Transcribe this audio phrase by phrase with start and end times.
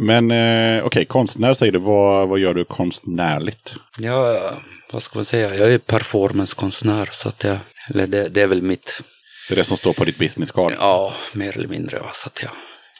[0.00, 1.78] Men eh, okej, okay, konstnär säger du.
[1.78, 3.74] Vad, vad gör du konstnärligt?
[3.98, 4.50] Ja,
[4.90, 5.54] vad ska man säga?
[5.54, 7.08] Jag är performancekonstnär.
[7.12, 7.58] Så att jag,
[7.90, 9.02] eller det, det är väl mitt...
[9.48, 10.72] Det är det som står på ditt business card?
[10.78, 11.98] Ja, mer eller mindre.
[11.98, 12.50] Så att jag,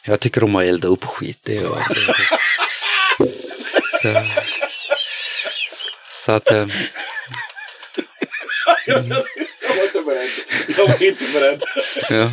[0.05, 1.39] jag tycker om att elda upp skit.
[1.43, 1.69] Det, det,
[4.01, 4.21] så,
[6.25, 6.51] så att...
[6.51, 6.67] Eh,
[8.85, 10.29] jag var inte beredd.
[10.77, 11.63] Jag var inte beredd.
[12.09, 12.31] ja.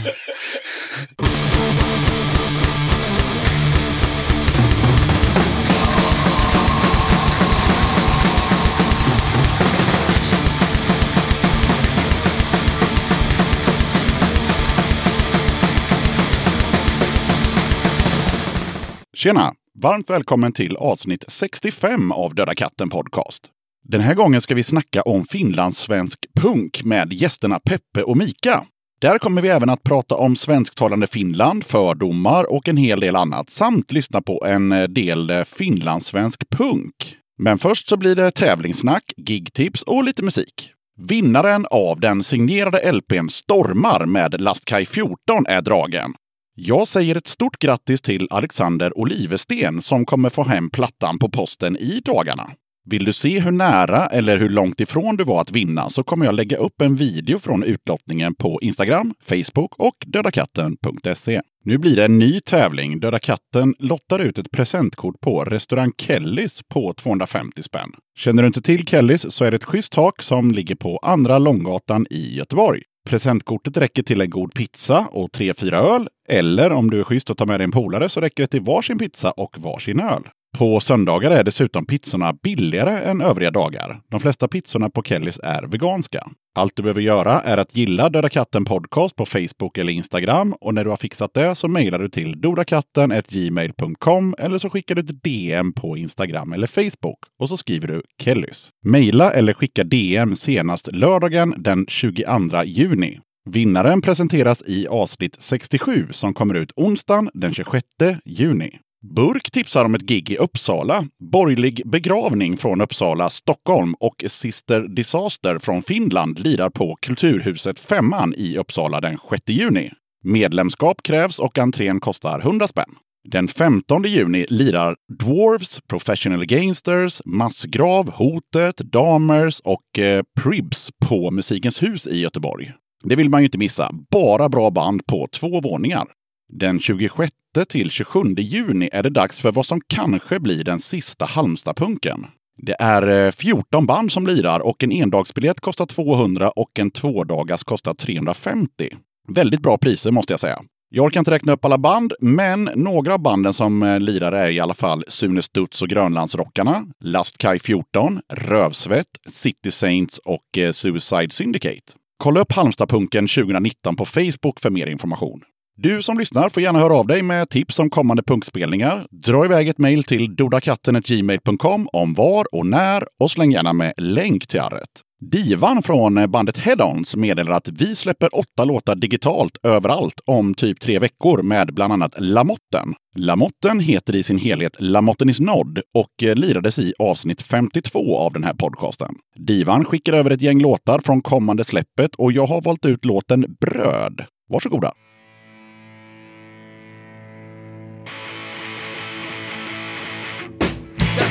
[19.17, 19.53] Tjena!
[19.83, 23.43] Varmt välkommen till avsnitt 65 av Döda katten Podcast.
[23.89, 28.65] Den här gången ska vi snacka om finlandssvensk punk med gästerna Peppe och Mika.
[29.01, 33.51] Där kommer vi även att prata om svensktalande Finland, fördomar och en hel del annat
[33.51, 37.17] samt lyssna på en eh, del eh, finlandssvensk punk.
[37.39, 40.73] Men först så blir det tävlingssnack, gigtips och lite musik.
[41.09, 46.15] Vinnaren av den signerade LPn Stormar med Lastkaj 14 är dragen.
[46.59, 51.77] Jag säger ett stort grattis till Alexander Olivesten som kommer få hem plattan på posten
[51.77, 52.51] i dagarna.
[52.91, 56.27] Vill du se hur nära eller hur långt ifrån du var att vinna så kommer
[56.27, 61.41] jag lägga upp en video från utlottningen på Instagram, Facebook och dödakatten.se.
[61.65, 63.01] Nu blir det en ny tävling.
[63.01, 67.91] Döda katten lottar ut ett presentkort på restaurang Kellys på 250 spänn.
[68.19, 71.39] Känner du inte till Kellys så är det ett schysst tak som ligger på Andra
[71.39, 72.83] Långgatan i Göteborg.
[73.07, 76.09] Presentkortet räcker till en god pizza och tre, fyra öl.
[76.29, 78.61] Eller om du är schysst och tar med dig en polare så räcker det till
[78.61, 80.23] varsin pizza och varsin öl.
[80.57, 84.01] På söndagar är dessutom pizzorna billigare än övriga dagar.
[84.11, 86.27] De flesta pizzorna på Kellys är veganska.
[86.55, 90.75] Allt du behöver göra är att gilla Döda katten podcast på Facebook eller Instagram och
[90.75, 95.23] när du har fixat det så mejlar du till dodakatten.gmail.com eller så skickar du ett
[95.23, 98.71] DM på Instagram eller Facebook och så skriver du Kellys.
[98.85, 103.21] Mejla eller skicka DM senast lördagen den 22 juni.
[103.51, 107.87] Vinnaren presenteras i avsnitt 67 som kommer ut onsdagen den 26
[108.25, 108.79] juni.
[109.15, 115.59] Burk tipsar om ett gig i Uppsala, Borgerlig begravning från Uppsala, Stockholm och Sister Disaster
[115.59, 119.91] från Finland lirar på Kulturhuset Femman i Uppsala den 6 juni.
[120.25, 122.95] Medlemskap krävs och entrén kostar 100 spänn.
[123.29, 131.83] Den 15 juni lirar Dwarves, Professional Gangsters, Massgrav, Hotet, Damers och eh, Pribs på Musikens
[131.83, 132.73] hus i Göteborg.
[133.05, 133.91] Det vill man ju inte missa.
[134.11, 136.07] Bara bra band på två våningar.
[136.53, 137.33] Den 26
[137.69, 142.27] till 27 juni är det dags för vad som kanske blir den sista Halmstadpunken.
[142.63, 147.65] Det är eh, 14 band som lirar och en endagsbiljett kostar 200 och en tvådagars
[147.65, 148.89] kostar 350.
[149.29, 150.63] Väldigt bra priser måste jag säga.
[150.89, 154.51] Jag orkar inte räkna upp alla band, men några av banden som eh, lirar är
[154.51, 161.31] i alla fall Sune Studs och Grönlandsrockarna, Lastkaj 14, Rövsvett, City Saints och eh, Suicide
[161.31, 161.93] Syndicate.
[162.19, 165.41] Kolla upp Halmstadpunken 2019 på Facebook för mer information.
[165.79, 169.07] Du som lyssnar får gärna höra av dig med tips om kommande punkspelningar.
[169.11, 174.47] Dra iväg ett mejl till dodakatten.gmail.com om var och när och släng gärna med länk
[174.47, 174.89] till arret.
[175.31, 180.99] Divan från bandet Head-Ons meddelar att vi släpper åtta låtar digitalt överallt om typ tre
[180.99, 182.95] veckor med bland annat Lamotten.
[183.17, 188.45] Lamotten heter i sin helhet Lamotten is Nod och lirades i avsnitt 52 av den
[188.45, 189.15] här podcasten.
[189.37, 193.57] Divan skickar över ett gäng låtar från kommande släppet och jag har valt ut låten
[193.61, 194.25] Bröd.
[194.49, 194.93] Varsågoda!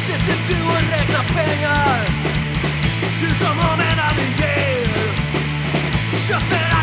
[0.05, 1.99] Sitter du och räknar pengar.
[3.21, 4.85] Du som har menat du ger
[6.27, 6.74] Köper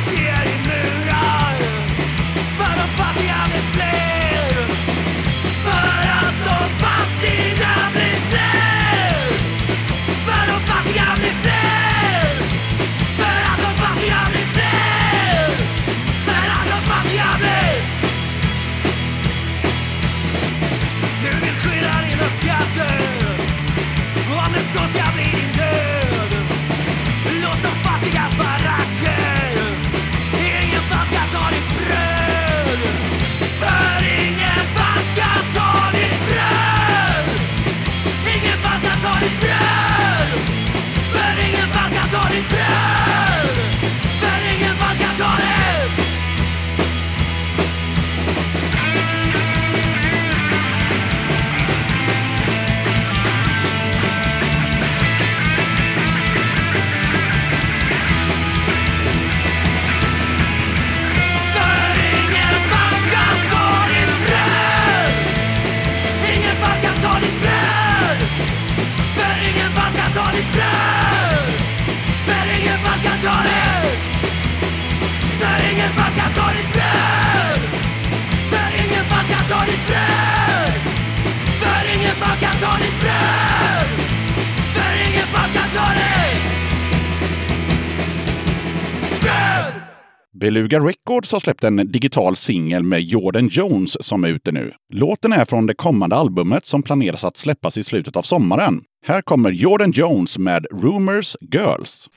[90.42, 94.72] Beluga Records har släppt en digital singel med Jordan Jones som är ute nu.
[94.92, 98.80] Låten är från det kommande albumet som planeras att släppas i slutet av sommaren.
[99.06, 102.08] Här kommer Jordan Jones med Rumors Girls.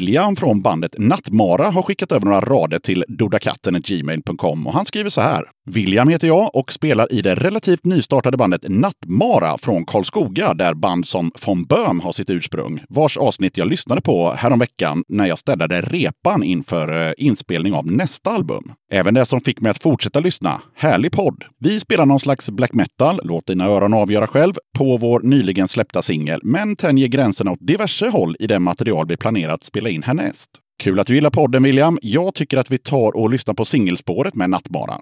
[0.00, 5.20] William från bandet Nattmara har skickat över några rader till dodakatten.gmail.com och han skriver så
[5.20, 5.44] här.
[5.70, 11.06] William heter jag och spelar i det relativt nystartade bandet Nattmara från Karlskoga där band
[11.06, 15.80] som von Böhm har sitt ursprung, vars avsnitt jag lyssnade på häromveckan när jag städade
[15.80, 18.72] repan inför eh, inspelning av nästa album.
[18.92, 20.62] Även det som fick mig att fortsätta lyssna.
[20.74, 21.44] Härlig podd!
[21.58, 26.02] Vi spelar någon slags black metal, låt dina öron avgöra själv, på vår nyligen släppta
[26.02, 30.02] singel, men tänjer gränserna åt diverse håll i det material vi planerat att spela in
[30.02, 30.50] härnäst.
[30.82, 31.98] Kul att du gillar podden William.
[32.02, 35.00] Jag tycker att vi tar och lyssnar på singelspåret med Nattmara.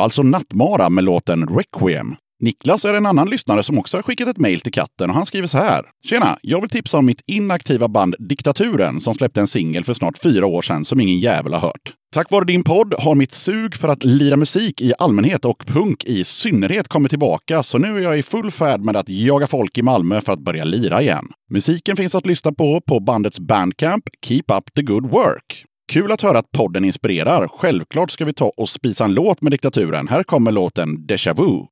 [0.00, 2.16] Alltså Nattmara med låten Requiem.
[2.40, 5.26] Niklas är en annan lyssnare som också har skickat ett mejl till katten och han
[5.26, 5.84] skriver så här.
[6.04, 6.38] Tjena!
[6.42, 10.46] Jag vill tipsa om mitt inaktiva band Diktaturen som släppte en singel för snart fyra
[10.46, 11.94] år sedan som ingen jävel har hört.
[12.14, 16.04] Tack vare din podd har mitt sug för att lira musik i allmänhet och punk
[16.04, 19.78] i synnerhet kommit tillbaka, så nu är jag i full färd med att jaga folk
[19.78, 21.28] i Malmö för att börja lira igen.
[21.50, 25.64] Musiken finns att lyssna på på bandets Bandcamp, Keep Up The Good Work.
[25.90, 27.48] Kul att höra att podden inspirerar.
[27.48, 30.08] Självklart ska vi ta och spisa en låt med diktaturen.
[30.08, 31.66] Här kommer låten Deja Vu.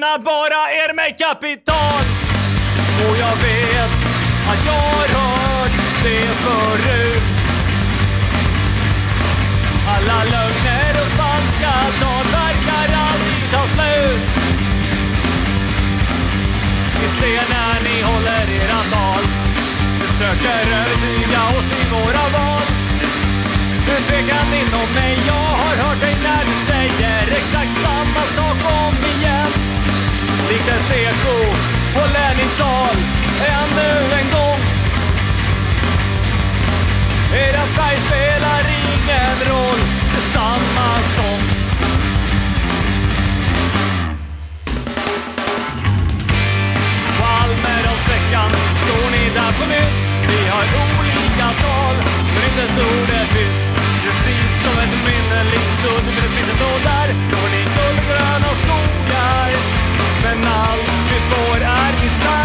[0.00, 2.04] För bara er med kapital.
[3.04, 3.92] Och jag vet
[4.50, 5.72] att jag har hört
[6.04, 7.22] det förut.
[9.94, 14.22] Alla lögner och falska tal verkar aldrig ta slut.
[17.00, 19.22] Vi ser när ni håller era tal
[20.00, 22.66] Försöker övertyga oss i våra val
[23.86, 27.67] Du tvekar inom mig, jag har hört dig när du säger exakt
[30.68, 31.36] ett eko
[31.94, 32.96] på Lenins-tal
[33.58, 34.60] ännu en gång?
[37.34, 39.80] Era färg spelar ingen roll,
[40.12, 41.42] det är samma sång
[47.18, 48.50] På Almedalsveckan
[48.82, 49.94] står ni där på nytt?
[50.28, 50.64] Vi har
[50.98, 51.94] olika tal,
[52.34, 53.68] men inte ett ord är tyst
[54.08, 57.08] Precis som ett minne likt sudd, men det finns ändå där.
[57.30, 59.87] Går ni guldgröna skogar?
[60.22, 62.38] Men allt vi får är design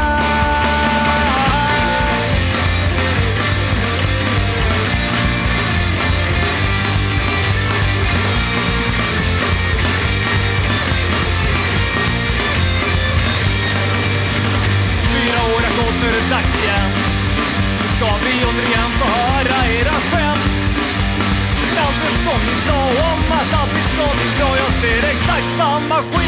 [15.13, 16.91] Fyra år har gått, nu är det dags igen.
[17.81, 20.63] Nu ska vi återigen få höra era skämt.
[21.85, 22.79] Allt som ni sa
[23.13, 26.22] om att allt är så bra Jag ser exakt samma skit.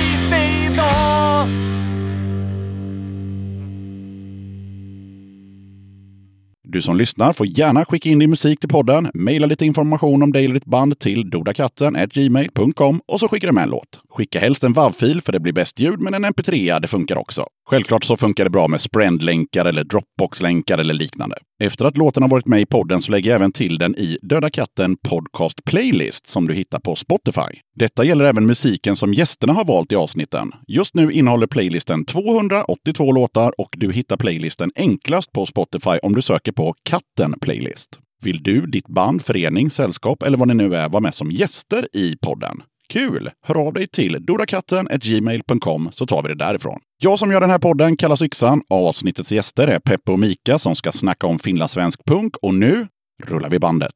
[6.75, 10.31] Du som lyssnar får gärna skicka in din musik till podden, mejla lite information om
[10.31, 13.99] dig eller ditt band till dodakatten.gmail.com och så skickar du med en låt.
[14.09, 17.45] Skicka helst en WAV-fil för det blir bäst ljud, men en mp3 det funkar också.
[17.69, 21.35] Självklart så funkar det bra med Sprend-länkar eller Dropbox-länkar eller liknande.
[21.63, 24.17] Efter att låten har varit med i podden så lägger jag även till den i
[24.21, 27.59] Döda katten Podcast Playlist som du hittar på Spotify.
[27.75, 30.51] Detta gäller även musiken som gästerna har valt i avsnitten.
[30.67, 36.21] Just nu innehåller playlisten 282 låtar och du hittar playlisten enklast på Spotify om du
[36.21, 37.99] söker på Katten Playlist.
[38.23, 41.87] Vill du, ditt band, förening, sällskap eller vad ni nu är vara med som gäster
[41.93, 42.61] i podden?
[42.89, 43.29] Kul!
[43.41, 46.79] Hör av dig till dodakatten.gmail.com så tar vi det därifrån.
[47.01, 48.61] Jag som gör den här podden kallas Yxan.
[48.69, 52.87] Avsnittets gäster är Peppe och Mika som ska snacka om finlandssvensk punk och nu
[53.23, 53.93] rullar vi bandet.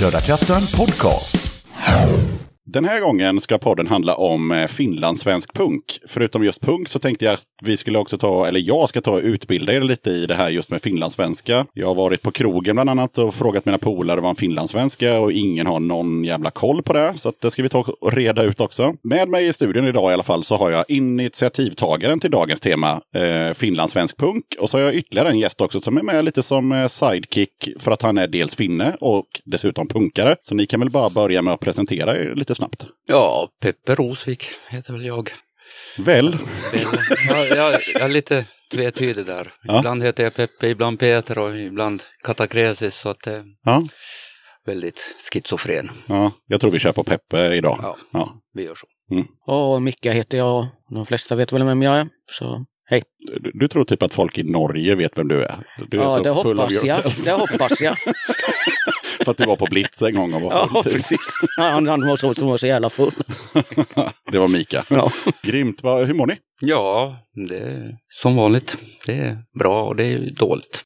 [0.00, 1.36] Döda katten podcast.
[2.66, 5.98] Den här gången ska podden handla om eh, finlandssvensk punk.
[6.06, 9.10] Förutom just punk så tänkte jag att vi skulle också ta, eller jag ska ta
[9.10, 11.66] och utbilda er lite i det här just med finlandssvenska.
[11.72, 15.32] Jag har varit på krogen bland annat och frågat mina polare vad en finlandssvenska och
[15.32, 17.12] ingen har någon jävla koll på det.
[17.16, 18.94] Så att det ska vi ta och reda ut också.
[19.02, 23.00] Med mig i studion idag i alla fall så har jag initiativtagaren till dagens tema,
[23.14, 24.44] eh, finlandssvensk punk.
[24.58, 27.68] Och så har jag ytterligare en gäst också som är med lite som eh, sidekick
[27.78, 30.36] för att han är dels finne och dessutom punkare.
[30.40, 32.86] Så ni kan väl bara börja med att presentera er lite snabbt.
[33.06, 35.28] Ja, Peppe Rosvik heter väl jag.
[35.98, 36.36] Väl?
[37.28, 39.52] Jag, jag, jag är lite tvetydig där.
[39.62, 39.78] Ja.
[39.78, 42.94] Ibland heter jag Peppe, ibland Peter och ibland Katakresis.
[42.94, 43.82] Så att det är Ja,
[44.66, 45.90] väldigt schizofren.
[46.08, 47.78] ja, jag tror vi kör på Peppe idag.
[47.82, 47.96] Ja.
[48.12, 48.32] Ja.
[48.54, 48.86] Vi gör så.
[49.52, 50.66] Och Micke heter jag.
[50.94, 52.08] De flesta vet väl vem jag är.
[52.30, 53.02] Så hej.
[53.40, 55.66] Du, du tror typ att folk i Norge vet vem du är?
[55.90, 56.84] Du är Ja, så det full of hoppas jag.
[56.98, 57.24] yourself.
[57.24, 57.94] Det hoppas jag.
[59.24, 60.82] För att du var på Blitz en gång och var Ja, full.
[60.84, 60.92] typ.
[60.92, 61.18] precis.
[61.58, 63.12] Han, han var så, som var så jävla full.
[64.32, 64.84] det var Mika.
[64.90, 65.10] Ja.
[65.42, 65.82] Grymt.
[65.82, 66.36] Vad- hur mår ni?
[66.60, 67.16] Ja,
[67.48, 68.76] det är som vanligt.
[69.06, 70.84] Det är bra och det är dåligt.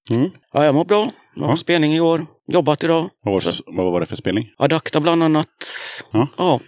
[0.53, 1.11] Ja, jag mår bra.
[1.37, 1.57] Jag har Ja.
[1.57, 2.27] spelning i år.
[2.53, 3.09] Jobbat idag.
[3.23, 4.45] Vad var, det, vad var det för spelning?
[4.59, 5.47] Adakta bland annat.
[6.13, 6.29] Ja.
[6.39, 6.61] Ja,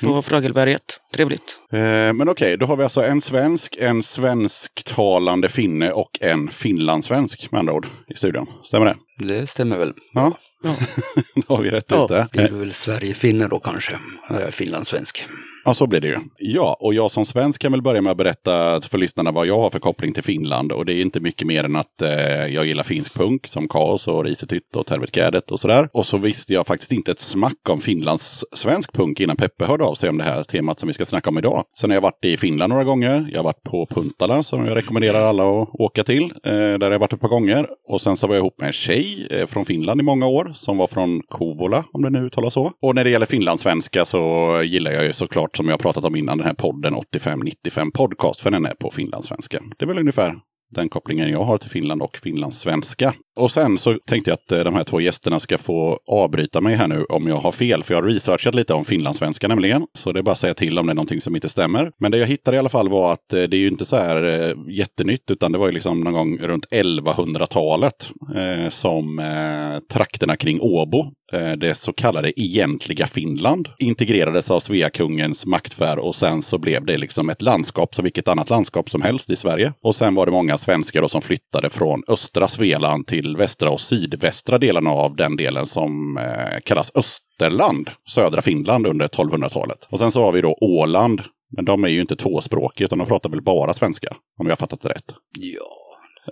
[0.00, 1.00] på Frögelberget.
[1.14, 1.58] Trevligt.
[1.72, 1.78] Eh,
[2.12, 7.58] men okej, då har vi alltså en svensk, en svensktalande finne och en finlandssvensk med
[7.58, 8.46] andra ord i studion.
[8.64, 9.26] Stämmer det?
[9.26, 9.92] Det stämmer väl.
[10.12, 10.32] Ja,
[10.64, 10.74] Ja.
[11.48, 12.02] då har vi rätt Ja.
[12.04, 12.28] ut det.
[12.32, 13.98] Vi är väl Sverigefinner då kanske.
[14.28, 15.24] Jag är finlandssvensk.
[15.64, 16.18] Ja, så blir det ju.
[16.38, 19.60] Ja, och jag som svensk kan väl börja med att berätta för lyssnarna vad jag
[19.60, 20.72] har för koppling till Finland.
[20.72, 22.10] Och det är inte mycket mer än att eh,
[22.46, 25.88] jag gillar finsk punk som Kaos och Risetytt och Tervetkädet och sådär.
[25.92, 29.84] Och så visste jag faktiskt inte ett smack om Finlands svensk punk innan Peppe hörde
[29.84, 31.64] av sig om det här temat som vi ska snacka om idag.
[31.76, 33.28] Sen har jag varit i Finland några gånger.
[33.32, 36.24] Jag har varit på Puntala som jag rekommenderar alla att åka till.
[36.24, 37.66] Eh, där har jag varit ett par gånger.
[37.88, 40.52] Och sen så var jag ihop med en tjej eh, från Finland i många år
[40.54, 42.72] som var från Kouvola, om det nu uttalas så.
[42.82, 46.38] Och när det gäller finlandssvenska så gillar jag ju såklart, som jag pratat om innan,
[46.38, 49.62] den här podden 8595 Podcast, för den är på finlandssvenska.
[49.78, 50.34] Det är väl ungefär
[50.74, 53.14] den kopplingen jag har till Finland och finlandssvenska.
[53.36, 56.74] Och sen så tänkte jag att eh, de här två gästerna ska få avbryta mig
[56.74, 59.86] här nu om jag har fel, för jag har researchat lite om finlandssvenska nämligen.
[59.98, 61.92] Så det är bara att säga till om det är någonting som inte stämmer.
[61.98, 63.96] Men det jag hittade i alla fall var att eh, det är ju inte så
[63.96, 69.78] här eh, jättenytt, utan det var ju liksom någon gång runt 1100-talet eh, som eh,
[69.92, 76.42] trakterna kring Åbo Eh, det så kallade egentliga Finland integrerades av Sveakungens maktsfär och sen
[76.42, 79.72] så blev det liksom ett landskap som vilket annat landskap som helst i Sverige.
[79.82, 84.58] Och sen var det många svenskar som flyttade från östra Svealand till västra och sydvästra
[84.58, 89.88] delarna av den delen som eh, kallas Österland, södra Finland under 1200-talet.
[89.90, 91.22] Och sen så har vi då Åland,
[91.56, 94.08] men de är ju inte tvåspråkiga utan de pratar väl bara svenska,
[94.38, 95.14] om jag har fattat det rätt.
[95.38, 95.81] Ja,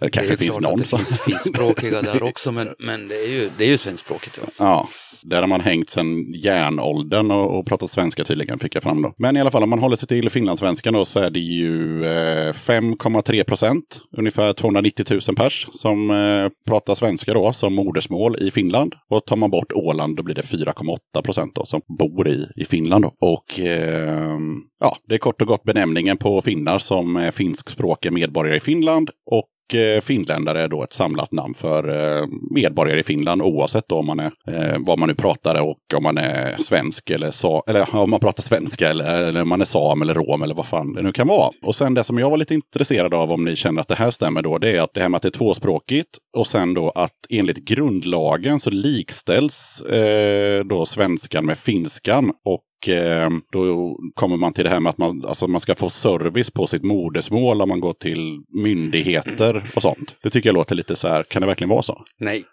[0.01, 0.99] det kanske det finns någon att det som...
[0.99, 4.39] finns finskspråkiga där också, men, men det är ju, det är ju svenskspråkigt.
[4.43, 4.49] Ja.
[4.59, 4.89] Ja,
[5.23, 9.15] där har man hängt sedan järnåldern och, och pratat svenska tydligen, fick jag fram då.
[9.19, 12.05] Men i alla fall, om man håller sig till finlandssvenskan då, så är det ju
[12.05, 18.51] eh, 5,3 procent, ungefär 290 000 pers, som eh, pratar svenska då som modersmål i
[18.51, 18.95] Finland.
[19.11, 22.65] Och tar man bort Åland, då blir det 4,8 procent då, som bor i, i
[22.65, 23.05] Finland.
[23.05, 23.15] Då.
[23.21, 24.39] Och eh,
[24.81, 29.11] ja, det är kort och gott benämningen på finnar som är finskspråkiga medborgare i Finland.
[29.31, 33.97] Och Eh, finländare är då ett samlat namn för eh, medborgare i Finland oavsett då
[33.97, 37.63] om man är, eh, vad man nu pratar och om man är svensk eller, sa,
[37.67, 40.67] eller om man pratar svenska eller, eller om man är sam eller rom eller vad
[40.67, 41.51] fan det nu kan vara.
[41.63, 44.11] Och sen det som jag var lite intresserad av om ni känner att det här
[44.11, 46.91] stämmer då, det är att det här med att det är tvåspråkigt och sen då
[46.91, 52.61] att enligt grundlagen så likställs eh, då svenskan med finskan och
[53.53, 56.67] då kommer man till det här med att man, alltså man ska få service på
[56.67, 60.15] sitt modersmål om man går till myndigheter och sånt.
[60.23, 62.05] Det tycker jag låter lite så här, kan det verkligen vara så?
[62.19, 62.45] Nej,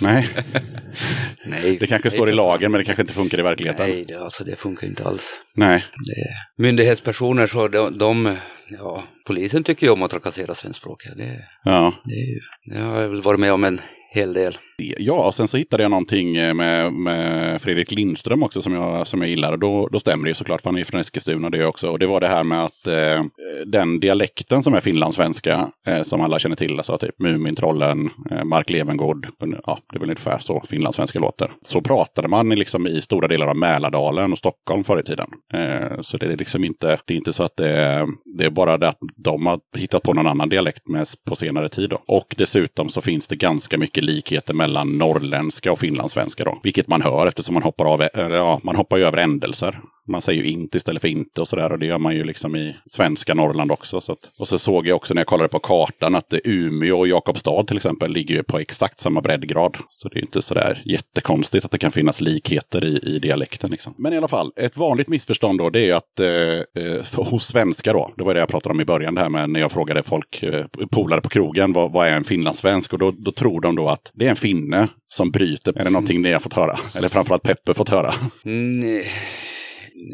[0.00, 0.28] Nej,
[1.46, 1.76] nej.
[1.80, 3.88] det kanske nej, står i lagen men det kanske inte funkar i verkligheten.
[3.90, 5.40] Nej, det, alltså, det funkar inte alls.
[5.56, 5.84] Nej.
[6.06, 8.36] Det, myndighetspersoner, så de, de,
[8.78, 11.14] ja, polisen tycker ju om att trakassera svenskspråkiga.
[11.14, 11.94] Det, Ja.
[12.04, 12.40] det,
[12.74, 13.80] det har jag väl varit med om en
[14.14, 14.56] hel del.
[14.98, 19.06] Ja, och sen så hittade jag någonting eh, med, med Fredrik Lindström också som jag,
[19.06, 19.52] som jag gillar.
[19.52, 21.88] Och då, då stämmer det ju såklart, för han är ju från Eskilstuna det också.
[21.88, 23.24] Och det var det här med att eh,
[23.66, 28.70] den dialekten som är finlandssvenska, eh, som alla känner till, alltså typ Mumintrollen, eh, Mark
[28.70, 29.26] Levengood,
[29.66, 31.52] ja, det är väl ungefär så finlandssvenska låter.
[31.62, 35.26] Så pratade man liksom i stora delar av Mälardalen och Stockholm förr i tiden.
[35.54, 38.06] Eh, så det är liksom inte, det är inte så att det är,
[38.38, 41.68] det är bara det att de har hittat på någon annan dialekt med, på senare
[41.68, 41.90] tid.
[41.90, 42.02] Då.
[42.06, 46.60] Och dessutom så finns det ganska mycket likheter mellan mellan norrländska och finlandssvenska då.
[46.62, 49.80] Vilket man hör eftersom man hoppar av, eller ja, man hoppar ju över ändelser.
[50.08, 51.72] Man säger ju inte istället för inte och sådär.
[51.72, 54.00] Och det gör man ju liksom i svenska Norrland också.
[54.00, 57.08] Så att, och så såg jag också när jag kollade på kartan att Umeå och
[57.08, 59.76] Jakobstad till exempel ligger ju på exakt samma breddgrad.
[59.90, 63.70] Så det är inte sådär jättekonstigt att det kan finnas likheter i, i dialekten.
[63.70, 63.94] Liksom.
[63.98, 67.46] Men i alla fall, ett vanligt missförstånd då det är ju att eh, för, hos
[67.46, 69.72] svenskar då, det var det jag pratade om i början det här med när jag
[69.72, 72.92] frågade folk, eh, polare på krogen, vad, vad är en finlandssvensk?
[72.92, 75.78] Och då, då tror de då att det är en finne som bryter.
[75.78, 76.76] Är det någonting ni har fått höra?
[76.94, 78.14] Eller framförallt Peppe fått höra?
[78.44, 79.06] Mm, nej,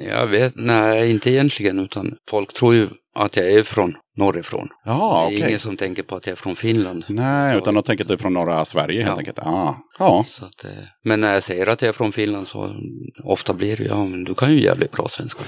[0.09, 4.68] jag vet, nej inte egentligen, utan folk tror ju att jag är från norrifrån.
[4.85, 7.05] Ja, det är ingen som tänker på att jag är från Finland.
[7.09, 9.18] Nej, utan de tänker att du är från norra Sverige helt Ja.
[9.18, 9.38] enkelt.
[9.38, 9.77] Ah.
[9.98, 10.70] Ja, att, eh,
[11.05, 12.74] men när jag säger att jag är från Finland så
[13.24, 15.44] ofta blir det ja men du kan ju jävligt bra svenska.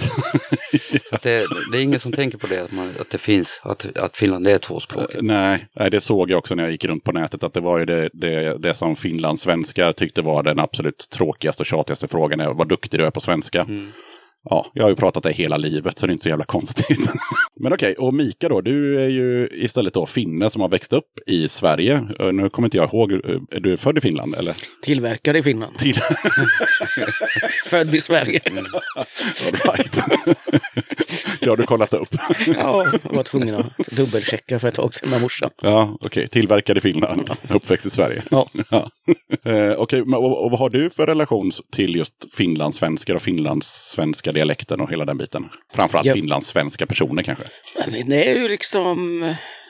[1.13, 3.99] att det, det är ingen som tänker på det, att, man, att det finns, att,
[3.99, 5.23] att Finland är tvåspråkigt.
[5.23, 7.43] nej, nej, det såg jag också när jag gick runt på nätet.
[7.43, 11.67] Att det var ju det, det, det som finlandssvenskar tyckte var den absolut tråkigaste och
[11.67, 12.41] tjatigaste frågan.
[12.41, 13.61] Är, vad duktig du är på svenska.
[13.61, 13.93] Mm.
[14.45, 16.99] Ja, jag har ju pratat det hela livet så det är inte så jävla konstigt.
[17.61, 21.05] Men okej, och Mika då, du är ju istället då finne som har växt upp
[21.27, 21.95] i Sverige.
[22.21, 23.19] Eh, Nu kommer inte jag ihåg, eh,
[23.51, 24.57] är du född i Finland eller?
[24.83, 25.79] Tillverkad i Finland.
[25.79, 25.95] Till...
[27.67, 28.41] Född i Sverige.
[28.97, 29.99] All right.
[31.41, 32.15] det har du kollat upp.
[32.47, 35.51] Ja, jag var tvungen att dubbelchecka för ett tag sedan med morsan.
[35.63, 36.29] Ja, okej.
[36.29, 38.23] Tillverkad i Finland, uppväxt i Sverige.
[38.31, 38.49] Ja.
[39.45, 43.23] Eh, okej, men och, och vad har du för relation till just finlandssvenskar och
[44.33, 45.49] finlandssvenska dialekten och hela den biten?
[45.75, 46.15] Framförallt Ja.
[46.15, 47.45] finlandssvenska personer kanske?
[48.07, 49.25] Det är ju liksom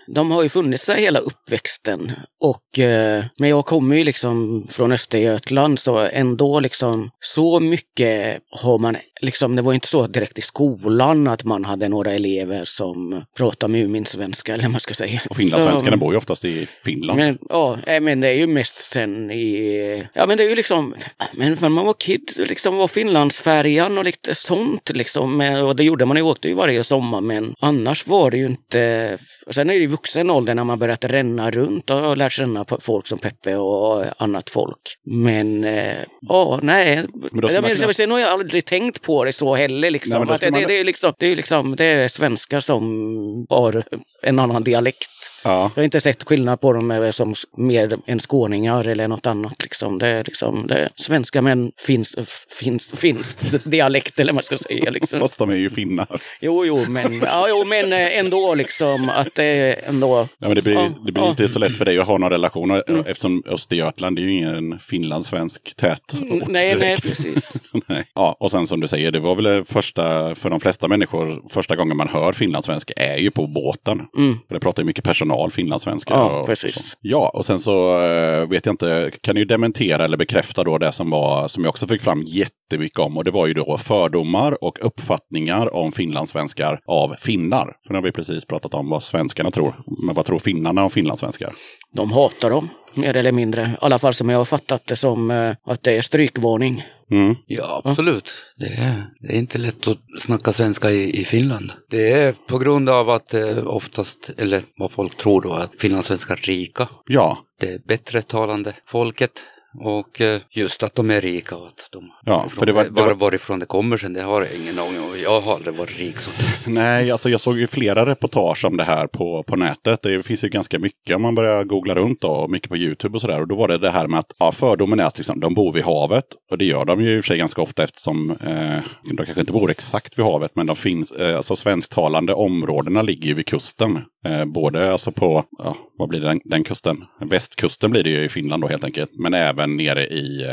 [0.07, 2.13] de har ju funnits där hela uppväxten.
[2.41, 8.79] Och, eh, men jag kommer ju liksom från Östergötland så ändå liksom så mycket har
[8.79, 13.25] man liksom, det var inte så direkt i skolan att man hade några elever som
[13.37, 15.21] pratade Muminsvenska eller vad man ska säga.
[15.31, 17.19] Och finlandssvenskarna bor ju oftast i Finland.
[17.19, 20.07] men, ja, men det är ju mest sen i...
[20.15, 20.95] Ja, men det är ju liksom...
[21.33, 25.41] Men när man var kid, liksom var Finlandsfärjan och lite sånt liksom.
[25.41, 29.19] Och det gjorde man ju, åkte ju varje sommar, men annars var det ju inte...
[29.47, 32.65] Och sen är det i vuxen ålder när man börjat ränna runt och lärt känna
[32.81, 34.97] folk som Peppe och annat folk.
[35.05, 36.97] Men, eh, ja, nej.
[36.97, 40.27] Men Jag man men, kunna- sen har jag aldrig tänkt på det så heller liksom.
[40.27, 43.47] Nej, ska det, man- det, det, är liksom det är liksom, det är svenskar som
[43.51, 43.85] har
[44.23, 45.09] en annan dialekt.
[45.45, 45.71] Ja.
[45.75, 49.63] Jag har inte sett skillnad på dem som mer än skåningar eller något annat.
[49.63, 49.99] Liksom.
[49.99, 52.17] Det, är liksom, det är svenska men finns,
[52.61, 54.91] finns, finns dialekt eller vad man ska säga.
[54.91, 55.19] Liksom.
[55.21, 56.21] Fast de är ju finnar.
[56.41, 60.29] Jo, jo, men, ja, jo, men eh, ändå liksom att det är ändå...
[60.39, 61.31] Ja, men det blir, Ja, det blir ja.
[61.31, 63.05] inte så lätt för dig att ha någon relation Mm.
[63.07, 67.53] eftersom Östergötland är ju ingen finlandssvensk tät ort Nej, nej, precis.
[67.87, 68.05] Nej.
[68.15, 71.77] Ja, och sen som du säger, det var väl första, för de flesta människor, första
[71.77, 74.03] gången man hör finlandssvenska är ju på båten.
[74.17, 74.39] Mm.
[74.49, 76.15] För det pratar ju mycket personal finlandssvenska.
[76.15, 76.77] Ja, och, precis.
[76.77, 76.99] och.
[77.01, 80.93] Ja, och sen så eh, vet jag inte, kan du dementera eller bekräfta då det
[80.93, 83.17] som var, som jag också fick fram jättemycket om.
[83.17, 87.65] Och det var ju då fördomar och uppfattningar om finlandssvenskar av finnar.
[87.87, 89.75] För nu har vi precis pratat om vad svenskarna tror.
[90.07, 91.53] Men vad tror finnarna om finlandssvenskar?
[91.97, 93.63] De hatar dem, mer eller mindre.
[93.63, 96.85] I alla fall som jag har fattat det som eh, att det är strykvarning.
[97.11, 97.37] Mm.
[97.47, 98.33] Ja, absolut.
[98.57, 101.73] Det är, det är inte lätt att snacka svenska i, i Finland.
[101.91, 106.35] Det är på grund av att eh, oftast, eller vad folk tror då, att finlandssvenskar
[106.35, 106.89] är rika.
[107.07, 109.33] Ja, Det är bättre talande folket.
[109.79, 112.11] Och eh, just att de är rika och att de...
[112.25, 114.79] Ja, för det var- det var- var, varifrån det kommer sen, det har jag ingen
[114.79, 115.17] aning om.
[115.25, 116.19] Jag har aldrig varit rik.
[116.19, 116.31] Så
[116.71, 120.03] Nej, alltså jag såg ju flera reportage om det här på, på nätet.
[120.03, 123.15] Det finns ju ganska mycket om man börjar googla runt då, och mycket på YouTube
[123.15, 123.41] och sådär.
[123.41, 125.73] Och då var det det här med att ja, fördomen är att liksom, de bor
[125.73, 126.25] vid havet.
[126.51, 128.79] Och det gör de ju i och för sig ganska ofta eftersom eh,
[129.11, 130.51] de kanske inte bor exakt vid havet.
[130.55, 133.99] Men de finns, eh, alltså svensktalande områdena ligger ju vid kusten.
[134.27, 137.05] Eh, både alltså på, ja, vad blir det, den, den kusten?
[137.21, 139.11] Västkusten blir det ju i Finland då helt enkelt.
[139.15, 140.47] Men även nere i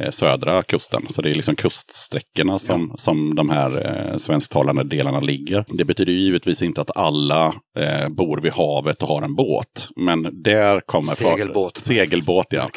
[0.00, 1.02] eh, södra kusten.
[1.08, 5.64] Så det är liksom kuststräckorna som, som de här eh, svensktalande delarna ligger.
[5.68, 7.46] Det betyder ju givetvis inte att alla
[7.78, 9.88] eh, bor vid havet och har en båt.
[9.96, 11.12] Men där kommer...
[11.14, 11.76] för- Segelbåt.
[11.76, 12.68] Segelbåt, ja.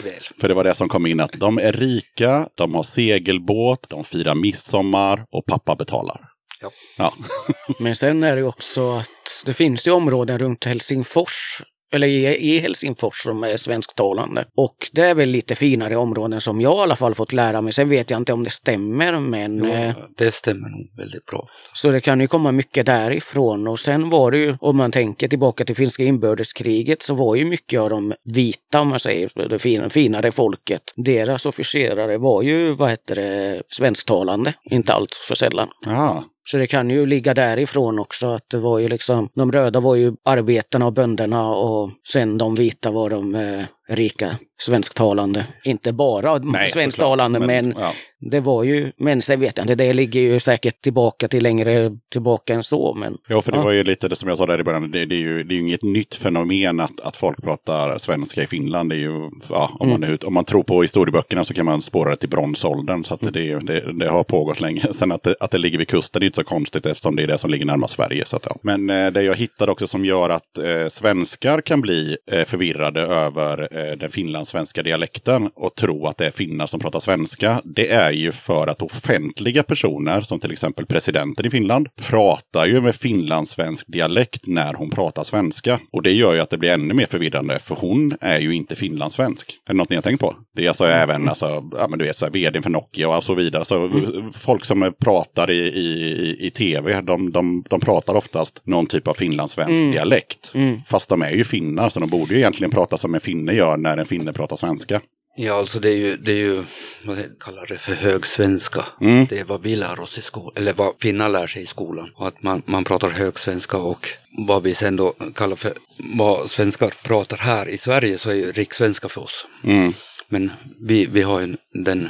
[0.41, 4.03] För det var det som kom in att de är rika, de har segelbåt, de
[4.03, 6.19] firar midsommar och pappa betalar.
[6.61, 6.71] Ja.
[6.97, 7.13] Ja.
[7.79, 11.61] Men sen är det också att det finns ju områden runt Helsingfors
[11.93, 14.45] eller i, Helsingfors som är svensktalande.
[14.57, 17.73] Och det är väl lite finare områden som jag i alla fall fått lära mig.
[17.73, 21.47] Sen vet jag inte om det stämmer, men Jo, eh, det stämmer nog väldigt bra.
[21.73, 23.67] så det kan ju komma mycket därifrån.
[23.67, 27.45] Och sen var det ju, om man tänker tillbaka till finska inbördeskriget, så var ju
[27.45, 32.73] mycket av de vita, om man säger, det fina, finare folket, deras officerare var ju,
[32.73, 34.53] vad heter det, svensktalande.
[34.63, 35.69] Inte allt för sällan.
[35.85, 39.79] Ah, så det kan ju ligga därifrån också att det var ju liksom, de röda
[39.79, 45.45] var ju arbetarna och bönderna och sen de vita var de eh, rika svensktalande.
[45.63, 47.91] Inte bara nej, svensktalande såklart, men, ja.
[48.19, 51.91] det var ju, men sen vet jag inte, det ligger ju säkert tillbaka till längre
[52.11, 53.63] tillbaka än så men Ja, för det Ja.
[53.63, 54.91] var ju lite det som jag sa där i början.
[54.91, 58.43] Det, det, är, ju, det är ju inget nytt fenomen att, att folk pratar svenska
[58.43, 58.89] i Finland.
[58.89, 61.81] Det är ju, ja, om, man, är- om man tror på historieböckerna så kan man
[61.81, 63.03] spåra det till bronsåldern.
[63.03, 64.81] Så att det, det, det, det har pågått länge.
[64.93, 67.27] Sen att det, att det ligger vid kusten är inte så konstigt eftersom det är
[67.27, 68.25] det som ligger närmast Sverige.
[68.25, 68.57] Så att, ja.
[68.61, 73.01] Men eh, det jag hittade också som gör att eh, svenskar kan bli eh, förvirrade
[73.01, 77.61] över den finlandssvenska dialekten och tro att det är finnar som pratar svenska.
[77.63, 82.81] Det är ju för att offentliga personer, som till exempel presidenten i Finland, pratar ju
[82.81, 85.79] med finlandssvensk dialekt när hon pratar svenska.
[85.91, 88.75] Och det gör ju att det blir ännu mer förvirrande, för hon är ju inte
[88.75, 89.59] finlandssvensk.
[89.65, 90.35] Är det något ni har tänkt på?
[90.55, 93.23] Det är alltså även alltså, ja, men du vet, så här, vdn för Nokia och
[93.23, 93.65] så vidare.
[93.65, 93.91] Så,
[94.33, 99.13] Folk som pratar i, i, i tv, de, de, de pratar oftast någon typ av
[99.13, 100.53] finlandssvensk dialekt.
[100.87, 103.66] Fast de är ju finnar, så de borde ju egentligen prata som en finne gör
[103.75, 105.01] när en finne pratar svenska.
[105.39, 106.63] Ja, alltså det är ju, det är ju
[107.05, 108.85] vad kallar det för högsvenska.
[109.01, 109.25] Mm.
[109.29, 112.11] Det är vad vi lär oss i skolan, eller vad finnar lär sig i skolan.
[112.15, 114.07] Och att man, man pratar högsvenska och
[114.47, 115.73] vad vi sen då kallar för,
[116.17, 119.45] vad svenskar pratar här i Sverige så är ju rikssvenska för oss.
[119.63, 119.93] Mm.
[120.29, 122.09] Men vi, vi har ju den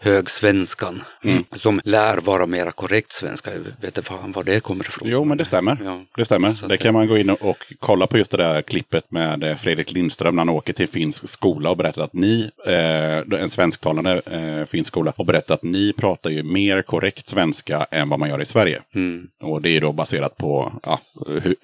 [0.00, 1.02] högsvenskan
[1.56, 3.50] som lär vara mera korrekt svenska.
[3.52, 5.08] Jag vet inte fan var det kommer ifrån.
[5.08, 5.78] Jo, men det stämmer.
[5.84, 6.00] Ja.
[6.16, 6.50] Det stämmer.
[6.52, 9.10] Så Det det- kan man gå in och, och kolla på just det där klippet
[9.10, 13.40] med eh, Fredrik Lindström när han åker till finsk skola och berättar att ni, eh,
[13.40, 18.08] en svensktalande eh, finsk skola, och berättar att ni pratar ju mer korrekt svenska än
[18.08, 18.80] vad man gör i Sverige.
[18.94, 19.28] Mm.
[19.42, 21.00] Och det är då baserat på ja,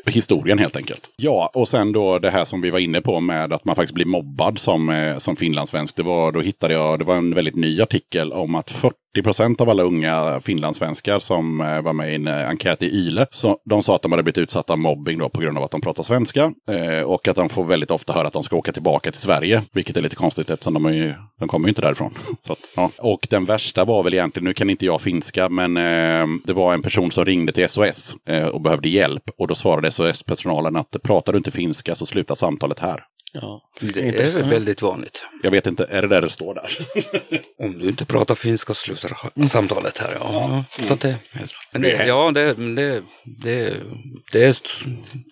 [0.06, 1.08] historien helt enkelt.
[1.16, 3.94] Ja, och sen då det här som vi var inne på med att man faktiskt
[3.94, 5.96] blir mobbad som, eh, som finlandssvensk.
[5.96, 7.95] Det var, då hittade jag, det var en väldigt ny artikel
[8.32, 12.48] om att 40 procent av alla unga finlandssvenskar som eh, var med i en eh,
[12.48, 15.40] enkät i YLE, så de sa att de hade blivit utsatta av mobbing då på
[15.40, 16.52] grund av att de pratar svenska.
[16.70, 19.62] Eh, och att de får väldigt ofta höra att de ska åka tillbaka till Sverige,
[19.72, 22.14] vilket är lite konstigt eftersom de, är ju, de kommer ju inte därifrån.
[22.40, 22.90] Så att, ja.
[22.98, 26.74] Och den värsta var väl egentligen, nu kan inte jag finska, men eh, det var
[26.74, 29.22] en person som ringde till SOS eh, och behövde hjälp.
[29.38, 33.04] Och då svarade SOS-personalen att pratar du inte finska så slutar samtalet här.
[33.32, 33.62] Ja.
[33.80, 35.26] Det är väl väldigt vanligt.
[35.42, 36.70] Jag vet inte, är det där det står där?
[37.64, 40.16] Om du inte pratar finska slutar ha- samtalet här.
[40.20, 40.64] Ja.
[40.86, 41.16] Så att det,
[41.72, 43.76] men Det ja, det, det, det,
[44.32, 44.58] det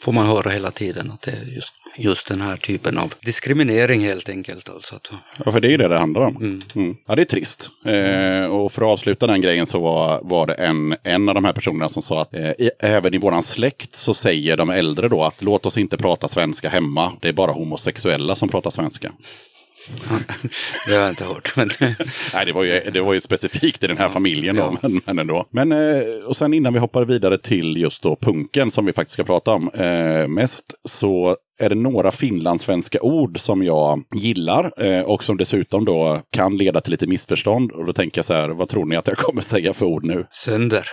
[0.01, 4.01] får man höra hela tiden att det är just, just den här typen av diskriminering
[4.01, 4.69] helt enkelt.
[4.69, 5.01] Alltså
[5.45, 6.37] Ja, för det är ju det det handlar om.
[6.37, 6.61] Mm.
[6.75, 6.97] Mm.
[7.07, 7.71] Ja, det är trist.
[7.87, 11.45] Eh, och för att avsluta den grejen så var, var det en, en av de
[11.45, 15.09] här personerna som sa att eh, i, även i våran släkt så säger de äldre
[15.09, 17.13] då att låt oss inte prata svenska hemma.
[17.21, 19.13] Det är bara homosexuella som pratar svenska.
[20.87, 21.57] Det har jag inte hört.
[21.57, 21.71] Men,
[22.35, 25.19] Nej, det var ju, det var ju specifikt i den här familjen då, men, men
[25.19, 25.47] ändå.
[25.51, 29.13] Men, eh, och sen innan vi hoppar vidare till just då punken som vi faktiskt
[29.15, 35.03] ska prata om eh, mest så är det några finlandssvenska ord som jag gillar eh,
[35.03, 37.73] och som dessutom då kan leda till lite missförstånd.
[37.73, 40.05] Och då tänker jag så här, vad tror ni att jag kommer säga för ord
[40.05, 40.27] nu?
[40.31, 40.87] sönder.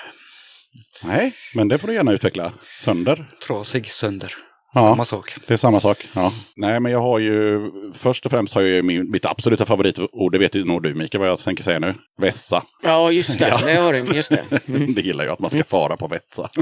[1.03, 2.53] Nej, men det får du gärna utveckla.
[2.79, 3.25] Sönder.
[3.47, 4.33] Trasig sönder.
[4.73, 4.81] Ja.
[4.81, 5.29] Samma sak.
[5.47, 6.07] Det är samma sak.
[6.13, 6.33] Ja.
[6.55, 7.59] Nej, men jag har ju
[7.93, 10.93] först och främst har jag ju min, mitt absoluta favoritord, det vet ju nog du
[10.93, 11.95] Mikael vad jag tänker säga nu.
[12.21, 12.63] Vässa.
[12.83, 13.61] Ja, just det.
[13.65, 13.99] Det har du.
[14.15, 14.43] Just det.
[14.95, 16.49] Det gillar jag att man ska fara på vässa.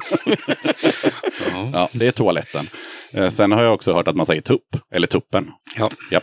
[1.53, 1.69] Ja.
[1.73, 2.67] Ja, det är toaletten.
[3.13, 5.51] Eh, sen har jag också hört att man säger tupp, eller tuppen.
[5.77, 5.89] Ja.
[6.11, 6.19] Ja.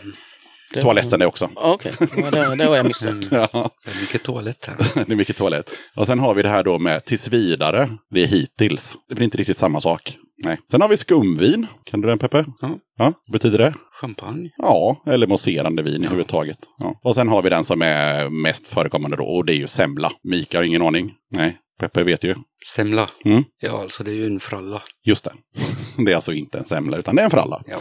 [0.73, 1.49] Det- Toaletten är också.
[1.55, 3.15] Okej, ja, det, det har jag missat.
[3.31, 5.05] Ja, Det är mycket toalett här.
[5.05, 5.69] det är mycket toalett.
[5.95, 8.95] Och sen har vi det här då med tills vidare, det är hittills.
[9.09, 10.17] Det blir inte riktigt samma sak.
[10.43, 10.57] Nej.
[10.71, 11.67] Sen har vi skumvin.
[11.83, 12.45] Kan du den Peppe?
[12.61, 12.77] Ja.
[12.97, 13.73] Ja, vad betyder det?
[14.01, 14.49] Champagne.
[14.57, 16.57] Ja, eller mousserande vin i överhuvudtaget.
[16.77, 16.99] Ja.
[17.03, 20.11] Och sen har vi den som är mest förekommande då, och det är ju semla.
[20.23, 21.13] Mika har ingen aning.
[21.31, 22.35] Nej, Peppe vet ju.
[22.75, 23.09] Semla.
[23.25, 23.43] Mm.
[23.61, 24.81] Ja, alltså det är ju en fralla.
[25.05, 25.33] Just det.
[26.05, 27.61] Det är alltså inte en semla, utan det är en fralla.
[27.67, 27.79] Ja.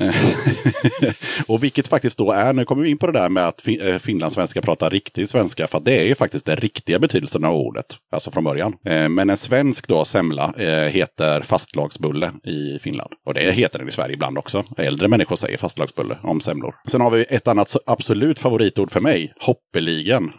[1.46, 3.98] och vilket faktiskt då är, nu kommer vi in på det där med att eh,
[3.98, 8.30] finlandssvenska pratar riktig svenska, för det är ju faktiskt den riktiga betydelsen av ordet, alltså
[8.30, 8.74] från början.
[8.86, 13.10] Eh, Men en svensk då, semla, eh, heter fastlagsbulle i Finland.
[13.26, 14.64] Och det heter den i Sverige ibland också.
[14.76, 16.74] Äldre människor säger fastlagsbulle om semlor.
[16.90, 20.30] Sen har vi ett annat absolut favoritord för mig, hoppeligen.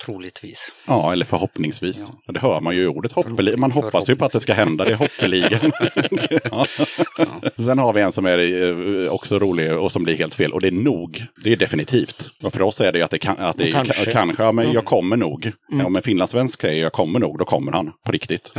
[0.00, 0.72] Ja, troligtvis.
[0.86, 2.10] Ja, eller förhoppningsvis.
[2.26, 3.60] Det hör man ju i ordet hoppeligen.
[3.60, 5.72] Man hoppas ju på att det ska hända, det är hoppeligen.
[6.50, 6.66] ja.
[7.64, 10.52] Sen har vi en som är eh, också rolig och som blir helt fel.
[10.52, 11.26] Och det är nog.
[11.44, 12.30] Det är definitivt.
[12.42, 13.94] Och för oss är det att det, kan, att det Kanske.
[13.94, 14.12] kanske.
[14.12, 14.42] kanske.
[14.42, 15.52] Ja, men jag kommer nog.
[15.68, 17.92] Ja, om en finlandssvensk säger jag kommer nog, då kommer han.
[18.04, 18.52] På riktigt.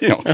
[0.00, 0.22] Ja.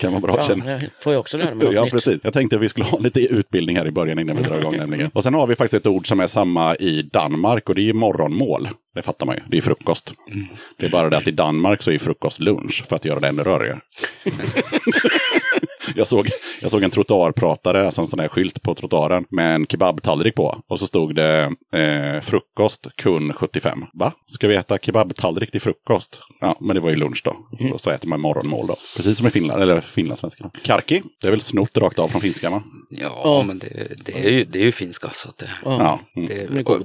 [0.00, 0.80] kan vara bra Fan, känna.
[1.02, 1.92] får jag också lära mig något Ja, nytt.
[1.92, 2.20] precis.
[2.22, 4.76] Jag tänkte att vi skulle ha lite utbildning här i början innan vi drar igång
[4.76, 5.10] nämligen.
[5.14, 7.94] Och sen har vi faktiskt ett ord som är samma i Danmark och det är
[7.94, 8.68] morgonmål.
[8.94, 10.12] Det fattar man ju, det är frukost.
[10.78, 13.28] Det är bara det att i Danmark så är frukost lunch för att göra det
[13.28, 13.80] ännu rörigare.
[15.96, 16.28] jag, såg,
[16.62, 20.60] jag såg en trottoarpratare, alltså en sån där skylt på trottoaren med en kebabtallrik på.
[20.68, 23.84] Och så stod det eh, frukost, kun 75.
[23.94, 24.12] Va?
[24.26, 26.20] Ska vi äta kebabtallrik till frukost?
[26.40, 27.36] Ja, men det var ju lunch då.
[27.72, 28.76] Och så äter man morgonmål då.
[28.96, 30.50] Precis som i Finland, eller finlandssvenska.
[30.62, 32.62] Karki, det är väl snott rakt av från finskan va?
[32.90, 33.42] Ja, Ja.
[33.46, 35.10] men det, det, är ju, det är ju finska.
[35.10, 36.00] Så att det, Ja.
[36.16, 36.28] Mm.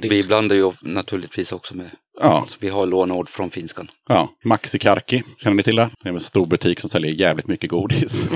[0.02, 1.90] det, vi blandar ju naturligtvis också med,
[2.20, 3.88] Ja, alltså, vi har lånord från finskan.
[4.08, 4.30] ja.
[4.44, 5.90] Maxi Karki, känner ni till det?
[6.04, 8.14] Det är en stor butik som säljer jävligt mycket godis.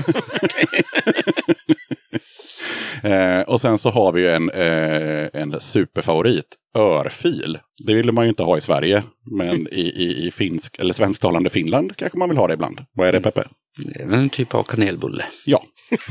[3.02, 7.58] eh, och sen så har vi ju en, eh, en superfavorit, örfil.
[7.86, 11.50] Det ville man ju inte ha i Sverige, men i, i, i finsk, eller svensktalande
[11.50, 12.80] Finland kanske man vill ha det ibland.
[12.92, 13.44] Vad är det Peppe?
[13.76, 15.24] Det är väl en typ av kanelbulle.
[15.44, 15.62] Ja.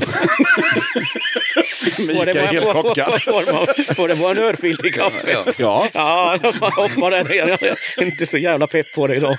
[1.98, 4.08] Mikael är helt får, chockad.
[4.08, 5.30] det vara en örfil till kaffe?
[5.30, 5.44] Ja.
[5.58, 7.36] Ja, Ja, hoppar den.
[7.36, 9.38] Jag är inte så jävla pepp på det idag.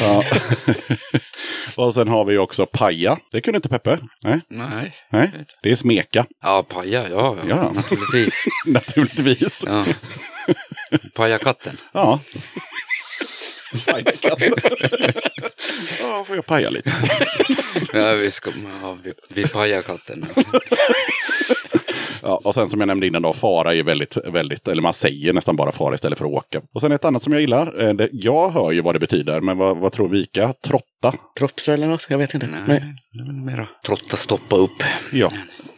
[0.00, 0.24] Ja.
[1.76, 3.18] och sen har vi också paja.
[3.32, 3.98] Det kunde inte Peppe.
[4.22, 4.96] Nej, Nej.
[5.10, 5.30] nej.
[5.62, 7.72] det är smeka, Ja, paja, ja, ja, Ja.
[7.72, 8.34] naturligtvis.
[8.66, 9.62] naturligtvis.
[9.66, 9.84] Ja.
[11.14, 11.76] Pajakatten.
[11.92, 12.20] Ja.
[13.86, 14.52] Pajakatten.
[16.00, 16.92] ja, får jag paja lite.
[17.92, 18.50] Ja, vi, ska,
[18.82, 20.26] ja, vi, vi pajar katten.
[22.22, 24.92] Ja, och sen som jag nämnde innan då, fara är ju väldigt, väldigt, eller man
[24.92, 26.60] säger nästan bara fara istället för att åka.
[26.74, 29.40] Och sen ett annat som jag gillar, eh, det, jag hör ju vad det betyder,
[29.40, 30.52] men vad, vad tror Mika?
[30.52, 31.18] Trotta?
[31.38, 32.06] Trotsa eller något?
[32.08, 32.46] Jag vet inte.
[32.46, 32.62] Nej,
[33.12, 33.32] Nej.
[33.44, 34.82] mera trotta, stoppa upp.
[35.12, 35.30] Ja.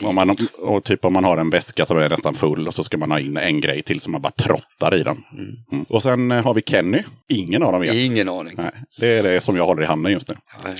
[0.03, 2.85] Om man, och typ om man har en väska som är nästan full och så
[2.85, 5.25] ska man ha in en grej till som man bara trottar i den.
[5.73, 5.85] Mm.
[5.89, 7.03] Och sen eh, har vi Kenny.
[7.29, 7.95] Ingen av dem vet.
[7.95, 8.55] Ingen aning.
[8.57, 10.35] Nej, det är det som jag håller i handen just nu.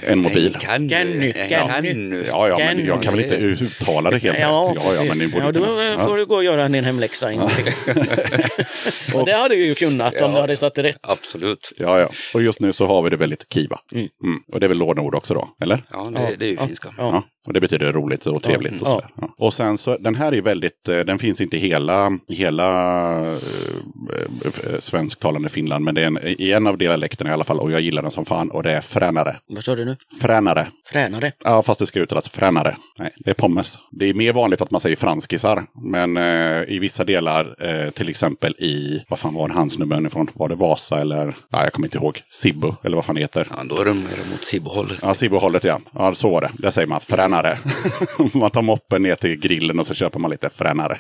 [0.07, 0.57] En mobil.
[0.61, 0.89] Kenny?
[0.89, 2.25] Kenny.
[2.29, 4.85] Ja, ja, men jag kan väl inte uttala det helt Ja, rätt.
[4.85, 7.39] Ja, ja, men ni ja, då kunna- får du gå och göra din hemläxa till.
[9.15, 10.97] Och det hade du ju kunnat om du hade satt det rätt.
[11.01, 11.73] Absolut.
[11.79, 12.09] Ja, ja.
[12.35, 13.77] Och just nu så har vi det väldigt kiva.
[13.95, 14.09] Mm.
[14.53, 15.85] Och det är väl lånord också då, eller?
[15.93, 16.89] Ja, det, det är ju Ja, finska.
[16.99, 17.05] ja.
[17.13, 17.23] Ja.
[17.47, 18.73] Och det betyder roligt och trevligt.
[18.83, 18.93] och, Ja.
[18.95, 19.09] sådär.
[19.21, 19.35] Ja.
[19.39, 24.79] och sen så, den här är väldigt, eh, den finns inte i hela, hela eh,
[24.79, 27.81] svensktalande Finland, men det är en, i en av dialekterna i alla fall, och jag
[27.81, 29.37] gillar den som fan, och det är fränare.
[29.47, 29.97] Vad sa du nu?
[30.21, 30.67] Fränare.
[30.87, 31.33] Fränare?
[31.45, 32.77] Ja, fast det ska uttalas fränare.
[32.99, 33.79] Nej, det är pommes.
[33.91, 38.09] Det är mer vanligt att man säger franskisar, men eh, i vissa delar, eh, till
[38.09, 40.31] exempel i, vad fan var det hans nummer ifrån?
[40.35, 43.49] Var det Vasa eller, ja, jag kommer inte ihåg, Sibbo, eller vad fan det heter.
[43.57, 44.99] Ja, då är de mer mot Sibbo-hållet.
[45.03, 45.85] Ja, Sibbo-hållet igen.
[45.95, 46.51] Ja, så var det.
[46.59, 47.59] Där säger man fränare.
[48.35, 50.97] man tar moppen ner till grillen och så köper man lite fränare.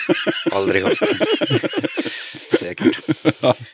[0.52, 0.98] Aldrig hört.
[2.60, 2.96] Säkert.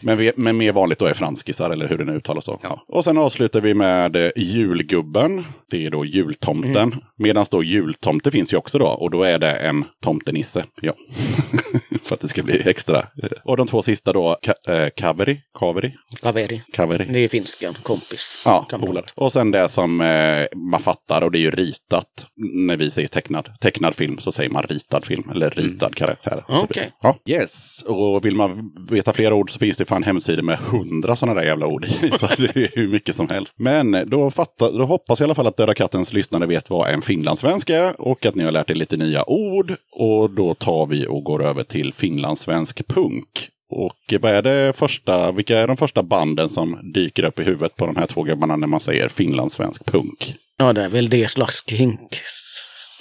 [0.00, 2.58] men, vi, men mer vanligt då är franskisar, eller hur det nu uttalas då.
[2.62, 2.84] Ja.
[2.88, 5.44] Och sen avslutar vi med eh, julgubben.
[5.70, 6.76] Det är då jultomten.
[6.76, 6.98] Mm.
[7.16, 8.86] Medan då jultomte finns ju också då.
[8.86, 10.64] Och då är det en tomtenisse.
[10.82, 10.94] Ja.
[12.02, 13.06] För att det ska bli extra.
[13.44, 15.40] Och de två sista då, ka- eh, kaveri.
[15.58, 15.94] Kaveri.
[16.22, 16.62] Kaveri.
[16.72, 17.04] Kaveri.
[17.12, 18.42] Det är finskan, kompis.
[18.44, 19.04] Ja, polare.
[19.14, 22.26] Och sen det som eh, man fattar, och det är ju ritat.
[22.54, 26.44] När vi säger tecknad, tecknad film så säger man ritad film, eller ritad karaktär.
[26.48, 26.82] Så Okej.
[26.82, 27.18] det- Ja.
[27.28, 31.40] Yes, och vill man veta fler ord så finns det fan hemsidor med hundra sådana
[31.40, 32.10] där jävla ord i.
[32.18, 33.58] Så det är hur mycket som helst.
[33.58, 36.90] Men då, fattar, då hoppas jag i alla fall att Döda kattens lyssnare vet vad
[36.90, 39.43] en finlandssvenska är och att ni har lärt er lite nya ord.
[39.92, 43.48] Och då tar vi och går över till finlandssvensk punk.
[43.70, 47.76] Och vad är det första, vilka är de första banden som dyker upp i huvudet
[47.76, 50.34] på de här två gubbarna när man säger finlandssvensk punk?
[50.56, 52.20] Ja, det är väl det slags hink.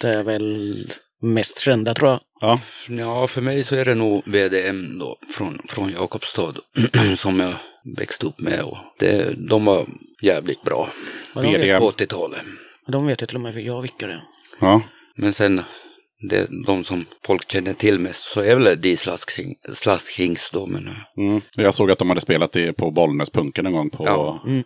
[0.02, 2.20] Det är väl mest kända tror jag.
[2.42, 6.54] Ja, Ja, för mig så är det nog VDM då, från, från Jakobstad,
[7.18, 7.54] som jag
[7.98, 8.62] växte upp med.
[8.62, 9.88] Och det, de var
[10.22, 10.90] jävligt bra
[11.36, 11.80] VDM.
[11.80, 12.42] på 80-talet.
[12.88, 14.22] de vet ju till och med jag vilka det
[14.60, 14.82] ja.
[15.16, 15.62] Men sen,
[16.30, 20.66] det, de som folk känner till mest så är väl de Slaskings Slaskings då.
[20.66, 21.42] Men Mm.
[21.56, 24.64] Jag såg att de hade spelat det på Bollnäspunken en gång på ja, Mm.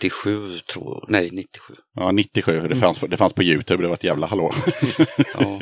[0.00, 1.74] 87 tror jag, nej 97.
[1.94, 2.68] ja, 97.
[2.68, 4.54] Det fanns, det fanns på YouTube, det var ett jävla hallå.
[5.34, 5.60] Ja,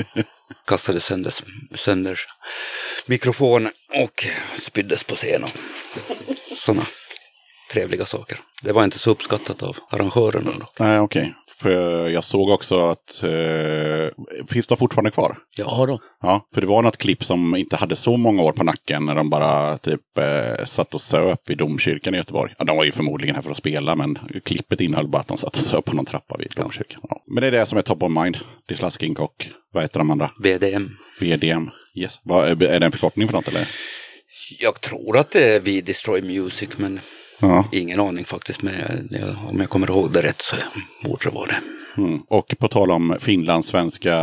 [0.66, 1.34] kastade sönder,
[1.74, 2.18] sönder
[3.06, 3.72] mikrofonen
[4.04, 4.24] och
[4.62, 5.48] spyddes på scenen.
[6.56, 6.86] Sådana
[7.72, 8.38] trevliga saker.
[8.62, 10.50] Det var inte så uppskattat av arrangörerna.
[10.58, 10.66] Då.
[10.78, 11.34] Nej, okej.
[11.58, 13.22] För jag såg också att...
[13.22, 15.38] Eh, finns de fortfarande kvar?
[15.56, 16.00] Ja då.
[16.22, 19.14] Ja, för det var något klipp som inte hade så många år på nacken när
[19.14, 22.54] de bara typ eh, satt och söp i domkyrkan i Göteborg.
[22.58, 25.36] Ja, de var ju förmodligen här för att spela, men klippet innehöll bara att de
[25.36, 27.00] satt och söp på någon trappa vid domkyrkan.
[27.08, 27.22] Ja.
[27.34, 28.38] Men det är det som är top of mind.
[28.68, 30.30] Dislasking och vad heter de andra?
[30.42, 30.88] VDM.
[31.20, 31.70] VDM.
[31.94, 32.20] Yes.
[32.22, 33.68] Vad, är är det en förkortning för något eller?
[34.58, 37.00] Jag tror att det är We Destroy Music, men
[37.40, 37.64] Ja.
[37.72, 38.62] ingen aning faktiskt.
[38.62, 38.74] Men
[39.10, 40.56] jag, om jag kommer ihåg det rätt så
[41.08, 41.60] borde det vara det.
[41.98, 42.20] Mm.
[42.28, 44.14] Och på tal om finlandssvenska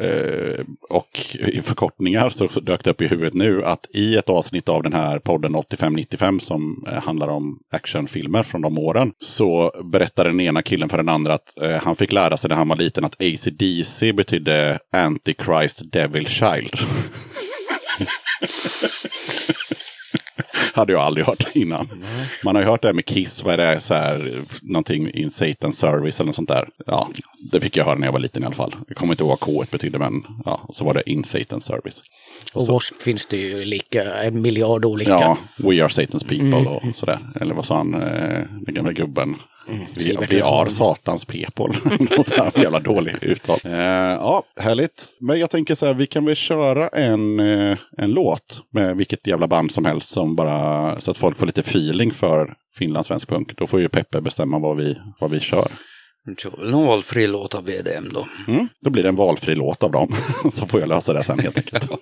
[0.00, 1.20] eh, och
[1.62, 5.18] förkortningar så dök det upp i huvudet nu att i ett avsnitt av den här
[5.18, 10.88] podden 85-95 som eh, handlar om actionfilmer från de åren så berättar den ena killen
[10.88, 14.12] för den andra att eh, han fick lära sig när han var liten att AC/DC
[14.12, 16.74] betydde Antichrist Devil Child.
[20.80, 21.88] Hade jag aldrig hört innan.
[22.44, 25.30] Man har ju hört det här med Kiss, vad är det, så här, någonting in
[25.30, 26.68] Satan Service eller något sånt där.
[26.86, 27.08] Ja,
[27.52, 28.74] det fick jag höra när jag var liten i alla fall.
[28.88, 31.60] Jag kommer inte ihåg vad K betydde, men ja, och så var det in Satan
[31.60, 32.02] Service.
[32.54, 33.04] Och så- W.A.S.P.
[33.04, 35.10] finns det ju lika, en miljard olika.
[35.10, 37.18] Ja, We Are Satan's People och sådär.
[37.40, 39.36] Eller vad sa han, eh, den gamla gubben?
[39.96, 40.70] Vi, vi är Öholm.
[40.70, 41.74] satans people.
[42.62, 43.58] Jävla dålig uttal.
[43.64, 45.06] Eh, ja, härligt.
[45.20, 49.26] Men jag tänker så här, vi kan väl köra en, eh, en låt med vilket
[49.26, 50.08] jävla band som helst.
[50.08, 53.56] Som bara, så att folk får lite feeling för finlandssvensk punk.
[53.56, 55.68] Då får ju Peppe bestämma vad vi, vad vi kör.
[56.38, 58.26] kör väl någon valfri låt av VDM då.
[58.48, 60.14] Mm, då blir det en valfri låt av dem.
[60.52, 61.90] så får jag lösa det sen helt enkelt.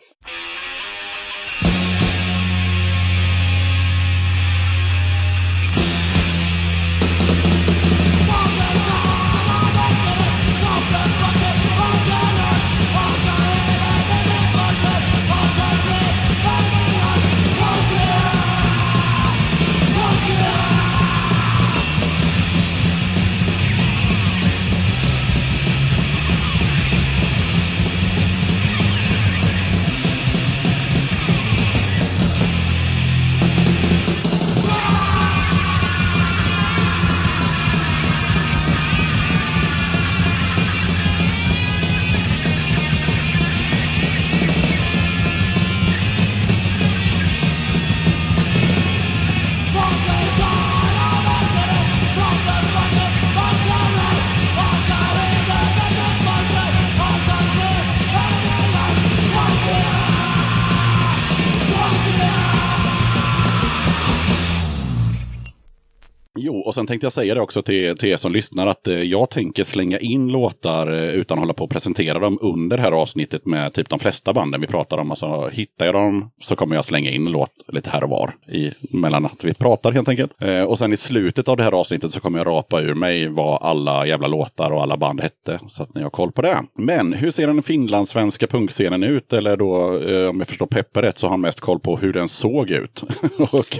[66.68, 69.30] och sen tänkte jag säga det också till, till er som lyssnar att eh, jag
[69.30, 72.92] tänker slänga in låtar eh, utan att hålla på och presentera dem under det här
[72.92, 75.10] avsnittet med typ de flesta banden vi pratar om.
[75.10, 78.32] Alltså hittar jag dem så kommer jag slänga in en låt lite här och var
[78.48, 80.42] i, mellan att vi pratar helt enkelt.
[80.42, 83.28] Eh, och sen i slutet av det här avsnittet så kommer jag rapa ur mig
[83.28, 85.60] vad alla jävla låtar och alla band hette.
[85.68, 86.62] Så att ni har koll på det.
[86.78, 89.32] Men hur ser den finlandssvenska punkscenen ut?
[89.32, 92.12] Eller då, eh, om jag förstår Peppe rätt, så har han mest koll på hur
[92.12, 93.02] den såg ut.
[93.52, 93.78] och,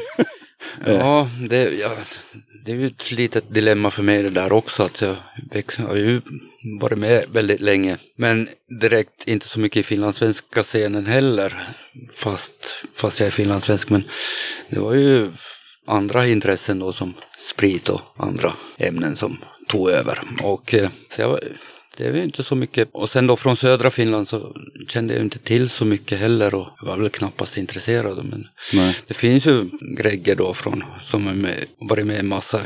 [0.87, 1.91] Ja, det, ja,
[2.69, 4.83] det är ju ett litet dilemma för mig det där också.
[4.83, 5.17] Att jag
[5.87, 6.21] har ju
[6.81, 7.97] varit med väldigt länge.
[8.17, 8.49] Men
[8.81, 11.55] direkt inte så mycket i finlandssvenska scenen heller.
[12.15, 13.91] Fast, fast jag är finlandssvensk.
[13.91, 14.05] Men
[14.69, 15.31] det var ju
[15.87, 17.15] andra intressen då som
[17.51, 19.39] sprit och andra ämnen som
[19.69, 20.21] tog över.
[20.43, 21.41] Och eh, så jag,
[21.99, 22.89] det är ju inte så mycket.
[22.93, 24.57] Och sen då från södra Finland så
[24.89, 28.25] kände jag inte till så mycket heller och var väl knappast intresserad.
[28.25, 28.97] Men Nej.
[29.07, 29.65] det finns ju
[29.97, 32.61] Gregge då från, som med, varit med i massa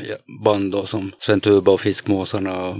[0.44, 2.76] band då, som Sven Tuba och Fiskmåsarna,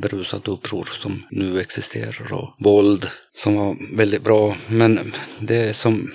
[0.00, 3.06] Berusat uppror som nu existerar och Våld
[3.42, 4.56] som var väldigt bra.
[4.68, 6.12] Men det är som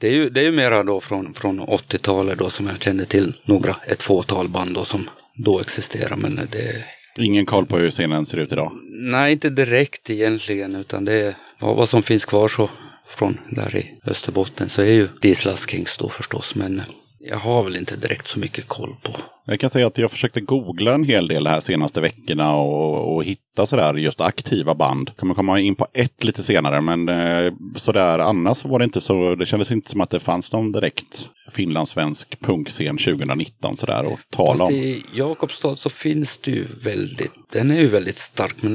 [0.00, 3.04] det är ju, det är ju mera då från, från 80-talet då som jag kände
[3.04, 6.16] till några, ett fåtal band då som då existerar.
[6.16, 6.84] Men det
[7.18, 8.72] ingen koll på hur scenen ser ut idag.
[8.90, 12.70] Nej, inte direkt egentligen, utan det är vad, vad som finns kvar så
[13.06, 16.82] från där i Österbotten så är ju Dislas Kings då förstås, men
[17.20, 19.16] jag har väl inte direkt så mycket koll på.
[19.48, 23.14] Jag kan säga att jag försökte googla en hel del de här senaste veckorna och,
[23.16, 25.10] och hitta sådär just aktiva band.
[25.16, 29.34] Kommer komma in på ett lite senare, men eh, sådär annars var det inte så.
[29.34, 34.48] Det kändes inte som att det fanns någon direkt finlandssvensk punkscen 2019 sådär att tala
[34.58, 34.70] Fast om.
[34.72, 38.72] i Jakobstad så finns det ju väldigt, den är ju väldigt stark, men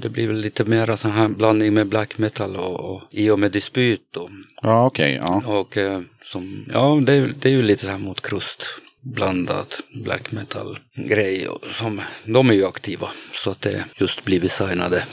[0.00, 3.38] det, blir väl lite mera sån här blandning med black metal och, och i och
[3.38, 4.28] med dispyt då.
[4.62, 5.20] Ja, okej.
[5.22, 5.42] ja.
[5.46, 8.64] Och eh, som, ja, det, är- det är ju lite så här mot krust
[9.00, 11.48] blandat black metal grej.
[11.48, 13.08] och Som, de är ju aktiva
[13.44, 15.04] så att det just blivit signade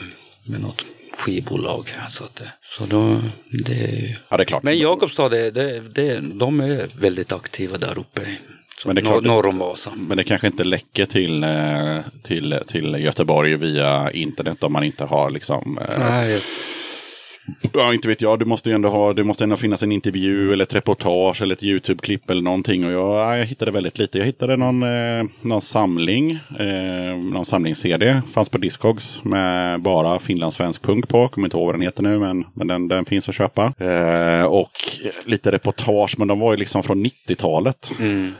[0.46, 0.84] med något
[1.18, 1.88] skivbolag.
[2.10, 3.20] Så, att det, så då,
[3.66, 4.14] det är ju...
[4.28, 4.62] ja, det är klart.
[4.62, 8.20] Men Jakobstad, det, det, det, de är väldigt aktiva där uppe.
[8.82, 9.92] Så Men det är klart- norr om Vasa.
[9.96, 15.04] Men det kanske inte läcker till, eh, till, till Göteborg via internet om man inte
[15.04, 15.78] har liksom...
[15.78, 16.42] eh, Nej,
[17.74, 18.38] Ja, inte vet jag.
[18.38, 21.54] Du måste ju ändå ha, det måste ändå finnas en intervju eller ett reportage eller
[21.54, 22.84] ett YouTube-klipp eller någonting.
[22.86, 24.18] Och jag, ja, jag hittade väldigt lite.
[24.18, 28.22] Jag hittade någon, eh, någon samling, eh, någon samlings-CD.
[28.34, 31.28] Fanns på Discogs med bara finlandssvensk punk på.
[31.28, 33.72] Kommer inte ihåg vad den heter nu, men, men den, den finns att köpa.
[33.78, 34.70] Eh, och
[35.24, 37.90] lite reportage, men de var ju liksom från 90-talet.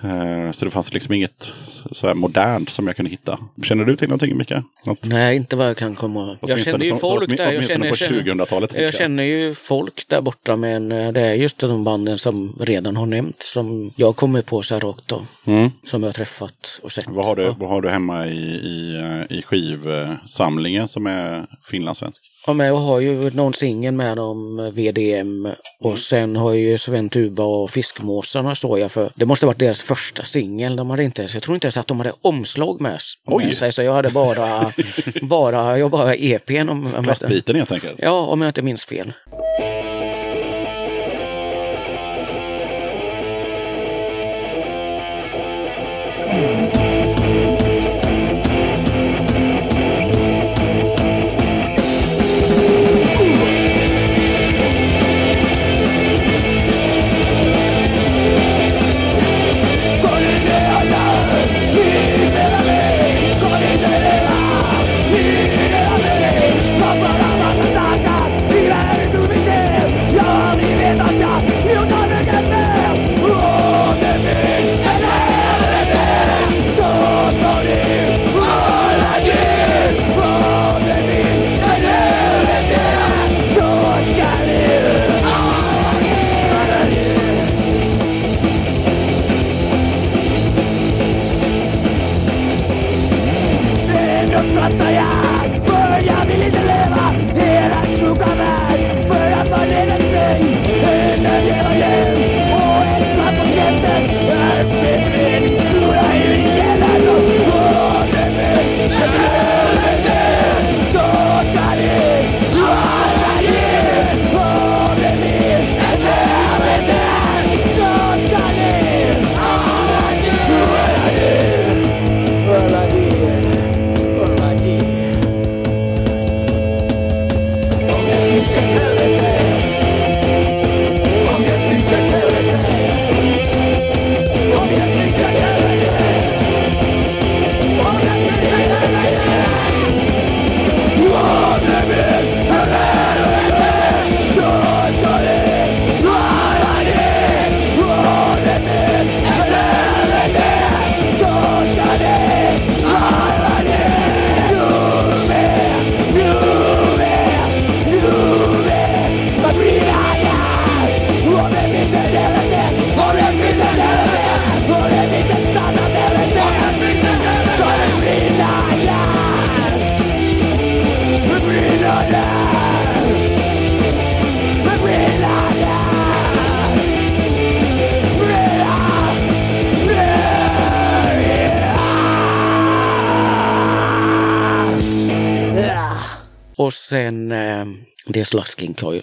[0.05, 1.53] Eh, så det fanns liksom inget
[1.93, 3.39] så här modernt som jag kunde hitta.
[3.63, 4.63] Känner du till någonting, Mika?
[4.87, 5.05] Något?
[5.05, 6.21] Nej, inte vad jag kan komma...
[6.27, 7.53] Jag Åtminstone känner ju som- som- folk där.
[7.53, 8.75] Jag känner, på jag känner, 2000-talet.
[8.99, 13.07] Känner ju folk där borta, men eh, det är just de banden som redan har
[13.07, 15.23] nämnt som jag kommer på så här rakt då.
[15.45, 15.71] Mm.
[15.87, 17.07] Som jag har träffat och sett.
[17.09, 17.57] Vad har du, Ja.
[17.59, 22.23] vad har du hemma i, i, eh, i skivsamlingen som är finlandssvensk?
[22.47, 25.49] Ja, men jag har ju någon singel med om VDM
[25.81, 29.13] och sen har ju Sven Tuba och Fiskmåsarna står jag för.
[29.15, 30.77] Det måste ha varit deras första singel.
[30.77, 33.73] De hade inte ens, jag tror inte ens att de hade omslag med, med sig.
[33.73, 34.73] Så jag hade bara,
[35.23, 37.99] bara, jag bara EPn om, om, Plastbiten helt enkelt.
[37.99, 39.13] Ja, om jag inte minns fel.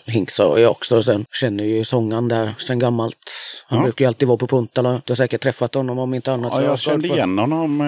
[0.05, 1.03] Hinks har jag också.
[1.03, 3.17] Sen känner ju sångaren där sen gammalt.
[3.67, 3.83] Han Ja.
[3.83, 5.01] brukar ju alltid vara på Puntala.
[5.05, 6.51] Du har säkert träffat honom om inte annat.
[6.55, 7.87] Ja, jag har kände för- igen honom eh,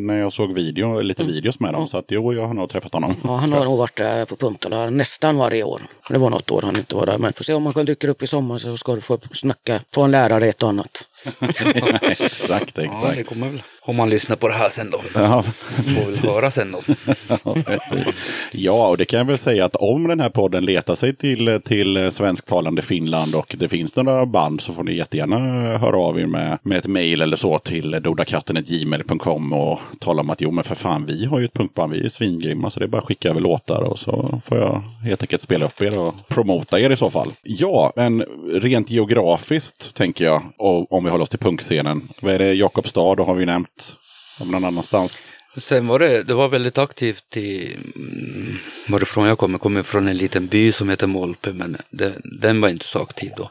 [0.00, 1.88] när jag såg video, lite videos med dem.
[1.88, 3.14] Så att jo, jag har nog träffat honom.
[3.24, 5.82] Ja, han har nog varit där på Puntala nästan varje år.
[6.10, 7.18] Det var något år han inte var där.
[7.18, 10.02] Men får se om han dyka upp i sommar så ska du få snacka, få
[10.02, 11.03] en lärare ett och annat.
[12.02, 13.28] exakt, Ja, det exakt.
[13.28, 13.62] kommer väl.
[13.82, 15.00] Om man lyssnar på det här sen då.
[15.14, 16.80] Ja, Får väl höra sen då.
[18.52, 21.60] Ja, och det kan jag väl säga att om den här podden letar sig till,
[21.64, 25.38] till svensktalande Finland och det finns några band så får ni jättegärna
[25.78, 30.40] höra av er med, med ett mejl eller så till dodakatten.gmail.com och tala om att
[30.40, 32.88] jo men för fan vi har ju ett punkband, vi är svingrymma så det är
[32.88, 36.14] bara att skicka över låtar och så får jag helt enkelt spela upp er och
[36.28, 37.32] promota er i så fall.
[37.42, 42.08] Ja, men rent geografiskt tänker jag, och om vi håller oss till punkscenen.
[42.20, 43.96] Vad är det, Jakobstad, har vi nämnt
[44.40, 45.30] om någon annanstans.
[45.56, 48.56] Sen var det, det var väldigt aktivt i, mm,
[48.88, 52.68] varifrån jag kommer, kommer från en liten by som heter Molpe, men den, den var
[52.68, 53.50] inte så aktiv då.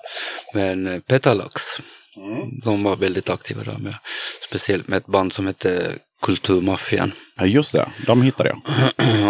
[0.53, 1.61] Men eh, Petalax,
[2.63, 3.95] de var väldigt aktiva där med,
[4.47, 5.91] speciellt med ett band som hette
[6.23, 7.11] Kulturmaffian.
[7.35, 7.91] Ja, just det.
[8.05, 8.61] De hittade jag.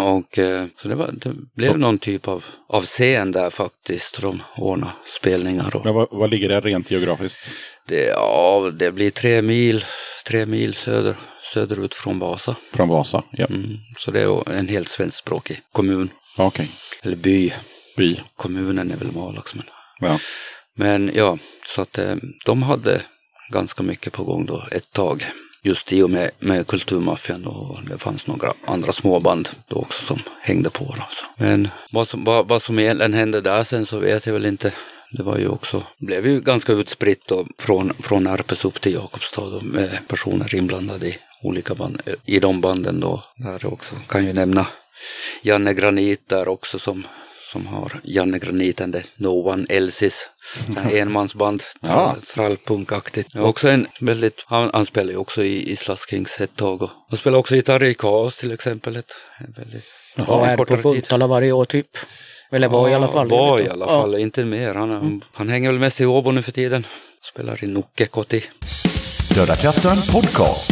[0.15, 4.21] Och eh, så det, var, det blev någon typ av, av scen där faktiskt.
[4.21, 7.49] De ordnade spelningar och Men vad, vad ligger det rent geografiskt?
[7.87, 9.85] det, ja, det blir tre mil,
[10.27, 11.15] tre mil söder,
[11.53, 12.55] söderut från Vasa.
[12.73, 13.23] Från Vasa?
[13.31, 13.77] Ja, Mm.
[13.97, 16.71] Så det är en helt svenskspråkig kommun, okej.
[17.01, 17.53] eller by.
[17.97, 18.19] By.
[18.35, 19.53] Kommunen är väl Malax.
[19.55, 19.63] Men,
[19.99, 20.19] Ja.
[20.75, 21.37] men ja,
[21.75, 22.15] så att eh,
[22.45, 23.01] de hade
[23.49, 25.25] ganska mycket på gång då ett tag.
[25.65, 30.19] Just i och med, med Kulturmaffian och det fanns några andra småband då också som
[30.41, 30.83] hängde på.
[30.83, 31.43] Då, så.
[31.43, 34.71] Men vad som, vad, vad som egentligen hände där sen så vet jag väl inte.
[35.11, 39.61] Det var ju också, blev ju ganska utspritt då, från, från Arpes upp till Jakobstad
[39.63, 43.23] med personer inblandade i olika band, i de banden då.
[43.35, 44.67] Där också kan ju nämna
[45.41, 47.07] Janne Granit där också som,
[47.53, 50.13] som har Janne Granit and the No One Else's.
[50.91, 51.87] Enmansband, Ja.
[51.89, 53.35] trall, trallpunkaktigt.
[53.35, 57.19] Också en väldigt, han, han spelar ju också i, i Slaskings ett tag och han
[57.19, 58.95] spelar också gitarr i Kaos till exempel.
[58.95, 59.85] Ett, en väldigt,
[60.27, 60.65] Och är på.
[60.65, 61.87] Puntala varje år typ.
[62.51, 63.27] Eller var i alla fall.
[63.29, 63.95] Var i alla inte.
[63.95, 64.73] fall, inte mer.
[64.75, 66.85] Han, han hänger väl mest i Åbo nu för tiden.
[67.21, 68.43] Spelar i Nukkekoti.
[69.35, 70.71] Döda katten podcast.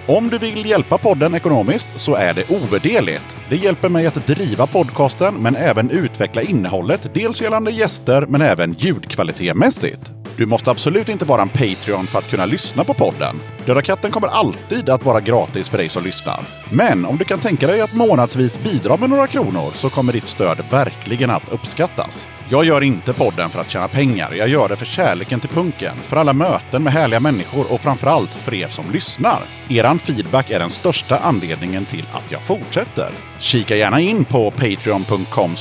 [0.05, 3.35] Om du vill hjälpa podden ekonomiskt så är det ovärderligt.
[3.49, 8.73] Det hjälper mig att driva podcasten men även utveckla innehållet, dels gällande gäster men även
[8.73, 10.11] ljudkvalitetmässigt.
[10.37, 13.35] Du måste absolut inte vara en Patreon för att kunna lyssna på podden.
[13.65, 16.43] Döda katten kommer alltid att vara gratis för dig som lyssnar.
[16.69, 20.27] Men om du kan tänka dig att månadsvis bidra med några kronor så kommer ditt
[20.27, 22.27] stöd verkligen att uppskattas.
[22.49, 24.33] Jag gör inte podden för att tjäna pengar.
[24.33, 28.29] Jag gör det för kärleken till punken, för alla möten med härliga människor och framförallt
[28.29, 29.39] för er som lyssnar.
[29.69, 33.30] Eran feedback är den största anledningen till att jag fortsätter.
[33.41, 35.51] Kika gärna in på patreon.com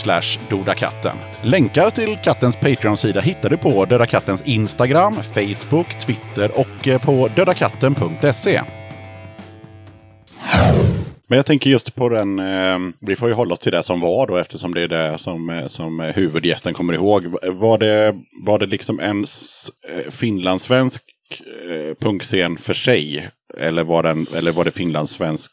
[0.51, 1.17] dodakatten.
[1.43, 7.29] Länkar till kattens Patreon-sida hittar du på Döda Kattens Instagram, Facebook, Twitter och eh, på
[7.37, 8.63] dödakatten.se.
[11.29, 14.01] Men jag tänker just på den, eh, vi får ju hålla oss till det som
[14.01, 17.27] var då eftersom det är det som, eh, som eh, huvudgästen kommer ihåg.
[17.43, 18.15] Var det,
[18.45, 19.27] var det liksom en
[20.11, 21.03] finlandssvensk
[21.71, 23.29] eh, punkscen för sig?
[23.59, 25.53] Eller var, den, eller var det finlandssvensk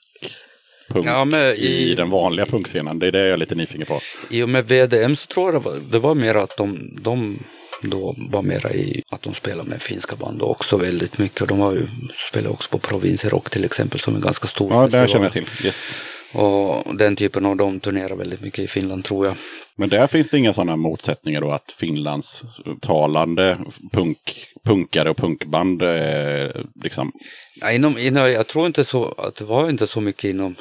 [0.90, 1.56] punk Ja, men i...
[1.92, 3.00] i- den vanliga punkscenen?
[3.00, 4.00] Det är det jag är lite nyfiken på.
[4.30, 7.40] I och med VDM så tror jag det var, det var mer att de, de
[7.82, 11.48] då var mera i att de spelade med finska band också väldigt mycket.
[11.48, 11.86] De har ju
[12.32, 15.32] spelat också på Province Rock till exempel som är ganska stor Ja, det känner jag
[15.34, 15.46] till.
[15.66, 15.76] Yes.
[16.34, 19.36] Och den typen av de turnerar väldigt mycket i Finland tror jag.
[19.76, 22.44] Men där finns det inga sådana motsättningar då att Finlands
[22.82, 23.58] talande
[23.92, 24.18] punk,
[24.66, 26.50] punkare och punkband eh,
[26.84, 27.12] liksom
[27.62, 30.56] Ja, inom, inom, jag tror inte så att det var inte så mycket inom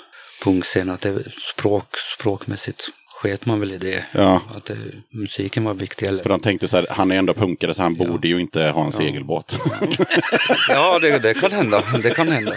[0.45, 1.23] punkscenen att det
[1.57, 1.85] språk,
[2.19, 2.89] språkmässigt
[3.23, 4.05] sket man väl i det.
[4.13, 4.43] Ja.
[4.57, 4.77] Att det,
[5.11, 6.07] musiken var viktig.
[6.07, 6.23] Eller?
[6.23, 8.85] För de tänkte så här, han är ändå punkare så han borde ju inte ha
[8.85, 9.57] en segelbåt.
[10.69, 11.83] Ja, det, det kan hända.
[12.03, 12.53] Det kan hända.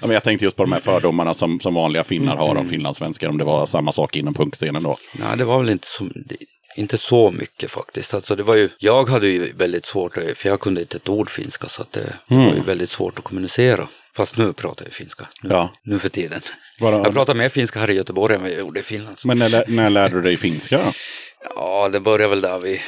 [0.00, 3.28] men jag tänkte just på de här fördomarna som, som vanliga finnar har om finlandssvenskar,
[3.28, 4.96] om det var samma sak inom punkscenen då.
[5.12, 6.36] Nej, det var väl inte så, det-
[6.76, 8.14] inte så mycket faktiskt.
[8.14, 11.30] Alltså det var ju, jag hade ju väldigt svårt, för jag kunde inte ett ord
[11.30, 13.88] finska så att det var ju väldigt svårt att kommunicera.
[14.16, 15.72] Fast nu pratar jag finska, nu, Ja.
[15.82, 16.40] nu för tiden.
[16.80, 19.16] Bara- Jag pratar mer finska här i Göteborg än vad jag gjorde i Finland.
[19.24, 20.92] Men när, när lärde du dig finska?
[21.54, 22.80] Ja, det började väl där vid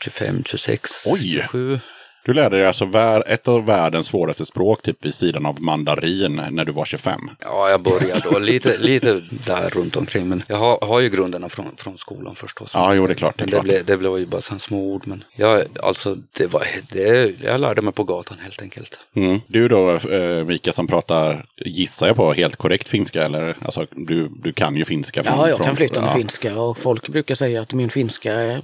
[0.00, 1.20] 25, 26, Oj.
[1.32, 1.80] 27.
[2.26, 2.84] Du lärde dig alltså
[3.26, 7.30] ett av världens svåraste språk typ vid sidan av mandarin när du var 25.
[7.40, 10.28] Ja, jag började då lite, lite där runt omkring.
[10.28, 12.70] Men jag har, har ju grunderna från, från skolan förstås.
[12.74, 13.62] Ja, jo, det är klart, det är Men klart.
[13.62, 15.02] det, blev, det blev ju bara sådana små ord.
[15.06, 16.62] Men jag, alltså, det var,
[16.92, 18.98] det, jag lärde mig på gatan helt enkelt.
[19.14, 19.40] Mm.
[19.46, 23.24] Du då, eh, Mika, som pratar, gissar jag på, helt korrekt finska?
[23.24, 23.56] Eller?
[23.64, 25.22] Alltså, du, du kan ju finska.
[25.22, 26.14] Från, Ja, jag från, kan flytande ja.
[26.14, 28.62] finska och folk brukar säga att min finska är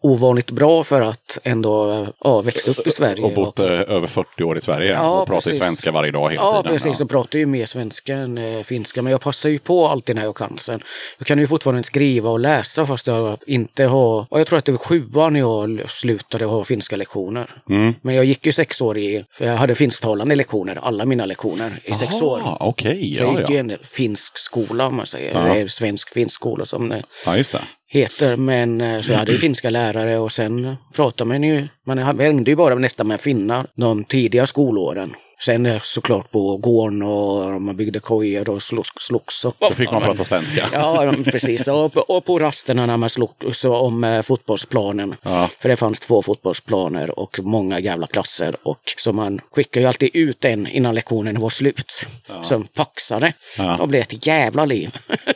[0.00, 3.24] ovanligt bra för att ändå ja, växt upp i Sverige.
[3.24, 5.58] Och bott eh, över 40 år i Sverige Ja, och pratar precis.
[5.62, 6.78] svenska varje dag hela Ja, tiden.
[6.78, 7.00] precis.
[7.00, 10.22] Jag pratar ju mer svenska än eh, finska, men jag passar ju på alltid när
[10.22, 10.80] jag kan sen.
[11.18, 14.26] Jag kan ju fortfarande skriva och läsa fast jag inte har...
[14.30, 17.50] Och jag tror att det var sjuan när jag slutade ha finska lektioner.
[17.70, 17.94] Mm.
[18.02, 19.24] Men jag gick ju sex år i...
[19.30, 22.42] För jag hade finsktalande lektioner, alla mina lektioner i sex år.
[22.60, 23.60] Okej, Så jag ja, gick ju ja.
[23.60, 25.32] en finsk skola om man säger.
[25.34, 25.54] Ja.
[25.54, 27.60] Eller svensk-finsk skola som ja, just det.
[27.88, 28.36] Heter.
[28.36, 32.50] Men eh, så jag hade ju finska lärare och sen pratade man ju, man hängde
[32.50, 35.14] ju bara nästan med finnar de tidiga skolåren.
[35.44, 38.90] Sen såklart på gården och man byggde kojor och slogs.
[39.06, 40.68] slogs och, Då fick man prata svenska.
[40.72, 41.68] Ja, precis.
[41.68, 45.14] Och, på- och på rasterna när man slogs om eh, fotbollsplanen.
[45.22, 45.48] Ja.
[45.58, 48.56] För det fanns två fotbollsplaner och många jävla klasser.
[48.62, 52.06] Och så man skickade ju alltid ut en innan lektionen var slut.
[52.42, 53.32] Som paxade.
[53.58, 53.78] Ja.
[53.78, 54.96] Och blev ett jävla liv.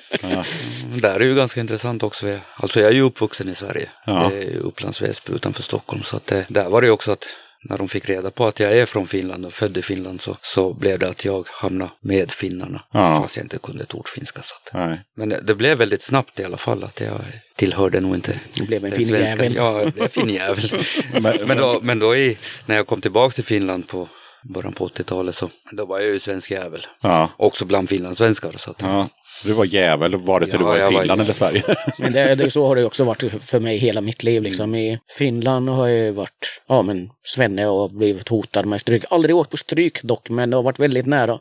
[0.95, 2.39] Där är ju ganska intressant också.
[2.57, 3.91] Alltså jag är ju uppvuxen i Sverige.
[4.07, 4.29] Ja.
[4.33, 6.03] Det ju Upplands Väsby utanför Stockholm.
[6.03, 7.25] Så att det, där var det ju också att
[7.69, 10.37] när de fick reda på att jag är från Finland och född i Finland så,
[10.43, 12.83] så blev det att jag hamnade med finnarna.
[12.93, 13.23] Ja.
[13.23, 14.43] Fast jag inte kunde ett ord finska.
[14.43, 14.75] Så att.
[14.75, 15.01] Nej.
[15.17, 17.21] Men det, det blev väldigt snabbt i alla fall att jag
[17.57, 19.55] tillhörde nog inte Du blev en finnjävel.
[19.55, 20.73] Ja, jag blev finnjävel.
[21.21, 24.09] Men- men, då, men då i, när jag kom tillbaka till Finland på
[24.43, 26.87] början på 80-talet så då var jag ju svensk jävel.
[27.03, 27.31] Ja.
[27.37, 28.53] Också bland finlandssvenskar.
[28.57, 29.09] Så att, Ja.
[29.45, 31.63] Du var jävel vare sig Ja, du var i jag var Finland ju- eller Sverige.
[31.99, 34.43] Men det, det, så har det också varit för mig hela mitt liv.
[34.43, 34.75] Liksom.
[34.75, 39.05] I Finland har jag varit ja, men, svenne och blivit hotad med stryk.
[39.11, 41.39] Aldrig åkt på stryk dock, men det har varit väldigt nära.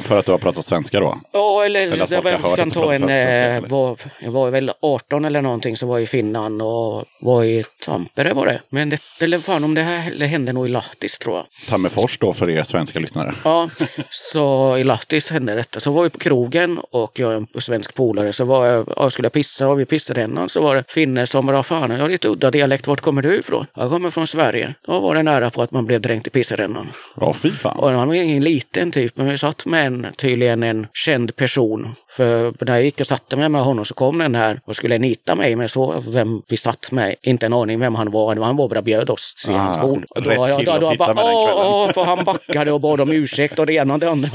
[0.00, 1.20] För att du har pratat svenska då?
[1.32, 4.70] Ja, eller, Eller det var, jag kan ta en, svenska, eh, var, jag var väl
[4.82, 8.60] 18 eller någonting så var jag i Finland och var i Tampere var det.
[8.68, 11.46] Men det, eller fan om det här det hände nog i Lahtis tror jag.
[11.68, 13.34] Tammerfors då för er svenska lyssnare.
[13.44, 13.70] Ja,
[14.10, 15.80] så i Lahtis hände detta.
[15.80, 18.32] Så var vi på krogen och jag är en svensk polare.
[18.32, 21.46] Så var jag, ja, skulle jag pissa och vid pissrännan så var det finne som
[21.46, 22.86] bara fan, jag har lite udda dialekt.
[22.86, 23.66] Vart kommer du ifrån?
[23.74, 24.74] Jag kommer från Sverige.
[24.86, 26.88] Då var det nära på att man blev dränkt i pissrännan.
[27.20, 27.78] Ja, fy fan.
[27.78, 31.94] Och han var ingen liten typ, men vi satt med en, tydligen en känd person.
[32.10, 34.98] För när jag gick och satte mig med honom så kom den här och skulle
[34.98, 38.36] nita mig, men så vem vi satt med, inte en aning vem han var.
[38.36, 40.04] Han bara bjöd oss till Ah, hans bord.
[40.10, 43.00] Och rätt kille att sitta med den "Åh, kvällen." åh", för han backade och bad
[43.00, 44.28] om ursäkt och det ena och det andra.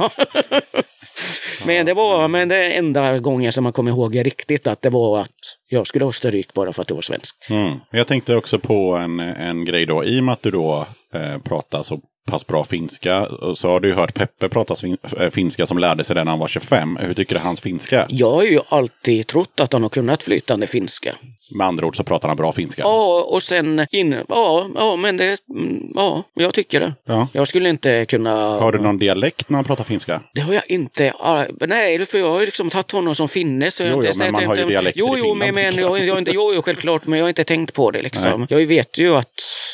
[1.66, 5.22] Men det var men det enda gången som man kommer ihåg riktigt att det var
[5.22, 5.30] att
[5.70, 7.36] jag skulle ha stryk bara för att jag var svensk.
[7.50, 7.80] Mm.
[7.92, 10.04] Jag tänkte också på en, en grej då.
[10.04, 13.88] I och med att du då eh, pratar så pass bra finska så har du
[13.88, 14.76] ju hört Peppe prata
[15.20, 16.98] eh, finska som lärde sig det när han var 25.
[17.02, 18.08] Hur tycker du hans finska är?
[18.10, 21.16] Jag har ju alltid trott att han har kunnat flytande finska.
[21.58, 22.82] Med andra ord så pratar han bra finska.
[22.82, 26.94] Ja, och sen in, ja, ja, men det, mm, ja, jag tycker det.
[27.06, 27.28] Ja.
[27.34, 28.36] Jag skulle inte kunna...
[28.36, 30.22] Har du någon dialekt när han pratar finska?
[30.34, 31.14] Det har jag inte.
[31.20, 33.72] ah, Nej, för jag har ju liksom tagit honom som finne.
[33.72, 35.40] Så jag Jo, inte, jo, men jag man har ju dialekter Jo, i jo, Finland,
[35.40, 36.08] men, men tänker jag, jag.
[36.08, 38.48] jag, har inte, jo, jo, självklart, men jag har inte tänkt på det liksom.
[38.50, 38.60] Nej.
[38.60, 39.30] Jag vet ju att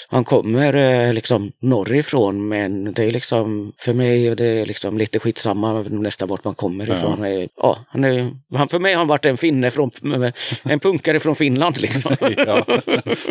[0.10, 5.20] han kommer eh, liksom norrifrån, men det är liksom, för mig det är liksom lite
[5.20, 7.24] skitsamma nästan vart man kommer ifrån.
[7.24, 9.92] Eh, Ja, han är, han, för mig har han varit en finne från,
[10.64, 12.16] en punkare från Finland liksom.
[12.38, 12.66] Ja.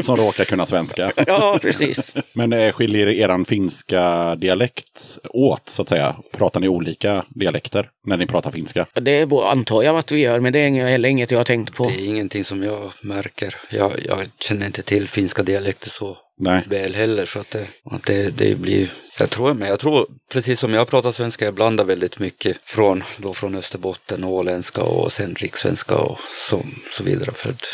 [0.02, 1.12] Som råkar kunna svenska.
[1.26, 2.14] Ja, precis.
[2.32, 6.16] Men eh, skiljer eran finska dialekt åt, så att säga?
[6.32, 8.86] Pratar ni olika dialekter när ni pratar finska?
[8.94, 11.44] Det är, antar jag att vi gör, men det är inget- heller inget jag har
[11.44, 11.84] tänkt på.
[11.88, 13.54] Det är ingenting som jag märker.
[13.70, 16.64] Jag, jag känner inte till finska dialekter så Nej.
[16.66, 17.26] väl heller.
[17.26, 20.88] Så att det, att det, det blir, jag tror, men jag tror, precis som jag
[20.88, 26.18] pratar svenska, jag blandar väldigt mycket från, då från Österbotten, åländska och sen rikssvenska och
[26.50, 26.66] så,
[26.96, 27.32] så vidare.
[27.32, 27.66] För att,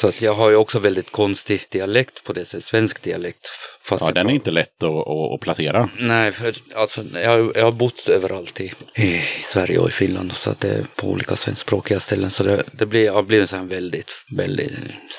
[0.00, 3.48] så att jag har ju också väldigt konstig dialekt på det sättet, svensk dialekt.
[3.88, 5.88] Fast Ja, den är inte lätt att, att, placera.
[5.98, 9.20] Nej, för alltså, jag, jag har bott överallt i, i
[9.52, 12.30] Sverige och i Finland så att det är på olika svenskspråkiga ställen.
[12.30, 14.72] Så det, det blir, jag blir en väldigt, väldigt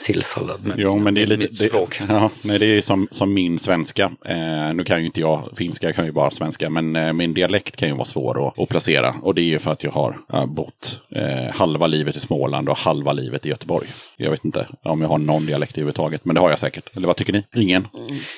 [0.05, 1.41] sillsallad med, Jo, men det är lite...
[1.41, 1.99] mitt Det, språk.
[2.09, 4.11] ja, nej, det är som, som min svenska.
[4.25, 6.69] Eh, nu kan ju inte jag finska, jag kan ju bara svenska.
[6.69, 9.15] Men eh, min dialekt kan ju vara svår att, att placera.
[9.21, 12.69] Och det är ju för att jag har eh, bott eh, halva livet i Småland
[12.69, 13.87] och halva livet i Göteborg.
[14.17, 16.25] Jag vet inte om jag har någon dialekt överhuvudtaget.
[16.25, 16.97] Men det har jag säkert.
[16.97, 17.43] Eller vad tycker ni?
[17.55, 17.87] Ingen?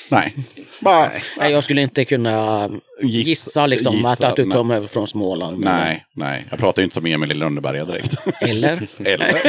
[0.10, 0.19] Nej.
[0.80, 2.68] Bara, Nej, jag skulle inte kunna
[3.02, 4.58] Giss- gissa liksom gissa, att, att du nej.
[4.58, 5.60] kommer från Småland.
[5.60, 6.46] nej, nej.
[6.50, 8.14] Jag pratar ju inte som Emil i Lönneberga direkt.
[8.42, 8.80] Eller?
[9.06, 9.42] Eller?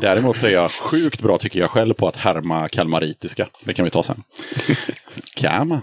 [0.00, 3.46] Däremot så är jag sjukt bra tycker jag själv på att härma kalmaritiska.
[3.64, 4.22] Det kan vi ta sen.
[5.34, 5.80] Kama.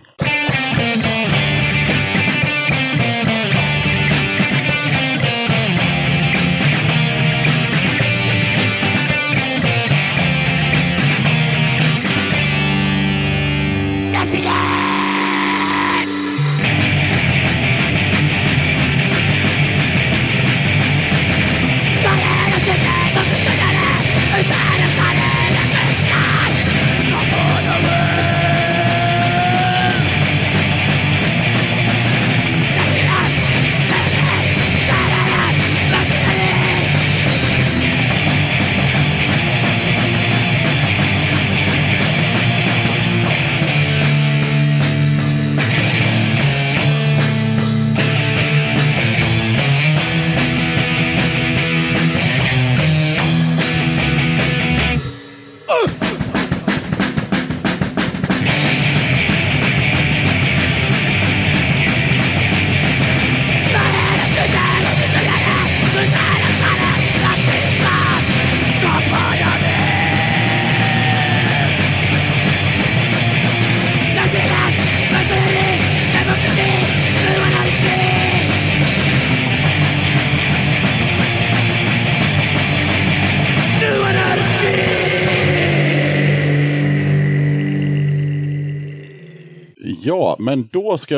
[90.40, 91.18] Men då, ska,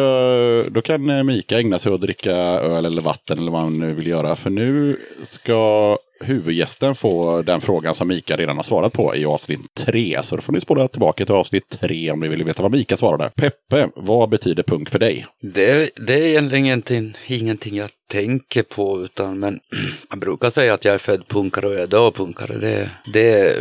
[0.72, 3.80] då kan eh, Mika ägna sig åt att dricka öl eller vatten eller vad han
[3.80, 4.36] nu vill göra.
[4.36, 9.74] För nu ska huvudgästen få den frågan som Mika redan har svarat på i avsnitt
[9.74, 10.20] 3.
[10.24, 12.98] Så då får ni spola tillbaka till avsnitt 3 om ni vill veta vad Mika
[12.98, 13.32] svarade.
[13.36, 15.26] Peppe, vad betyder punk för dig?
[15.42, 19.60] Det, det är egentligen ingenting, ingenting jag tänker på, utan men
[20.10, 22.58] jag brukar säga att jag är född punkare och jag är död punkare.
[22.58, 23.58] Det, det,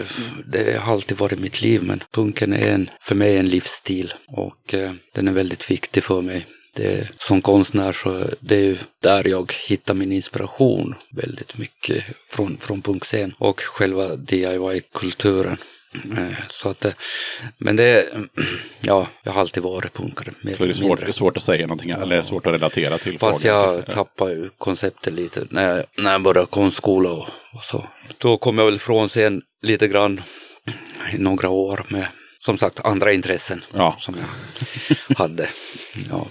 [0.46, 4.74] det har alltid varit mitt liv, men punken är en, för mig en livsstil och
[4.74, 6.46] eh, den är väldigt viktig för mig.
[6.78, 12.58] Det, som konstnär så det är ju där jag hittar min inspiration väldigt mycket från,
[12.60, 15.56] från punkscen och själva DIY-kulturen.
[16.18, 16.92] Eh, Så att, eh,
[17.58, 18.08] men det,
[18.80, 20.32] ja, jag har alltid varit punkare.
[20.40, 21.04] Mer Så det är svårt, mindre.
[21.04, 24.48] det är svårt att säga någonting, eller svårt att relatera till Fast jag tappade ju
[24.58, 27.86] konceptet lite när jag, när jag började konstskola och, och så.
[28.18, 30.20] Då kom jag väl från scen lite grann
[31.14, 32.06] i några år med
[32.40, 33.96] som sagt andra intressen Ja.
[33.98, 35.48] som jag hade.
[36.10, 36.26] Ja.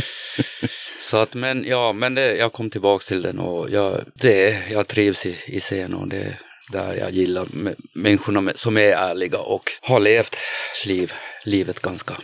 [1.10, 4.86] Så att, men ja, men det, jag kom tillbaks till den och jag, det, jag
[4.88, 6.38] trivs i, i scen och det är
[6.72, 10.36] där jag gillar mä- människorna som är ärliga och har levt
[10.84, 11.12] liv,
[11.44, 12.14] livet ganska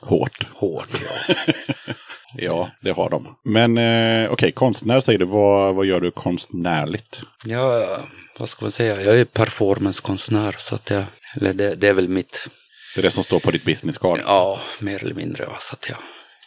[0.00, 0.46] Hårt.
[0.54, 0.88] hårt.
[1.26, 1.44] Ja.
[2.36, 3.36] Ja, det har de.
[3.44, 5.24] Men eh, okej, konstnär säger du.
[5.24, 7.20] Vad, vad gör du konstnärligt?
[7.44, 7.98] Ja,
[8.38, 11.04] vad ska man säga, jag är performancekonstnär så att jag,
[11.36, 12.48] eller det, det är väl mitt,
[12.94, 14.20] Det är det som står på ditt businesscard.
[14.26, 15.44] ja, mer eller mindre.
[15.44, 15.98] Så att jag,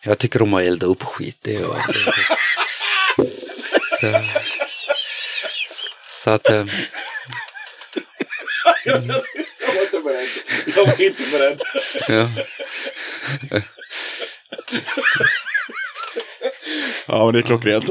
[0.04, 1.38] jag tycker om att elda upp skit.
[1.42, 1.78] Det, är jag-.
[4.00, 4.20] Så,
[6.24, 6.66] så att, eh,
[8.86, 10.28] Jag var inte beredd.
[10.76, 11.62] Jag var inte beredd.
[12.08, 12.30] ja,
[17.08, 17.86] Ja, men det är klockrent.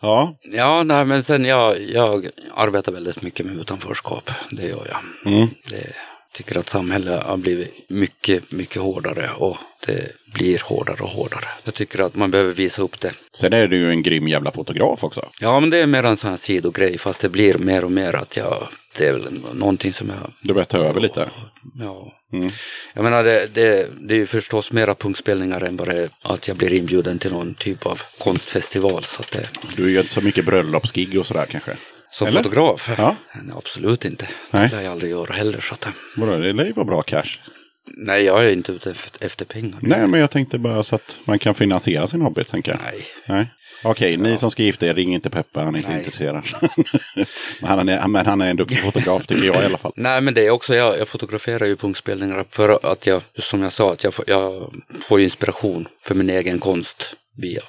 [0.00, 4.30] ja, ja, nej men sen jag, jag arbetar väldigt mycket med utanförskap.
[4.50, 5.32] Det gör jag.
[5.32, 5.48] Mm.
[5.64, 5.92] Det,
[6.32, 9.56] tycker att samhället har blivit mycket, mycket hårdare och
[9.86, 11.44] det blir hårdare och hårdare.
[11.64, 13.12] Jag tycker att man behöver visa upp det.
[13.32, 15.28] sen är du ju en grym jävla fotograf också.
[15.40, 18.16] Ja, men det är mer en sån här sidogrej, fast det blir mer och mer
[18.16, 18.68] att jag,
[18.98, 21.30] det är väl någonting som jag, Du börjar ta över lite.
[21.78, 22.12] ja.
[22.32, 22.50] Mm.
[22.94, 26.72] Jag menar, det, det, det är ju förstås mera punkspelningar än bara att jag blir
[26.72, 29.04] inbjuden till någon typ av konstfestival.
[29.04, 31.76] Så att det, Du gör inte så mycket bröllopsgig och sådär kanske?
[32.12, 32.42] Som Eller?
[32.42, 32.90] fotograf?
[32.98, 33.16] Ja.
[33.34, 34.28] Nej, absolut inte.
[34.50, 34.68] Nej.
[34.68, 35.60] Det lär jag aldrig göra heller.
[35.60, 37.38] Så att, Vadå, det lär ju vara bra cash.
[37.86, 39.78] nej, jag är inte ute efter, pengar.
[39.80, 42.80] Nej, men jag tänkte bara så att man kan finansiera sin hobby, tänker jag.
[42.84, 43.04] Nej.
[43.26, 43.46] Nej.
[43.84, 45.98] Okej, ni som ska gifta er, ring inte Peppe, han är inte Nej.
[45.98, 46.44] intresserad.
[47.60, 49.92] men, han är, men han är en duktig fotograf, tycker jag i alla fall.
[49.96, 53.72] Nej, men det är också, jag, jag fotograferar ju punkspelningar för att jag, som jag
[53.72, 57.60] sa, att jag, får- jag får inspiration för min egen konst via,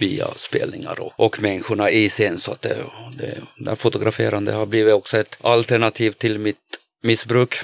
[0.00, 2.38] via spelningar och, och människorna i scen.
[2.38, 2.76] Så att det,
[3.16, 6.58] det, det fotograferande har blivit också ett alternativ till mitt
[7.02, 7.54] missbruk.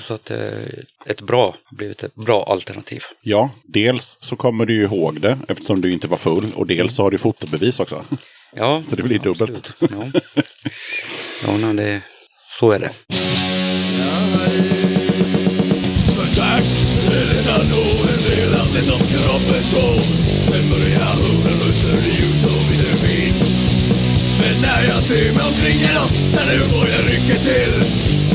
[0.00, 3.02] Så att det är ett bra, har blivit ett bra alternativ.
[3.20, 6.94] Ja, dels så kommer du ju ihåg det eftersom du inte var full och dels
[6.96, 8.04] så har du fotobevis också.
[8.58, 9.70] Ja, Så det blir dubbelt.
[9.80, 10.10] Ja,
[11.46, 12.02] ja nej, det,
[12.60, 12.90] så är det.
[16.36, 16.64] Tack,
[17.10, 20.02] det är en del av det som kroppen tål
[20.50, 21.45] Sen börjar
[24.66, 27.74] när jag ser mig omkring idag När nu går jag rycker till.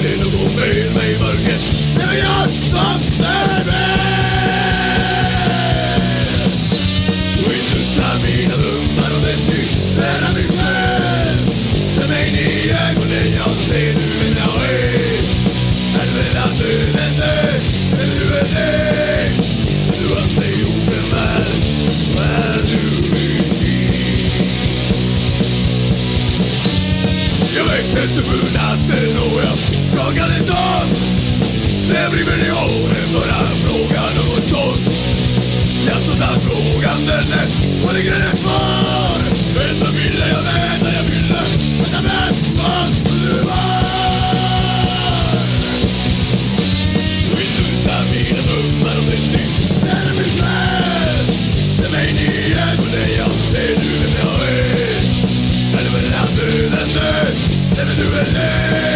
[0.01, 1.30] Det är något fel med mig
[28.32, 29.57] väcktes natten och jag
[29.89, 30.88] skakades av
[31.89, 34.95] Det brinner håret för bara frågan något sånt
[35.88, 39.17] Jag stod där frågande när, och ligger den kvar
[39.55, 41.41] Vänta ville jag vänta jag ville
[41.77, 42.30] Vänta ville.
[58.12, 58.90] Eller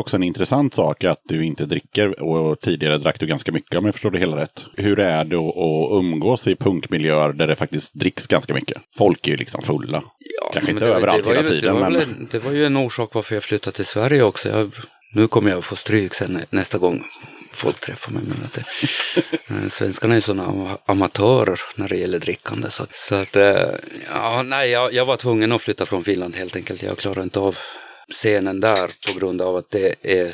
[0.00, 3.84] också en intressant sak att du inte dricker och tidigare drack du ganska mycket om
[3.84, 4.66] jag förstår det hela rätt.
[4.76, 8.82] Hur är det att umgås i punkmiljöer där det faktiskt dricks ganska mycket?
[8.96, 10.02] Folk är ju liksom fulla.
[10.52, 11.98] Kanske men inte det, överallt det hela ju, tiden det var, men...
[11.98, 14.48] väl, det var ju en orsak varför jag flyttade till Sverige också.
[14.48, 14.72] Jag,
[15.14, 17.02] nu kommer jag få stryk sen nä- nästa gång
[17.60, 18.22] folk träffar mig.
[18.26, 22.70] Men att det, svenskarna är sådana amatörer när det gäller drickande.
[22.70, 23.66] Så så att eh,
[24.14, 26.82] ja, nej, jag, jag var tvungen att flytta från Finland helt enkelt.
[26.82, 27.56] Jag klarar inte av
[28.10, 30.32] scenen där på grund av att det är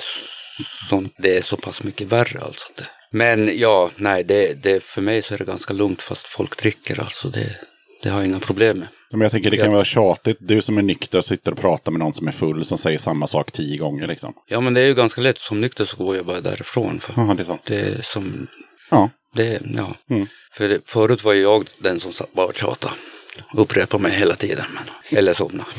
[0.89, 2.69] så, det är så pass mycket värre alltså.
[2.77, 2.87] Det.
[3.11, 7.01] Men ja, nej, det, det, för mig så är det ganska lugnt fast folk dricker
[7.01, 7.29] alltså.
[7.29, 7.57] Det,
[8.03, 8.89] det har jag inga problem med.
[9.11, 9.73] Men jag tänker det kan Ja.
[9.73, 10.37] vara tjatigt.
[10.41, 13.27] Du som är nykter sitter och pratar med någon som är full som säger samma
[13.27, 14.35] sak tio gånger liksom.
[14.49, 15.39] Ja, men det är ju ganska lätt.
[15.39, 17.01] Som nykter så går jag bara därifrån.
[17.01, 17.63] För Ja, det är sant.
[17.65, 18.47] det är som,
[18.91, 19.11] Ja.
[19.35, 19.95] det, ja.
[20.11, 20.27] Mm.
[20.53, 22.95] För det, förut var jag den som satt bara och tjatade.
[23.55, 24.65] Upprepade mig hela tiden.
[24.75, 25.67] Men, eller somna.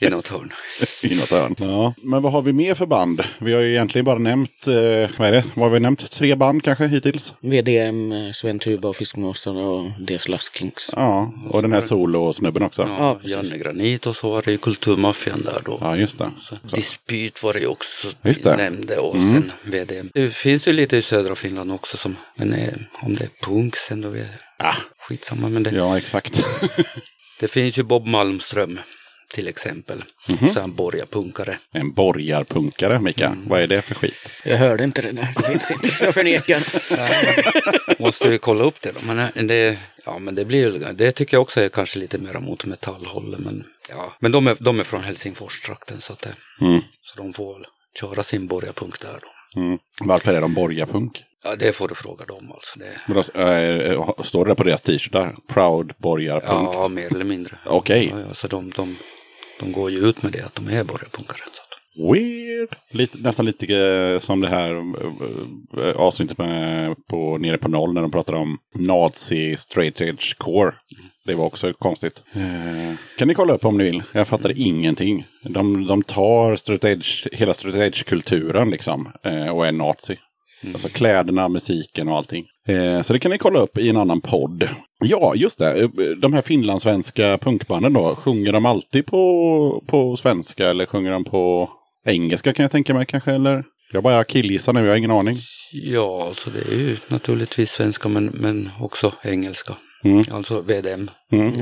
[0.00, 0.52] I något hörn.
[1.02, 1.54] I något hörn.
[1.58, 1.94] Ja.
[2.02, 3.22] Men vad har vi mer för band?
[3.38, 4.74] Vi har ju egentligen bara nämnt, eh,
[5.18, 5.44] vad är det?
[5.54, 6.10] Vad har vi nämnt?
[6.10, 7.34] Tre band kanske hittills?
[7.40, 10.90] VDM, Sven Tuba och Fiskmåsar och DS Laskings.
[10.96, 12.82] Ja, och den här solo-snubben också.
[12.82, 13.18] Ja, Ja.
[13.30, 15.96] Janne Granit och så var det ju Kulturmaffian där då.
[15.96, 16.30] just det.
[16.38, 18.56] Så, dispyt var det ju också Just det.
[18.56, 20.10] nämnde och sen VDM.
[20.14, 23.76] Det finns ju lite i södra Finland också som, men eh, om det är punk
[23.76, 24.26] sen då är
[24.62, 24.76] Ah,
[25.08, 25.48] skitsamma.
[25.48, 26.40] Men det, ja, exakt.
[27.40, 28.80] det finns ju Bob Malmström
[29.34, 30.04] till exempel.
[30.54, 31.58] Så han borgarpunkare.
[31.72, 33.36] en borgarpunkare, Mika.
[33.46, 34.28] Vad är det för skit?
[34.44, 35.28] Jag hörde inte det där.
[35.36, 36.04] Det finns inte.
[36.04, 36.62] Jag förnekar.
[38.02, 39.00] Måste vi kolla upp det då.
[39.06, 42.18] Men eh, det, ja, men det blir ju, det tycker jag också är kanske lite
[42.18, 43.40] mer mot metallhållet.
[43.40, 44.16] Men, ja.
[44.20, 46.80] men de, är, de är från Helsingfors-trakten så, att det, Mm.
[47.02, 47.64] så de får väl
[48.00, 49.20] köra sin borgarpunk där
[49.54, 49.60] då.
[49.60, 49.78] Mm.
[50.00, 51.22] Varför är de borgarpunk?
[51.44, 52.78] Ja, det får du fråga dem alltså.
[52.78, 55.36] Det, Men då, eh, står det på deras t-shirtar?
[55.48, 56.68] Proud borgarpunk?
[56.74, 57.56] ja, mer eller mindre.
[57.66, 58.08] Okej.
[58.10, 58.96] Ja, ja, så de, de,
[59.60, 61.40] de går ju ut med det att de är borgarpunkare.
[61.96, 62.68] Weird.
[62.90, 67.92] Lite, nästan lite eh, som det här eh, eh, avsnittet med, på, nere på noll
[67.92, 70.72] när de pratade om nazi straight edge core.
[71.26, 72.22] Det var också konstigt.
[73.18, 74.02] Kan ni kolla upp om ni vill?
[74.12, 75.24] Jag fattade ingenting.
[75.42, 79.08] De, de tar straight edge, hela straight edge-kulturen liksom
[79.54, 80.18] och är nazi.
[80.72, 82.44] Alltså kläderna, musiken och allting.
[83.02, 84.68] Så det kan ni kolla upp i en annan podd.
[85.00, 85.80] Ja, just det.
[85.82, 85.88] Eh,
[86.18, 88.14] De här finlandssvenska punkbanden då.
[88.14, 91.70] Sjunger de alltid på, på svenska eller sjunger de på
[92.06, 93.32] engelska kan jag tänka mig kanske?
[93.32, 93.64] Eller?
[93.92, 95.36] Jag bara killgissar nu, jag har ingen aning.
[95.72, 99.74] Ja, alltså det är ju naturligtvis svenska men, men också engelska.
[100.04, 100.22] Mm.
[100.30, 101.10] Alltså VDM.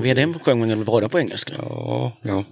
[0.03, 1.53] VDM sjöng väl bara på engelska?
[1.59, 2.45] Ja, ja.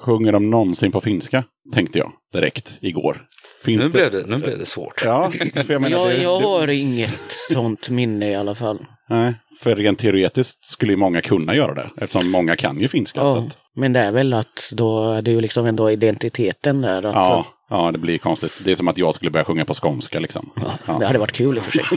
[0.00, 1.44] Sjunger de någonsin på finska?
[1.74, 3.22] Tänkte jag direkt igår.
[3.64, 5.02] Finns Nu, det- blev det, nu blev det svårt.
[5.04, 5.98] Ja, för jag menar...
[5.98, 7.20] Jag, det- jag det- har inget
[7.52, 8.78] sånt minne i alla fall.
[9.08, 11.90] Nej, för rent teoretiskt skulle ju många kunna göra det.
[11.96, 13.20] Eftersom många kan ju finska.
[13.20, 13.44] Så Ja,
[13.74, 17.06] men det är väl att då är det ju liksom ändå identiteten där.
[17.06, 18.60] Att, ja, ja, det blir konstigt.
[18.64, 20.50] Det är som att jag skulle börja sjunga på skånska liksom.
[20.56, 21.06] Det Ja.
[21.06, 21.84] hade varit kul i och för sig.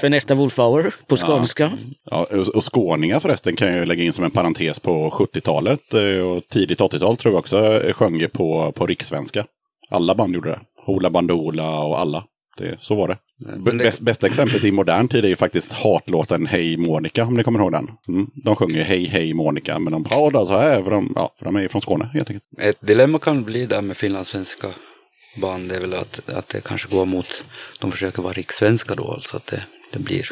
[0.00, 1.70] för nästa Wolfhour på skånska.
[2.10, 6.20] Ja, och, och skåningar förresten kan jag lägga in som en parentes på 70-talet eh,
[6.26, 9.44] och tidigt 80-tal tror jag också eh, sjöng på, på rikssvenska.
[9.90, 10.60] Alla band gjorde det.
[10.86, 12.24] Hoola Bandoola och alla.
[12.60, 13.18] Det, så var det.
[13.64, 17.42] Det- Bäst, bästa exemplet i modern tid är ju faktiskt hatlåten Hej Monica, om ni
[17.44, 17.88] kommer ihåg den.
[18.08, 18.26] Mm.
[18.44, 21.44] De sjunger ju Hej Hej Monica, men de pratar så här, för de, ja, för
[21.44, 22.44] de är ju från Skåne helt enkelt.
[22.60, 24.68] Ett dilemma kan bli där med finlandssvenska
[25.40, 27.44] band, det är väl att, att det kanske går mot,
[27.80, 30.24] de försöker vara rikssvenska då, alltså att det, det blir.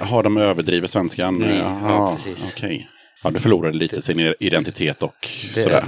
[0.00, 1.38] Jaha, de överdriver svenskan?
[1.38, 2.52] Nej, Jaha, ja, precis.
[2.52, 2.88] Okej.
[3.24, 5.84] Ja, du förlorade lite sin identitet och Det, sådär.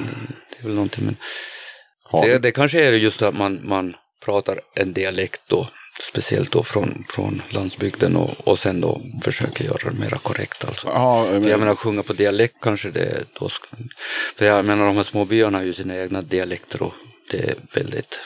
[0.50, 1.16] det är väl någonting, men
[2.22, 5.68] det, det kanske är just att man, man pratar en dialekt då,
[6.02, 10.86] speciellt då från, från landsbygden och, och sen då försöker göra det mera korrekt alltså.
[10.86, 13.48] Ja, För jag men, menar sjunga på dialekt kanske det då,
[14.36, 16.94] för jag menar de här små byarna har ju sina egna dialekter och
[17.30, 18.18] det är väldigt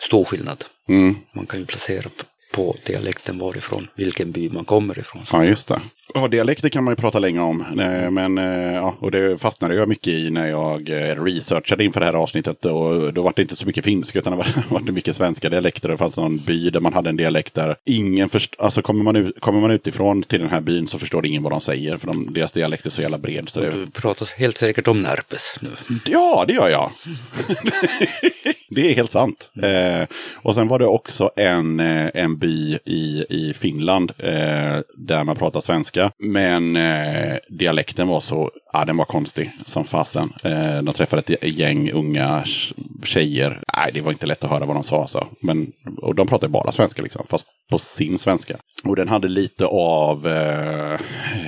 [0.00, 0.64] stor skillnad.
[0.88, 2.10] mm, Man kan ju placera
[2.52, 5.24] på dialekten varifrån, vilken by man kommer ifrån.
[5.32, 5.80] Ja, just det.
[6.14, 7.60] Ja, dialekter kan man ju prata länge om.
[7.80, 12.00] Eh, Men, eh, ja, och det fastnade jag mycket i när jag eh, researchade inför
[12.00, 12.64] det här avsnittet.
[12.64, 15.88] Och då var det inte så mycket finska, utan det var, mycket svenska dialekter.
[15.88, 19.16] Det fanns någon by där man hade en dialekt där ingen först, alltså kommer man,
[19.16, 21.96] ut, kommer man utifrån till den här byn så förstår ingen vad de säger.
[21.96, 23.48] För de, deras dialekt är så jävla bred.
[23.48, 25.68] Så det, Du pratar helt säkert om Närpes nu.
[26.06, 26.90] Ja, det gör jag.
[28.70, 29.50] det är helt sant.
[29.62, 35.36] Eh, och sen var det också en, en by i, i Finland eh, där man
[35.36, 35.95] pratar svenska.
[36.18, 40.32] Men eh, dialekten var så, ja den var konstig som fasen.
[40.44, 42.44] Eh, de träffade ett gäng unga
[43.04, 43.60] tjejer.
[43.76, 45.06] Nej, det var inte lätt att höra vad de sa.
[45.06, 45.26] Så.
[45.40, 48.56] Men, och de pratade bara svenska liksom, fast på sin svenska.
[48.84, 50.92] Och den hade lite av eh,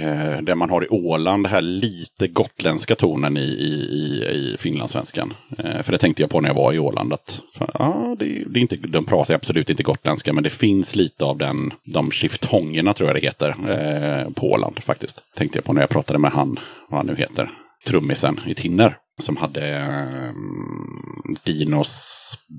[0.05, 4.57] eh, det man har i Åland, det här lite gotländska tonen i, i, i, i
[4.59, 5.35] finlandssvenskan.
[5.59, 7.13] Eh, för det tänkte jag på när jag var i Åland.
[7.13, 10.97] Att, för, ja, det, det är inte, de pratar absolut inte gotländska, men det finns
[10.97, 15.23] lite av den, de shiftongerna, tror jag det heter, eh, på Åland faktiskt.
[15.37, 16.59] Tänkte jag på när jag pratade med han,
[16.91, 17.51] vad han nu heter,
[17.87, 18.97] trummisen i Tinner.
[19.21, 20.33] Som hade eh,
[21.45, 22.05] Dinos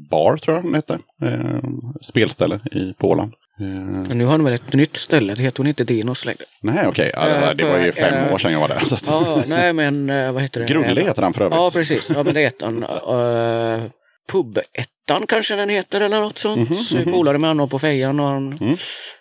[0.09, 0.99] bar, tror jag den hette.
[1.23, 1.59] Eh,
[2.01, 3.33] spelställe i, på Åland.
[3.59, 6.43] Eh, nu har de väl ett nytt ställe, det heter hon inte Dinos längre.
[6.61, 7.11] Nej, okej.
[7.15, 8.93] Ja, det, var- det var ju fem Eh, år sedan jag var där.
[8.93, 9.03] Att...
[9.07, 10.65] Ja, nej men eh, vad heter det?
[10.67, 11.57] Grulle heter han för övrigt.
[11.57, 12.09] Ja, precis.
[12.09, 12.83] Ja, men det heter han.
[12.83, 13.89] Uh,
[14.31, 16.69] Pub-ettan kanske den heter eller något sånt.
[16.69, 18.77] Mhm, Så jag är polare med honom på fejan och han, Mm.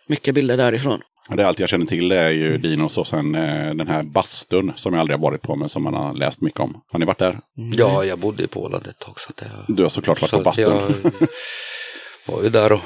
[0.09, 1.01] mycket bilder därifrån.
[1.37, 4.95] Det allt jag känner till är ju Dinos och sen eh, den här bastun som
[4.95, 6.81] jag aldrig har varit på men som man har läst mycket om.
[6.93, 7.41] Har ni varit där?
[7.77, 9.21] Ja, jag bodde på Åland ett tag.
[9.21, 11.13] Så jag, Du har såklart varit så på att jag bastun.
[12.29, 12.81] var ju där och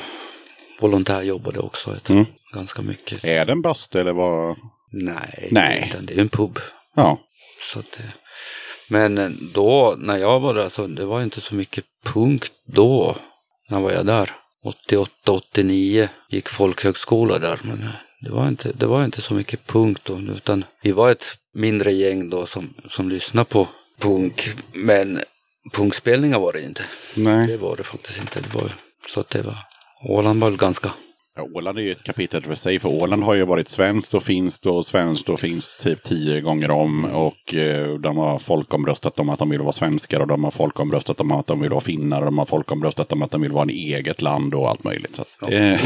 [0.80, 2.24] volontärjobbade också ett, Mm.
[2.54, 3.24] ganska mycket.
[3.24, 4.56] Är det en bastu eller vad?
[4.92, 5.92] Nej, Nej.
[6.02, 6.58] det är en pub.
[6.96, 7.18] Ja.
[7.72, 8.12] Så att, det-
[8.88, 13.16] men eh, då, när jag var där, så det var inte så mycket punk då.
[13.70, 14.30] När var jag där?
[14.64, 17.58] 88, 89 gick folkhögskola där.
[17.62, 17.88] Men eh,
[18.22, 21.92] det var inte, det var inte så mycket punk då, utan vi var ett mindre
[21.92, 23.68] gäng då som, som lyssnade på
[23.98, 24.48] punk.
[24.72, 25.20] Men
[25.72, 26.82] punkspelningar var det inte.
[27.14, 27.56] Det Nej.
[27.56, 28.40] var det faktiskt inte.
[28.40, 28.72] Det var,
[29.08, 29.56] så att det var,
[30.04, 30.92] Åland var ganska
[31.34, 32.78] Ja, Åland är ju ett kapitel för sig.
[32.78, 36.70] För Åland har ju varit svenskt och finskt och svenskt och finskt typ tio gånger
[36.70, 37.04] om.
[37.04, 41.20] Och eh, de har folkomröstat om att de vill vara svenskar och de har folkomröstat
[41.20, 42.18] om att de vill vara finnar.
[42.18, 45.14] Och de har folkomröstat om att de vill vara en eget land och allt möjligt.
[45.14, 45.80] Så att, eh,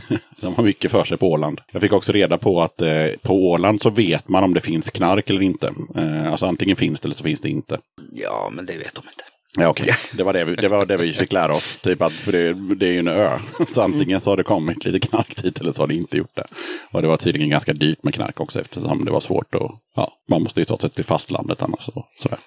[0.40, 1.60] de har mycket för sig på Åland.
[1.72, 4.90] Jag fick också reda på att eh, på Åland så vet man om det finns
[4.90, 5.74] knark eller inte.
[5.96, 7.78] Eh, alltså antingen finns det eller så finns det inte.
[8.12, 9.35] Ja, men det vet de inte.
[9.56, 9.96] Ja, okej.
[10.12, 11.78] Det, var det, vi, det var det vi fick lära oss.
[11.82, 13.30] Typ att, för det, det är ju en ö.
[13.68, 16.36] Så antingen så har det kommit lite knark dit eller så har det inte gjort
[16.36, 16.46] det.
[16.92, 19.70] Och det var tydligen ganska dyrt med knark också eftersom det var svårt att...
[19.96, 21.88] Ja, man måste ju ta sig till fastlandet annars.
[21.88, 22.38] Och sådär.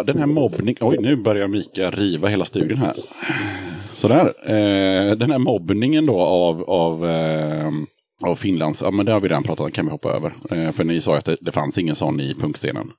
[0.00, 0.76] Ja, den här mobbning...
[0.80, 2.94] Oj, nu börjar Mika riva hela studion här.
[3.94, 4.32] Sådär.
[4.44, 7.70] Eh, den här mobbningen då av, av, eh,
[8.22, 8.82] av Finlands...
[8.82, 10.34] Ja, men det har vi redan pratat om, kan vi hoppa över.
[10.50, 12.90] Eh, för ni sa ju att det, det fanns ingen sån i punkscenen.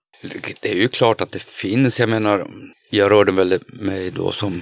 [0.62, 2.00] Det är ju klart att det finns.
[2.00, 2.48] Jag menar,
[2.90, 4.62] jag rörde väl mig då som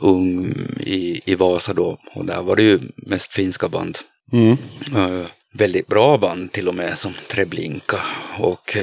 [0.00, 1.98] ung i, i Vasa då.
[2.14, 3.98] Och där var det ju mest finska band.
[4.32, 8.00] Eh, väldigt bra band till och med som Treblinka
[8.38, 8.76] och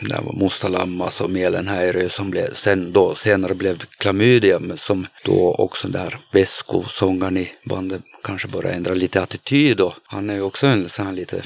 [0.00, 5.06] där var Musta Lammas och Mielenhäirö som blev, sen då senare blev Klamydia men som
[5.24, 10.34] då också där Vesko, sångaren i bandet, kanske började ändra lite attityd och han är
[10.34, 11.42] ju också en sån här lite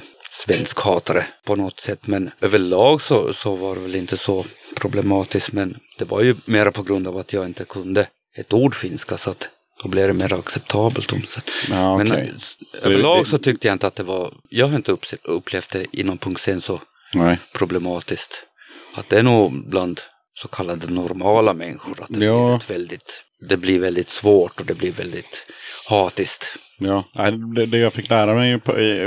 [0.47, 4.45] svensk hatare på något sätt men överlag så, så var det väl inte så
[4.81, 8.07] problematiskt men det var ju mera på grund av att jag inte kunde
[8.37, 9.49] ett ord finska så att
[9.83, 11.13] då blev det mer acceptabelt.
[11.71, 12.29] Ja, Men okej.
[12.35, 14.97] eh, Så det- överlag det- så tyckte jag inte att det var, jag har inte
[15.25, 16.81] upplevt det inom punktscen så
[17.15, 17.39] Nej.
[17.55, 18.47] problematiskt.
[18.95, 20.01] Att det är nog bland
[20.35, 22.47] så kallade normala människor att det, Ja.
[22.47, 25.47] blir, ett väldigt, det blir väldigt svårt och det blir väldigt
[25.89, 26.45] hatiskt.
[26.83, 27.05] Ja,
[27.57, 28.55] det, det jag fick lära mig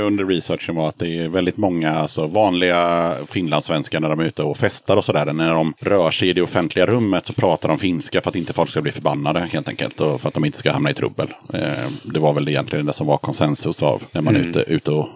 [0.00, 4.42] under researchen var att det är väldigt många alltså, vanliga finlandssvenskar när de är ute
[4.42, 5.32] och festar och sådär.
[5.32, 8.52] När de rör sig i det offentliga rummet så pratar de finska för att inte
[8.52, 10.00] folk ska bli förbannade helt enkelt.
[10.00, 11.34] Och för att de inte ska hamna i trubbel.
[11.54, 14.90] Eh, det var väl egentligen det som var konsensus av när man är ute, ute
[14.90, 15.08] och,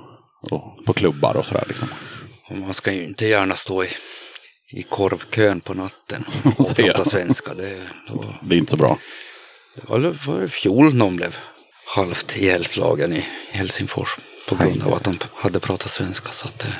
[0.50, 1.64] och på klubbar och sådär.
[1.68, 1.88] Liksom.
[2.48, 3.88] Och man ska ju inte gärna stå i,
[4.70, 6.24] i korvkön på natten
[6.58, 7.54] och prata svenska.
[7.54, 8.98] Det, då, Det är inte så bra.
[9.74, 11.36] det var, var i fjol någon blev
[11.96, 14.16] halvt ihjälslagen i Helsingfors
[14.48, 16.28] på grund av att de hade pratat svenska.
[16.32, 16.74] Så att det,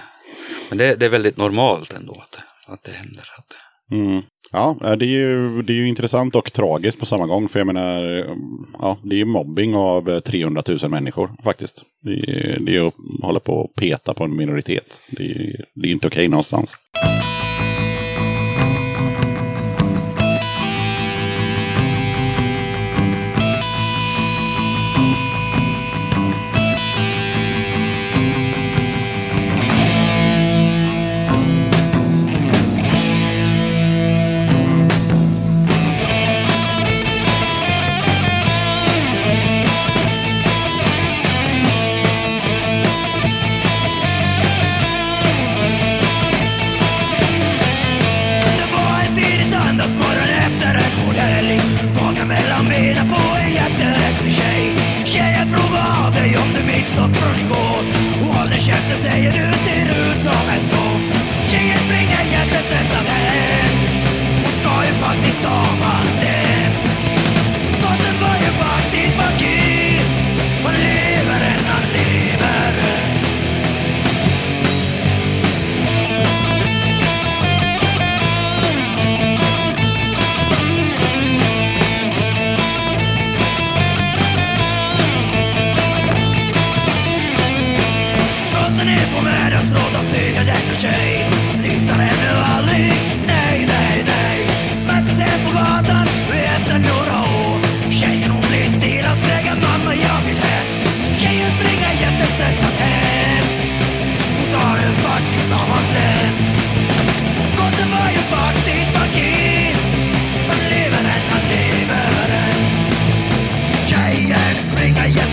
[0.69, 3.24] men det, det är väldigt normalt ändå att det, att det händer.
[3.36, 3.57] Att det,
[3.90, 4.23] Mm.
[4.52, 7.48] Ja, det är, ju, det är ju intressant och tragiskt på samma gång.
[7.48, 8.02] För jag menar,
[8.73, 11.82] ja, det är ju mobbing av 300 000 människor faktiskt.
[12.02, 15.01] Det är, det är att hålla på och peta på en minoritet.
[15.10, 16.77] Det är, det är inte okej någonstans.
[57.49, 57.87] Något
[58.23, 61.01] Och håll dig käften säger du ser ut som ett fån
[61.51, 63.77] Tjejen springer jättestressad hem.
[64.45, 66.28] Hon ska ju faktiskt av hans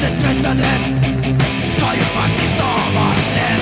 [0.10, 0.70] Stressade,
[1.78, 3.62] Ska ju faktiskt av hans snäll.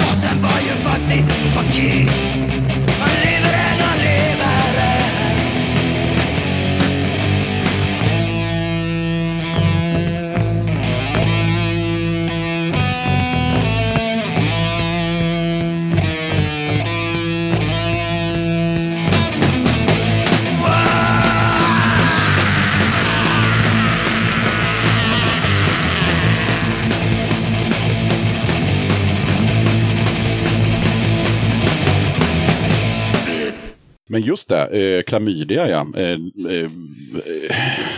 [0.00, 2.85] Gossen var ju faktiskt fakir
[34.16, 35.86] Men just det, eh, klamydia ja.
[35.96, 36.10] Eh,
[36.50, 36.70] eh, eh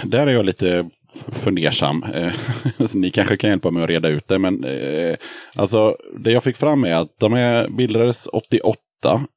[0.05, 0.89] där är jag lite
[1.33, 2.05] fundersam.
[2.15, 2.33] Eh,
[2.87, 4.39] så ni kanske kan hjälpa mig att reda ut det.
[4.39, 5.17] Men eh,
[5.55, 8.79] alltså, det jag fick fram är att de är, bildades 88.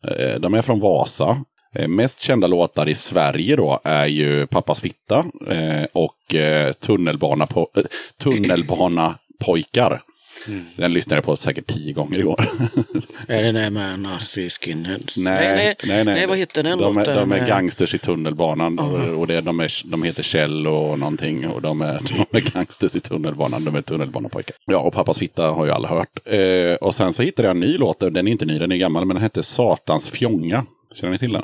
[0.07, 1.43] Eh, de är från Vasa.
[1.75, 7.43] Eh, mest kända låtar i Sverige då är ju Pappas fitta eh, och eh, tunnelbana
[7.43, 7.83] eh,
[9.39, 10.01] pojkar.
[10.45, 10.81] Tunnelbana-pojkar.
[10.81, 12.39] Den lyssnade jag på säkert tio gånger igår.
[13.27, 15.17] Är det där med nazi-skinheads?
[15.17, 16.05] Nej, nej, nej.
[16.05, 19.41] nej, vad heter den de är, de är med- gangsters i tunnelbanan och, och det,
[19.41, 21.99] de, är, de heter Kjell och någonting och de är,
[22.31, 23.65] de är gangsters i tunnelbanan.
[23.65, 24.55] De är tunnelbanepojkar.
[24.65, 26.19] Ja, och Pappas fitta har ju alla hört.
[26.25, 28.77] Eh, och sen så hittade jag en ny låt, den är inte ny, den är
[28.77, 30.65] gammal, men den hette Satans fjonga.
[30.95, 31.43] Känner ni till den?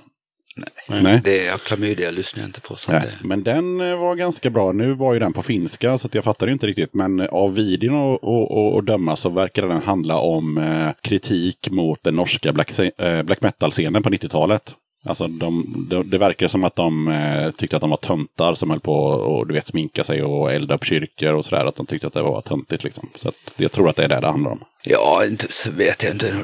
[0.88, 1.22] Nej.
[1.24, 2.76] Det är klamydia lyssnar jag inte på.
[2.88, 4.72] Nej, det, men den eh, var ganska bra.
[4.72, 6.94] Nu var ju den på finska så jag fattade inte riktigt.
[6.94, 10.90] Men eh, av videon och, och, och, och döma så verkar den handla om eh,
[11.02, 14.76] kritik mot den norska black, eh, black metal-scenen på 90-talet.
[15.06, 18.70] Alltså de, de, det verkar som att de eh, tyckte att de var töntar som
[18.70, 21.66] höll på och du vet sminka sig och elda upp kyrkor och sådär.
[21.66, 23.10] Att de tyckte att det var töntigt liksom.
[23.16, 24.60] Så att jag tror att det är det det handlar om.
[24.84, 26.36] ja, inte, vet jag inte.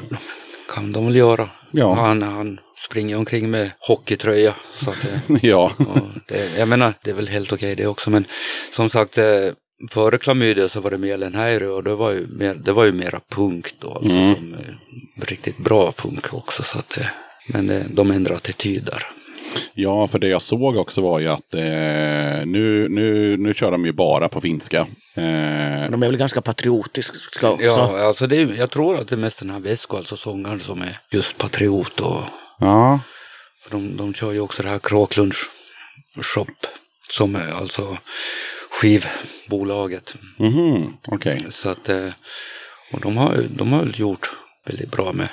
[0.74, 1.48] Kan de väl göra.
[1.70, 1.94] Ja.
[1.94, 2.58] Han, han
[2.90, 4.54] springer omkring med hockeytröja.
[4.84, 5.72] Så att det, ja.
[6.28, 8.10] det, jag menar, det är väl helt okej det också.
[8.10, 8.24] Men
[8.76, 9.24] som sagt, eh,
[9.90, 13.20] före klamydia så var det Mielenhäiri och det var ju, mer, det var ju mera
[13.30, 13.94] punk då.
[13.94, 14.34] Alltså, Mm.
[14.34, 16.62] som, eh, riktigt bra punk också.
[16.62, 17.06] Så att, eh,
[17.48, 19.02] men eh, de ändrar attityder.
[19.74, 21.60] Ja, för det jag såg också var ju att eh,
[22.46, 24.78] nu, nu, nu kör de ju bara på finska.
[25.16, 27.64] Eh, De är väl ganska patriotiska också.
[27.64, 30.60] Ja, alltså det är, jag tror att det är mest den här Vesko, alltså sångaren
[30.60, 32.00] som är just patriot.
[32.00, 32.22] Och,
[32.58, 33.00] ja,
[33.70, 35.38] de, de kör ju också det här Kråklunds
[36.22, 36.46] shop.
[37.10, 37.98] Som är alltså
[38.70, 40.14] skivbolaget.
[40.38, 41.46] mhm, okej.
[41.50, 42.08] Så att, eh,
[42.92, 44.30] och de har, de har gjort
[44.66, 45.28] väldigt bra med,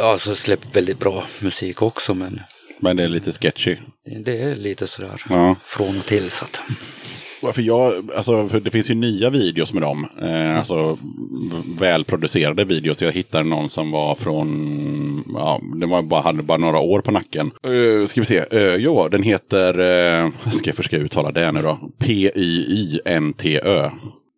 [0.00, 2.40] alltså släppt väldigt bra musik också men
[2.80, 3.76] Men det är lite sketchy.
[4.24, 5.56] det är lite sådär Ja.
[5.64, 6.30] från och till.
[6.30, 6.60] Så att,
[7.52, 10.06] För jag, alltså, för det finns ju nya videos med dem.
[10.22, 10.98] Eh, alltså v-
[11.80, 13.02] välproducerade videos.
[13.02, 17.10] Jag hittade någon som var från, ja, den var bara, hade bara några år på
[17.10, 17.50] nacken.
[17.66, 21.62] Uh, ska vi se, uh, jo, den heter, uh, ska jag försöka uttala det nu
[21.62, 21.78] då?
[21.98, 23.90] P-Y-Y-N-T-Ö.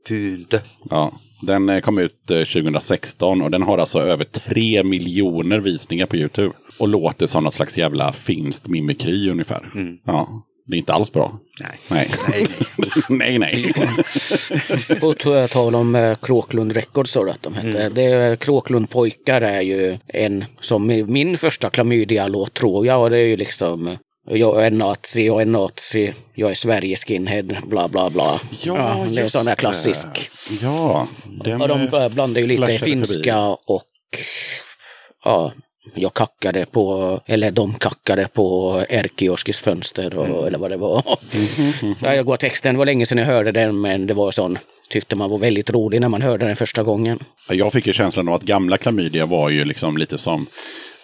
[0.08, 0.62] Pynte.
[0.90, 1.12] Ja,
[1.42, 6.52] den kom ut eh, 2016 och den har alltså över tre miljoner visningar på YouTube.
[6.78, 9.70] Och låter som något slags jävla finskt mimikry ungefär.
[10.04, 11.38] Ja, det är inte alls bra.
[11.60, 11.78] Nej.
[11.90, 12.48] Nej, Nej,
[13.08, 13.72] nej, nej.
[13.76, 15.00] nej.
[15.00, 17.88] På t- tal om eh, Kråklund Records så att de hette.
[17.88, 23.02] Det, är- Kråklund pojkar är ju en som i min första klamydia-låt tror jag.
[23.02, 23.94] Och det är ju liksom eh,
[24.30, 28.40] jag är nazi, jag är nazi, jag är Sverige-skinhead, bla bla bla.
[29.14, 30.06] det är sån där klassisk.
[30.62, 31.06] Ja,
[31.60, 33.82] Och de eh, blandar ju lite finska och
[35.24, 35.52] ja,
[35.94, 40.44] jag kackade på, eller de kackade på Erkioskis fönster och, Mm.
[40.46, 41.02] eller vad det var.
[42.02, 44.58] Ja, jag går texten, det var länge sedan jag hörde den men det var sån,
[44.90, 47.18] tyckte man var väldigt rolig när man hörde den första gången.
[47.50, 50.46] Jag fick ju känslan av att gamla klamydia var ju liksom lite som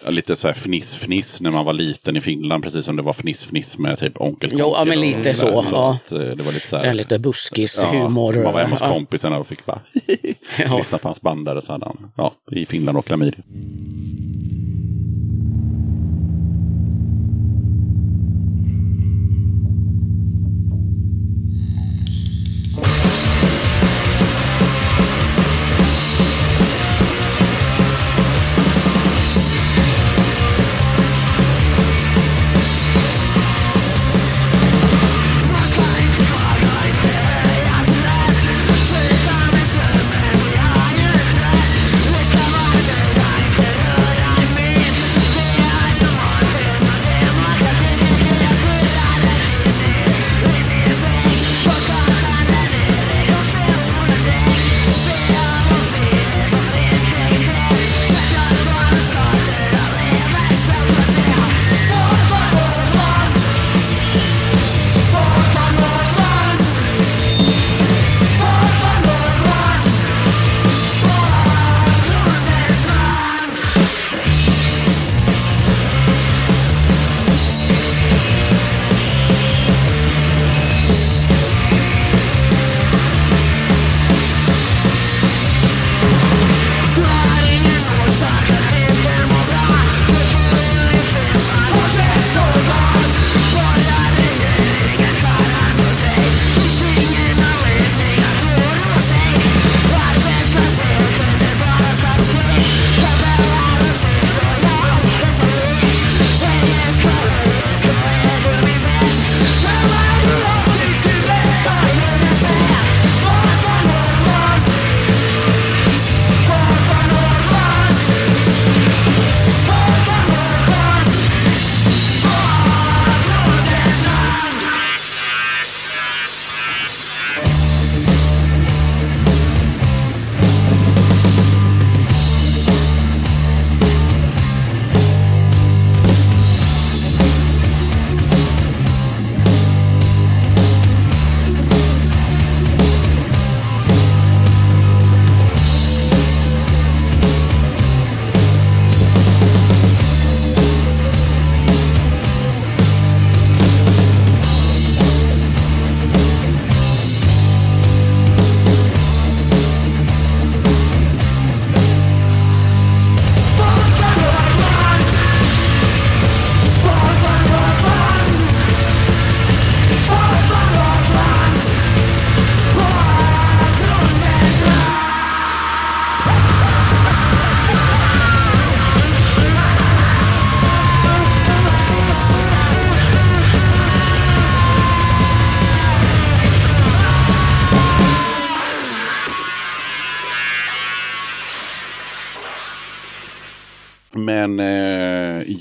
[0.07, 3.77] Lite så här fniss-fniss när man var liten i Finland, precis som det var fniss-fniss
[3.77, 5.61] med typ Onkel Jo, ja, men lite sådär.
[5.61, 5.97] så, ja.
[6.11, 8.35] eh, det var lite så här, En lite buskis-humor.
[8.35, 8.87] Ja, man var hemma hos Ja.
[8.93, 9.79] kompisarna och fick bara
[10.77, 11.61] lyssna på hans bandare.
[11.61, 13.39] Så han, ja, i Finland och klamydia.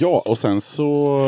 [0.04, 1.18] Ja, och sen så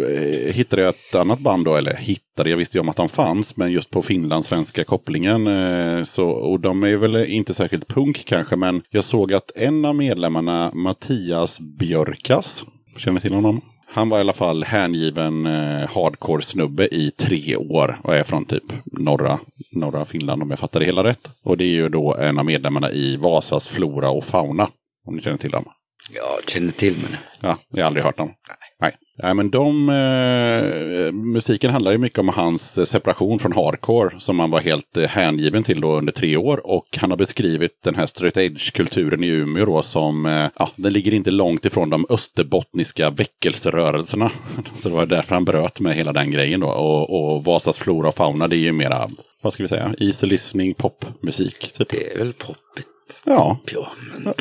[0.00, 3.08] eh, hittade jag ett annat band då, eller hittade, jag visste ju om att de
[3.08, 5.46] fanns, men just på finlandssvenska kopplingen.
[5.46, 9.84] Eh, så, och de är väl inte särskilt punk kanske, men jag såg att en
[9.84, 12.64] av medlemmarna, Mattias Björkas,
[12.96, 13.60] känner ni till honom?
[13.86, 18.72] Han var i alla fall hängiven eh, hardcore-snubbe i tre år och är från typ
[18.84, 19.38] norra,
[19.72, 21.30] norra Finland om jag fattar det hela rätt.
[21.44, 24.68] Och det är ju då en av medlemmarna i Vasas Flora och Fauna.
[25.06, 25.64] Om ni känner till dem.
[26.14, 28.32] Jag känner till men Ja, jag har aldrig hört dem.
[28.80, 28.92] Nej.
[29.22, 34.50] Nej, men de, eh, musiken handlar ju mycket om hans separation från hardcore som han
[34.50, 36.66] var helt eh, hängiven till då under tre år.
[36.66, 40.92] Och han har beskrivit den här straight edge-kulturen i Umeå då som, eh, ja, den
[40.92, 44.30] ligger inte långt ifrån de österbottniska väckelserörelserna.
[44.74, 46.68] Så det var därför han bröt med hela den grejen då.
[46.68, 49.10] Och, och Vasas flora och fauna, det är ju mera,
[49.42, 51.72] vad ska vi säga, easy listening, popmusik.
[51.72, 51.88] Typ.
[51.88, 52.86] det är väl poppigt.
[53.24, 54.34] Ja, Ja, men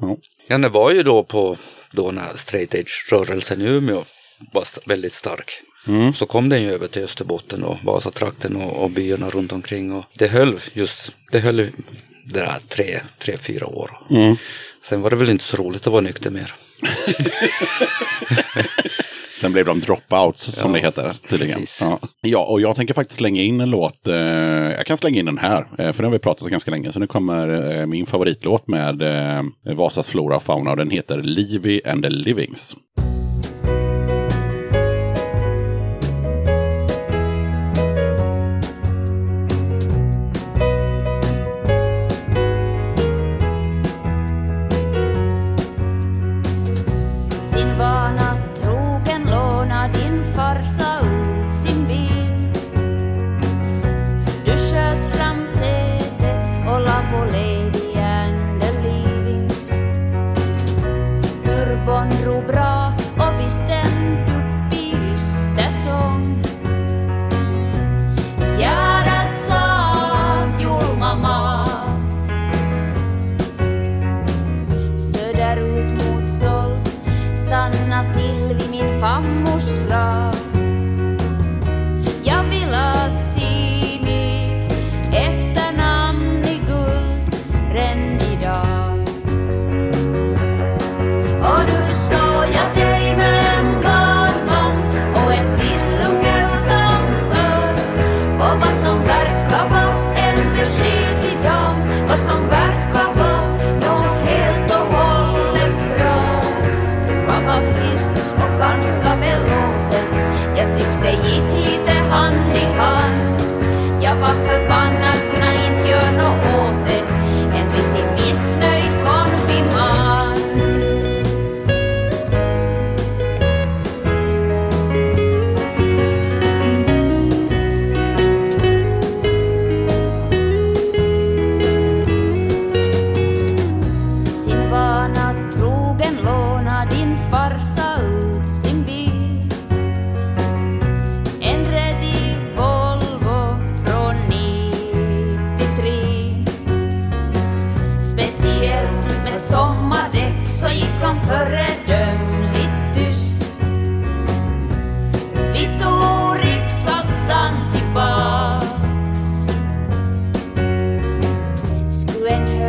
[0.00, 0.16] ja.
[0.46, 1.56] Ja, det var ju då på
[1.92, 4.04] då när straight edge-rörelsen i Umeå
[4.52, 5.50] var väldigt stark.
[6.14, 9.92] Så kom den ju över till Österbotten och Vasatrakten och, och byarna runt omkring.
[9.92, 11.68] Och det höll just, det höll
[12.26, 13.90] där tre, tre, fyra år.
[14.82, 16.54] Sen var det väl inte så roligt att vara nykter mer.
[19.44, 21.66] Sen blev de dropouts som Ja, det heter tydligen.
[21.80, 21.98] Ja.
[22.20, 24.06] ja, och jag tänker faktiskt slänga in en låt.
[24.06, 26.92] Eh, jag kan slänga in den här, eh, för den har vi pratat ganska länge.
[26.92, 31.22] Så nu kommer eh, min favoritlåt med eh, Vasas Flora och Fauna och den heter
[31.22, 32.76] Livy and the Livings.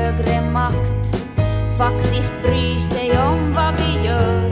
[0.05, 1.17] högre makt.
[1.77, 4.44] Faktiskt bryr sig om vad vi gör.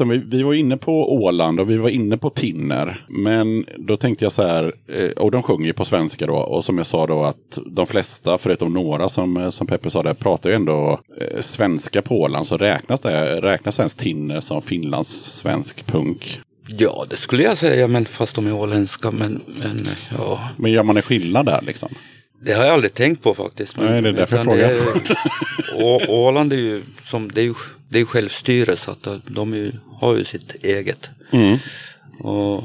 [0.00, 3.04] Sen vi, vi var inne på Åland och vi var inne på Tinner.
[3.08, 6.36] Men då tänkte jag så här, eh, och de sjunger ju på svenska då.
[6.36, 10.02] Och som jag sa då att de flesta, förutom några som, eh, som Peppe sa,
[10.02, 12.46] det pratar ju ändå eh, svenska på Åland.
[12.46, 16.40] Så räknas, det, räknas ens Tinner som Finlands svensk punk?
[16.66, 19.10] Ja, det skulle jag säga, men fast de är åländska.
[19.10, 19.86] Men, men
[20.18, 21.88] ja, Men gör man en skillnad där liksom?
[22.42, 23.76] det har jag aldrig tänkt på faktiskt.
[23.76, 26.10] Men, Nej, det är därför jag frågar.
[26.10, 27.54] Åland är ju, som, det är ju,
[27.90, 31.10] det är självstyre så att de ju, har ju sitt eget.
[31.30, 31.58] Mm.
[32.18, 32.64] Och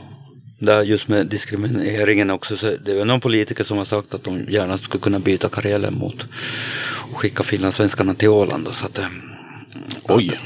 [0.59, 4.45] där just med diskrimineringen också, så det är någon politiker som har sagt att de
[4.49, 6.25] gärna skulle kunna byta Karelen mot
[7.11, 8.67] och skicka finlandssvenskarna till Åland.
[8.79, 9.07] Så att, eh,
[10.03, 10.39] Oj,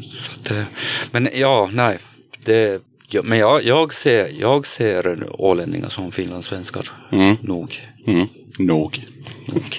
[0.00, 0.64] så att, eh,
[1.10, 1.98] men ja, nej.
[2.44, 2.82] Det,
[3.24, 6.88] men jag, jag, ser, jag ser ålänningar som finlandssvenskar.
[7.12, 7.36] Mm.
[7.42, 7.80] Nog.
[8.06, 8.26] mm.
[8.58, 9.06] nog.
[9.46, 9.78] nog.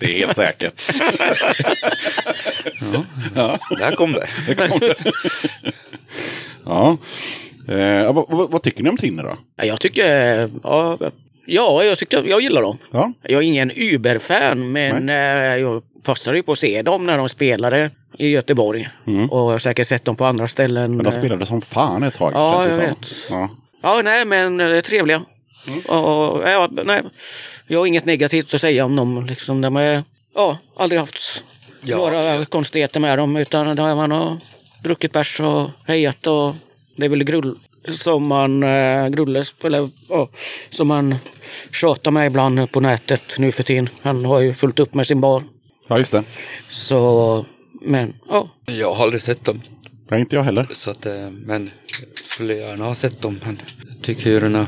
[0.00, 0.86] Det är helt säkert.
[3.78, 4.26] Där kom det.
[6.64, 6.96] Ja.
[7.68, 9.36] Eh, vad, vad, vad tycker ni om Tinner då?
[9.56, 10.98] Ja, Jag tycker, ja,
[11.46, 12.78] ja jag, tyckte, jag gillar dem.
[12.90, 13.12] Ja.
[13.22, 15.14] Jag är ingen Uber-fan, men eh,
[15.56, 18.88] jag passade ju på att se dem när de spelade i Göteborg.
[19.30, 20.84] Och jag har säkert sett dem på andra ställen.
[20.84, 20.96] Mm.
[20.96, 22.32] Men de spelade som fan ett tag.
[22.34, 22.96] Ja, det jag vet.
[23.30, 23.48] Ja.
[23.82, 25.22] Ja, nej, men eh, trevliga.
[25.88, 27.02] Och, ja, nej,
[27.66, 29.26] jag har inget negativt att säga om dem.
[29.26, 30.02] Liksom, de är,
[30.34, 31.42] ja, aldrig haft
[31.82, 31.96] Ja.
[31.96, 33.36] några konstigheter med dem.
[33.36, 34.36] Utan man har
[34.82, 36.26] druckit bärs och hejat.
[36.26, 36.54] Och
[36.96, 40.28] det är väl grull som man, eh, Grulles, eller ja,
[40.70, 41.14] som man
[41.72, 43.88] tjatar med ibland på nätet nu för tiden.
[44.02, 45.42] Han har ju fullt upp med sin bar.
[45.88, 46.24] ja, just det.
[46.68, 47.44] Så,
[47.82, 48.48] men ja.
[48.66, 49.60] Jag har aldrig sett dem.
[50.10, 50.66] Nej, inte jag heller.
[50.74, 51.70] Så att, eh, men
[52.34, 53.40] skulle gärna ha sett dem.
[53.44, 53.62] Men
[54.02, 54.66] tycker ju den här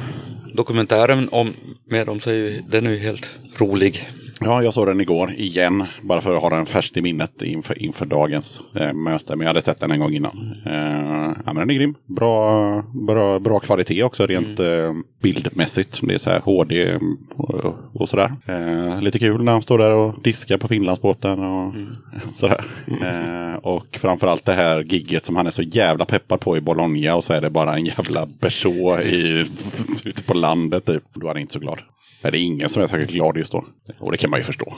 [0.58, 1.54] dokumentären om,
[1.84, 3.26] med dem så är ju, den är ju helt
[3.58, 4.08] rolig.
[4.40, 5.84] Ja, jag såg den igår igen.
[6.02, 9.36] Bara för att ha den färskt i minnet inför, inför dagens eh, möte.
[9.36, 10.54] Men jag hade sett den en gång innan.
[10.66, 11.94] Eh, ja, men den är grym.
[12.06, 16.00] Bra, bra, bra kvalitet också rent eh, bildmässigt.
[16.02, 16.98] Det är så här HD
[17.36, 18.32] och, och sådär.
[18.46, 21.74] Eh, lite kul när han står där och diskar på Finlandsbåten och
[22.32, 22.64] sådär.
[22.86, 27.14] Eh, och framförallt det här gigget som han är så jävla peppad på i Bologna.
[27.14, 29.46] Och så är det bara en jävla berså i,
[30.04, 31.02] ute på landet typ.
[31.14, 31.78] Då är han inte så glad.
[32.22, 33.64] Nej, det är ingen som är särskilt glad just då.
[33.98, 34.74] Och det kan man ju förstå.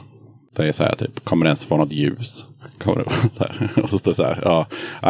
[0.56, 2.46] Det är så här typ, kommer det ens vara något ljus?
[2.78, 3.70] Kommer det, så här.
[3.82, 4.40] Och så står det så här.
[4.44, 4.66] Ja,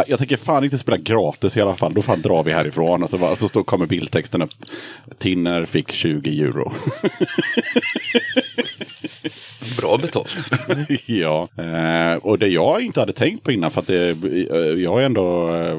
[0.08, 1.94] Jag tänker fan inte spela gratis i alla fall.
[1.94, 3.02] Då fan drar vi härifrån.
[3.02, 4.50] Och så, bara, så står, kommer bildtexten upp.
[5.18, 6.72] Tinner fick 20 euro.
[9.76, 10.36] Bra betalt.
[11.06, 14.10] ja, eh, och det jag inte hade tänkt på innan för att det,
[14.50, 15.78] eh, jag har ändå eh,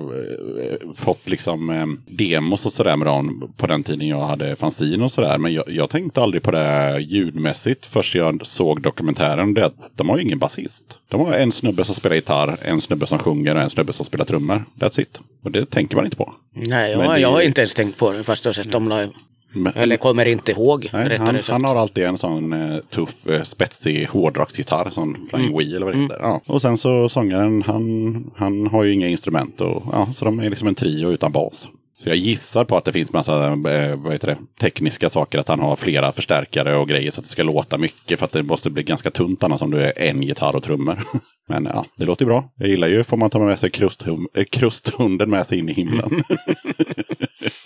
[0.95, 5.37] fått liksom demos och sådär med dem på den tiden jag hade fanzine och sådär.
[5.37, 9.53] Men jag, jag tänkte aldrig på det ljudmässigt först jag såg dokumentären.
[9.53, 10.97] Det, att de har ju ingen basist.
[11.07, 14.05] De har en snubbe som spelar gitarr, en snubbe som sjunger och en snubbe som
[14.05, 14.63] spelar trummor.
[14.79, 15.19] That's it.
[15.43, 16.33] Och det tänker man inte på.
[16.55, 18.89] Nej, jag, det- jag har inte ens tänkt på det fast jag har sett dem
[18.89, 19.09] live.
[19.53, 23.43] Men, Eller kommer inte ihåg, Nej, han, han har alltid en sån eh, tuff, eh,
[23.43, 25.57] spetsig hårdrocksgitarr, sån Flying Mm.
[25.57, 26.19] Wheel eller vad det heter.
[26.21, 26.41] Ja.
[26.45, 29.61] Och sen så sångaren, han, han har ju inga instrument.
[29.61, 31.67] Och, ja, så de är liksom en trio utan bas.
[31.97, 35.47] Så jag gissar på att det finns massa eh, vad heter det, tekniska saker, att
[35.47, 38.19] han har flera förstärkare och grejer så att det ska låta mycket.
[38.19, 40.99] För att det måste bli ganska tunt annars om du är en gitarr och trummor.
[41.47, 42.51] Men ja, det låter bra.
[42.55, 45.73] Jag gillar ju, får man ta med sig krusthum, eh, krusthunden med sig in i
[45.73, 46.09] himlen.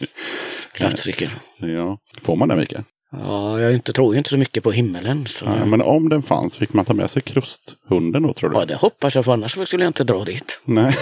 [0.73, 1.29] Klassiker.
[1.57, 1.97] ja.
[2.21, 2.83] Får man det Mikael?
[3.11, 5.25] Ja, jag inte, tror ju inte så mycket på himmelen.
[5.27, 5.45] Så.
[5.45, 8.57] Ja, men om den fanns, fick man ta med sig krusthunden då tror du?
[8.57, 10.61] Ja, det hoppas jag, för annars skulle jag inte dra dit.
[10.65, 10.97] Nej.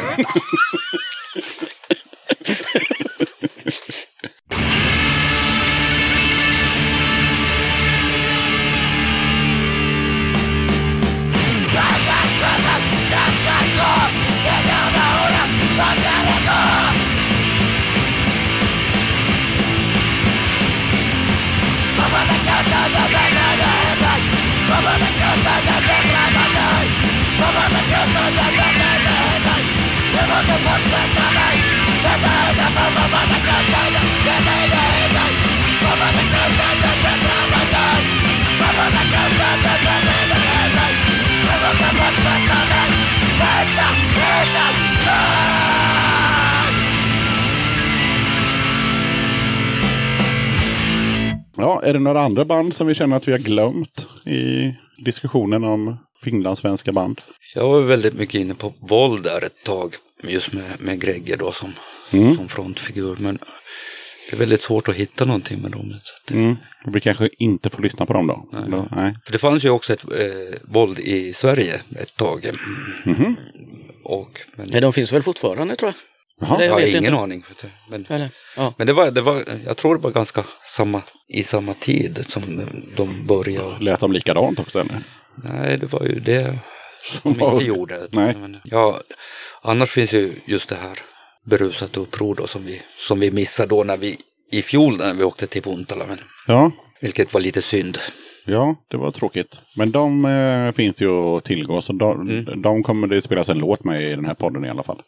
[51.57, 54.73] Ja, är det några andra band som vi känner att vi har glömt i
[55.05, 57.21] diskussionen om finlandssvenska band?
[57.55, 59.93] Jag var väldigt mycket inne på våld där ett tag.
[60.23, 61.73] Just med, med Gregge då som,
[62.13, 62.37] Mm.
[62.37, 63.17] som frontfigur.
[63.19, 63.39] Men
[64.29, 65.93] det är väldigt svårt att hitta någonting med dem.
[66.27, 66.55] Så Mm.
[66.85, 68.49] Vi kanske inte får lyssna på dem då?
[68.51, 68.63] Nej.
[68.67, 69.15] Eller- Nej.
[69.25, 72.49] För det fanns ju också ett eh, våld i Sverige ett tag.
[73.05, 73.35] Mhm.
[74.03, 75.95] Och, men, Nej, de finns väl fortfarande tror jag.
[76.41, 76.57] Jaha.
[76.57, 77.17] Det- Jag har vet ingen inte.
[77.17, 77.43] aning.
[77.89, 78.29] Men, Eller?
[78.57, 78.73] Ja.
[78.77, 80.43] men det var, det var, jag tror det var ganska
[80.75, 82.61] samma, i samma tid som
[82.97, 83.75] de började.
[83.79, 84.97] Lät de likadant också eller?
[85.43, 86.59] Nej, det var ju det
[87.03, 87.95] som Var- inte gjorde.
[88.11, 88.35] Nej.
[88.39, 88.99] Men, ja,
[89.61, 90.97] annars finns ju just det här
[91.45, 94.17] berusat uppror då som vi, som vi missade då när vi
[94.51, 96.05] i fjol när vi åkte till Puntala.
[96.07, 97.97] Men, Ja, vilket var lite synd.
[98.45, 99.59] ja, det var tråkigt.
[99.75, 103.83] Men de eh, finns ju att tillgå, så de, de kommer det spelas en låt
[103.83, 105.01] med i den här podden i alla fall.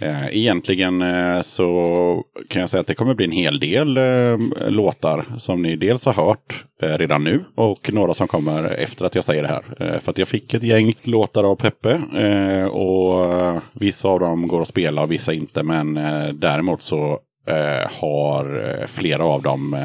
[0.00, 4.38] Eh, egentligen eh, så kan jag säga att det kommer bli en hel del eh,
[4.68, 9.24] låtar som ni dels har hört redan nu och några som kommer efter att jag
[9.24, 9.98] säger det här.
[9.98, 11.94] För att jag fick ett gäng låtar av Peppe
[12.68, 15.62] och vissa av dem går att spela och vissa inte.
[15.62, 15.94] Men
[16.34, 17.20] däremot så
[18.00, 19.76] har flera av dem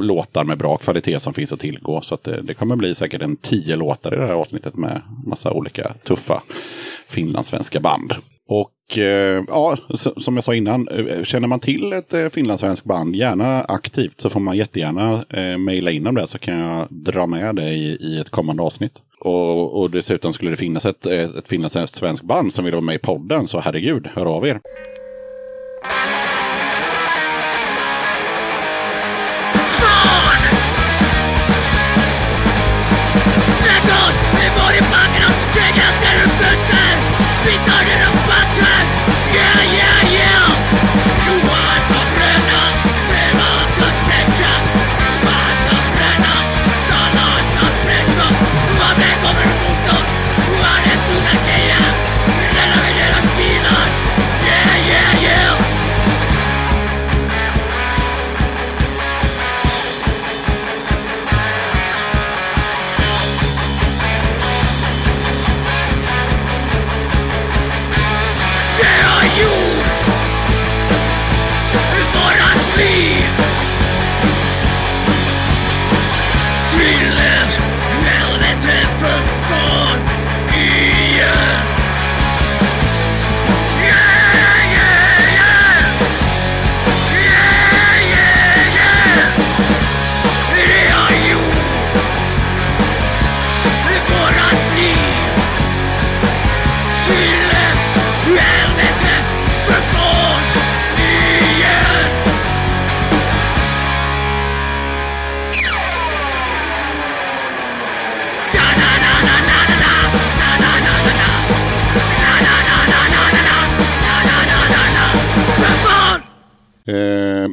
[0.00, 2.00] låtar med bra kvalitet som finns att tillgå.
[2.00, 5.02] Så att det, det kommer bli säkert en tio låtar i det här avsnittet med
[5.26, 6.42] massa olika tuffa
[7.06, 8.14] finlandssvenska band.
[8.52, 9.76] Och eh, ja,
[10.16, 14.30] som jag sa innan, eh, känner man till ett eh, finlandssvenskt band, gärna aktivt, så
[14.30, 17.96] får man jättegärna eh, mejla in om det så kan jag dra med det i,
[18.00, 18.92] i ett kommande avsnitt.
[19.20, 22.94] Och, och dessutom skulle det finnas ett, eh, ett finlandssvenskt band som vill vara med
[22.94, 24.60] i podden, så herregud, hör av er.
[34.42, 35.36] Det var i backen och
[35.98, 36.92] ställer fötter!
[37.46, 38.11] Vi tar dina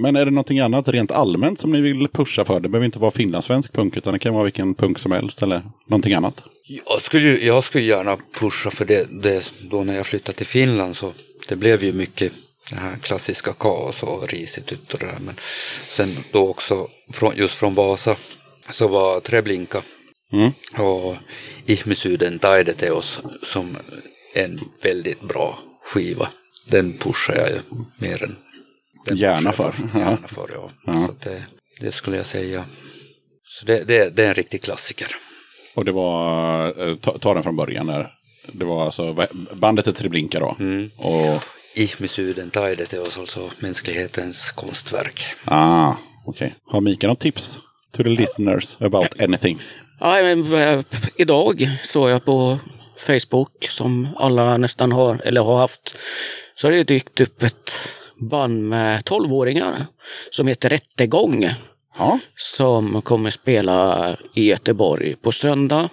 [0.01, 2.59] men är det någonting annat rent allmänt som ni vill pusha för?
[2.59, 5.61] Det behöver inte vara finlandssvensk punk, utan det kan vara vilken punk som helst eller
[5.87, 6.43] någonting annat.
[6.87, 9.51] Jag skulle, jag skulle gärna pusha för det, det.
[9.69, 11.11] Då när jag flyttade till Finland så
[11.47, 12.33] det blev ju mycket
[12.69, 15.19] det här klassiska kaos och risigt ut och det där.
[15.25, 15.35] Men
[15.95, 18.15] sen då också från, just från Vasa
[18.69, 19.81] så var Treblinka
[20.33, 20.51] Mm.
[20.77, 21.15] och
[21.65, 23.77] Ihmisyyden Taideteos som
[24.35, 26.29] en väldigt bra skiva.
[26.67, 27.59] Den pushar jag ju
[27.99, 28.35] mer än
[29.05, 29.99] den Gärna för, ja.
[29.99, 30.69] Gärna för, ja.
[30.85, 31.07] Ja.
[31.07, 31.43] Så det,
[31.79, 32.65] det skulle jag säga.
[33.43, 35.07] Så det, det, det är en riktig klassiker.
[35.75, 38.09] Och det var, eh, ta, ta den från början där.
[38.53, 40.55] Det var alltså, bandet är Treblinka då.
[40.59, 40.91] Mm.
[40.97, 41.43] Och,
[41.75, 45.23] Ihmisyyden Taideteos, alltså mänsklighetens konstverk.
[45.45, 45.93] ah,
[46.25, 46.55] okej.
[46.65, 47.59] Har Mika något tips
[47.95, 49.61] to the listeners about anything?
[49.99, 50.83] Ja, men, eh,
[51.15, 52.59] idag såg jag på
[52.97, 55.95] Facebook som alla nästan har eller har haft.
[56.55, 57.71] Så har det dykt upp ett
[58.19, 59.73] band med 12-åringar
[60.31, 61.49] som heter Rättegång.
[61.97, 65.89] Ja, Som kommer spela i Göteborg på söndag.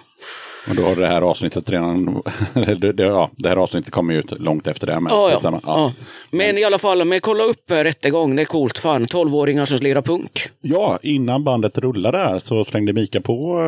[0.70, 2.22] och då har det här avsnittet redan,
[2.54, 5.00] det, det, ja, det här avsnittet kommer ju ut långt efter det.
[5.00, 5.34] Men, Ja, ja.
[5.34, 5.60] skitsamma.
[5.66, 5.92] ja.
[6.30, 8.78] Men i alla fall, men kolla upp Rättegång, det är coolt.
[8.78, 10.48] Fan, 12-åringar som lirar punk.
[10.60, 13.58] Ja, innan bandet rullade här så slängde Mika på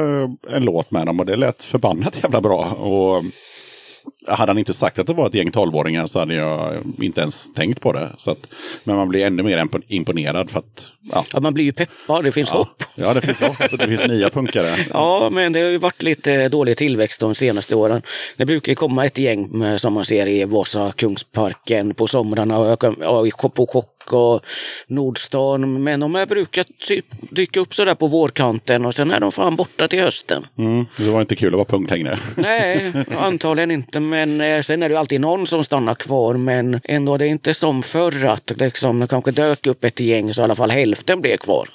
[0.51, 2.65] eh, en låt med dem och det lät förbannat jävla bra.
[2.65, 3.23] Och
[4.27, 7.53] hade han inte sagt att det var ett gäng tolvåringar så hade jag inte ens
[7.55, 8.13] tänkt på det.
[8.19, 8.47] Så att,
[8.85, 12.25] men man blir ännu mer impo- imponerad för att ja, Ja, man blir ju peppad,
[12.25, 12.83] det finns ja, hopp.
[12.95, 13.71] ja det finns hopp.
[13.79, 14.77] Det finns nya punkare.
[14.93, 18.03] Ja, men det har ju varit lite dålig tillväxt de senaste åren.
[18.37, 23.55] Det brukar komma ett gäng eh, som man ser i Vasa Kungsparken på somrarna och
[23.55, 23.67] på
[24.13, 24.47] och
[24.87, 25.83] Nordstan.
[25.83, 29.57] Men de här brukar typ dyka upp sådär på vårkanten och sen är de fan
[29.57, 30.47] borta till hösten.
[30.59, 30.87] Mm.
[30.99, 32.19] Det var inte kul att vara punk längre.
[32.37, 34.01] Nej, antagligen inte.
[34.01, 36.35] Men eh, sen är det alltid någon som stannar kvar.
[36.35, 40.35] Men ändå, det är inte som förr att liksom, det kanske dök upp ett gäng
[40.35, 41.69] så i alla fall hälften blev kvar.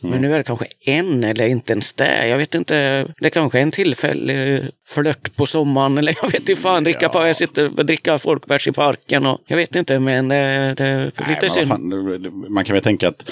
[0.00, 2.28] Men nu är det kanske en eller inte ens det.
[2.28, 3.06] Jag vet inte.
[3.18, 6.84] Det kanske är en tillfällig flört på sommaren eller jag vet inte fan.
[6.84, 10.84] Dricka, på, jag sitter dricka folkbärs i parken och jag vet inte men eh, det
[10.84, 13.30] är Nej, lite men vad fan, man kan väl tänka att,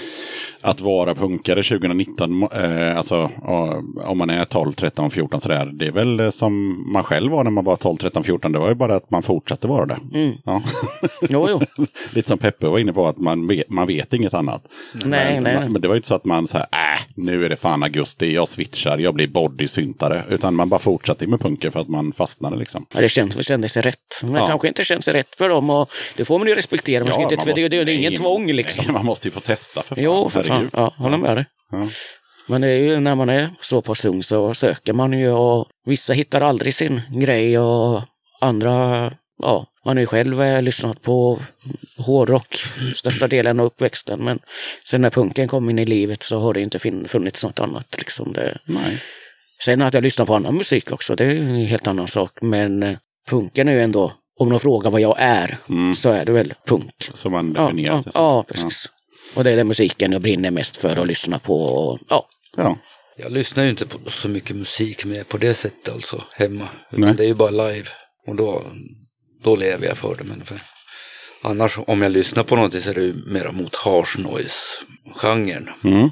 [0.61, 5.87] att vara punkare 2019, eh, alltså ja, om man är 12, 13, 14 sådär, det
[5.87, 8.53] är väl eh, som man själv var när man var 12, 13, 14.
[8.53, 9.99] Det var ju bara att man fortsatte vara det.
[10.15, 10.33] Mm.
[10.45, 10.63] Ja.
[11.31, 11.61] Jo, jo.
[12.15, 14.63] Lite som Peppe var inne på, att man vet, man vet inget annat.
[14.93, 15.69] Nej, men, nej, nej.
[15.69, 17.83] men det var ju inte så att man så här, äh, nu är det fan
[17.83, 20.25] augusti, jag switchar, jag blir bodysyntare.
[20.29, 22.87] Utan man bara fortsatte med punken för att man fastnade liksom.
[22.95, 23.97] Ja, det känns, det kändes rätt.
[24.23, 24.47] Men det Ja.
[24.47, 27.05] kanske inte känns rätt för dem och det får man ju respektera.
[27.05, 28.85] Man ska inte, man för det, det, det är ingen nej, tvång liksom.
[28.85, 30.05] Nej, man måste ju få testa för fan.
[30.05, 30.71] Jo, för fan.
[30.73, 31.47] Ja, håller med dig.
[31.71, 31.89] Ja.
[32.47, 35.67] Men det är ju när man är så pass ung så söker man ju och
[35.87, 38.03] vissa hittar aldrig sin grej och
[38.41, 38.73] andra,
[39.43, 41.39] ja, man har ju själv lyssnat på
[41.99, 42.65] hårdrock
[42.95, 44.25] största delen av uppväxten.
[44.25, 44.39] Men
[44.85, 46.79] sen när punken kom in i livet så har det inte
[47.09, 47.95] funnits något annat.
[47.99, 48.59] Liksom det.
[48.65, 49.03] Nej.
[49.65, 52.31] Sen att jag lyssnar på annan musik också, det är en helt annan sak.
[52.41, 52.97] Men
[53.29, 55.95] punken är ju ändå, om de frågar vad jag är, Mm.
[55.95, 57.11] så är det väl punk.
[57.15, 58.23] Så man Ja, definierar ja, sig som.
[58.23, 58.89] ja, precis.
[59.35, 61.55] Och det är den musiken jag brinner mest för att lyssna på.
[61.65, 62.77] Och, ja, Ja.
[63.17, 66.69] Jag lyssnar ju inte på så mycket musik med på det sättet alltså hemma.
[66.91, 67.15] Utan Nej.
[67.15, 67.89] det är ju bara live.
[68.27, 68.63] Och då,
[69.45, 70.25] då lever jag för det.
[70.25, 70.61] Men för,
[71.43, 75.69] annars om jag lyssnar på någonting så är det ju mera mot harsh noise-genren.
[75.85, 76.11] Mm.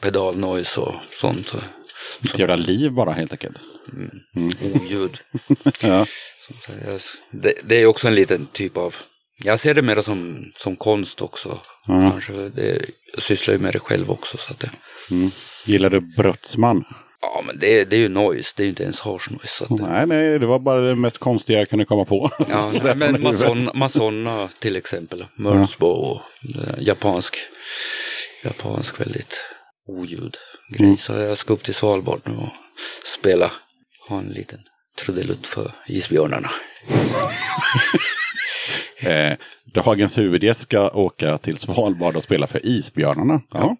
[0.00, 1.52] Pedal noise och sånt.
[2.24, 3.56] Ett jävla liv bara helt enkelt.
[4.74, 5.18] oljud.
[5.82, 6.06] Ja.
[6.60, 7.00] Så jag,
[7.30, 8.94] det, det är också en liten typ av,
[9.44, 11.58] jag ser det mer som, som konst också.
[11.86, 12.00] Ja.
[12.00, 12.80] Kanske det,
[13.14, 14.36] jag sysslar ju med det själv också.
[14.38, 14.70] Så att det,
[15.64, 16.84] Gillar du Brötsman?
[17.20, 19.48] ja men det, det är ju noise, det är ju inte ens harsh noise.
[19.48, 22.30] Så att det, Nej, nej, det var bara det mest konstiga jag kunde komma på.
[22.48, 23.74] Ja, nej, men huvudet.
[23.74, 26.20] Masonna, till exempel, Merzbow och
[26.56, 27.36] eh, japansk,
[28.44, 29.34] japansk väldigt
[29.86, 30.36] oljud
[30.68, 30.86] grej.
[30.86, 30.96] Mm.
[30.96, 32.48] Så jag ska upp till Svalbard nu och
[33.18, 33.52] spela,
[34.08, 34.60] ha en liten
[35.04, 36.50] trudelutt för isbjörnarna.
[39.00, 43.40] Eh, dagens huvudgäst ska åka till Svalbard och spela för Isbjörnarna.
[43.50, 43.76] Ja.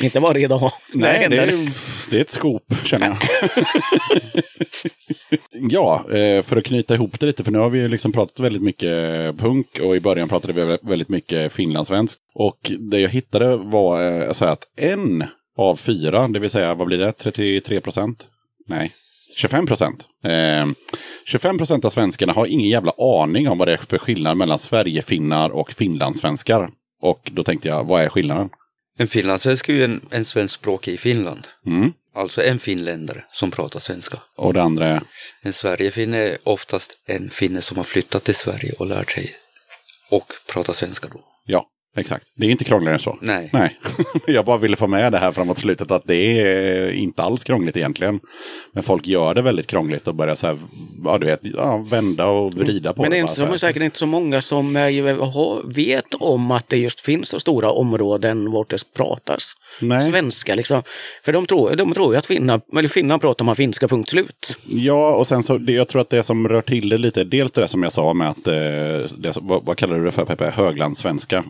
[0.00, 0.70] inte varje dag.
[0.92, 1.70] Nej, det är,
[2.10, 3.16] det är ett skop känner jag.
[5.70, 8.40] ja, eh, för att knyta ihop det lite, för nu har vi ju liksom pratat
[8.40, 8.90] väldigt mycket
[9.38, 12.20] punk och i början pratade vi väldigt mycket finlandssvenskt.
[12.34, 15.24] Och det jag hittade var eh, så att en
[15.56, 18.26] av fyra, det vill säga vad blir det, 33 procent?
[18.66, 18.92] Nej,
[19.36, 20.06] 25 procent.
[20.24, 20.66] Eh,
[21.26, 24.58] 25 procent av svenskarna har ingen jävla aning om vad det är för skillnad mellan
[24.58, 26.70] Sverigefinnar och finlandssvenskar.
[27.02, 28.48] Och då tänkte jag, vad är skillnaden?
[28.98, 31.46] En finlandssvensk är ju en, en svenskspråkig i Finland.
[31.66, 31.92] Mm.
[32.14, 34.18] Alltså en finländare som pratar svenska.
[34.36, 35.02] Och det andra är?
[35.42, 39.30] En Sverigefinne är oftast en finne som har flyttat till Sverige och lärt sig
[40.10, 41.20] och pratar svenska då.
[41.96, 42.24] Exakt.
[42.36, 43.18] Det är inte krångligare än så.
[43.20, 43.50] Nej.
[43.52, 43.78] Nej,
[44.26, 47.76] jag bara ville få med det här framåt slutet att det är inte alls krångligt
[47.76, 48.20] egentligen.
[48.72, 50.58] Men folk gör det väldigt krångligt och börjar så här,
[51.04, 53.46] ja du vet, ja, vända och vrida på Men det är bara inte, så de
[53.46, 53.56] är här.
[53.56, 57.70] säkert inte så många som eh, har- vet om att det just finns så stora
[57.70, 60.10] områden vart det pratas Nej.
[60.10, 60.54] svenska.
[60.54, 60.82] Liksom.
[61.24, 64.56] För de tror, de tror ju att Finland, eller pratar man finska, punkt slut.
[64.66, 67.52] Ja, och sen så, det, jag tror att det som rör till det lite, dels
[67.52, 68.54] det som jag sa med att, eh,
[69.18, 71.44] det, vad, vad kallar du det för Peppe, höglandssvenska?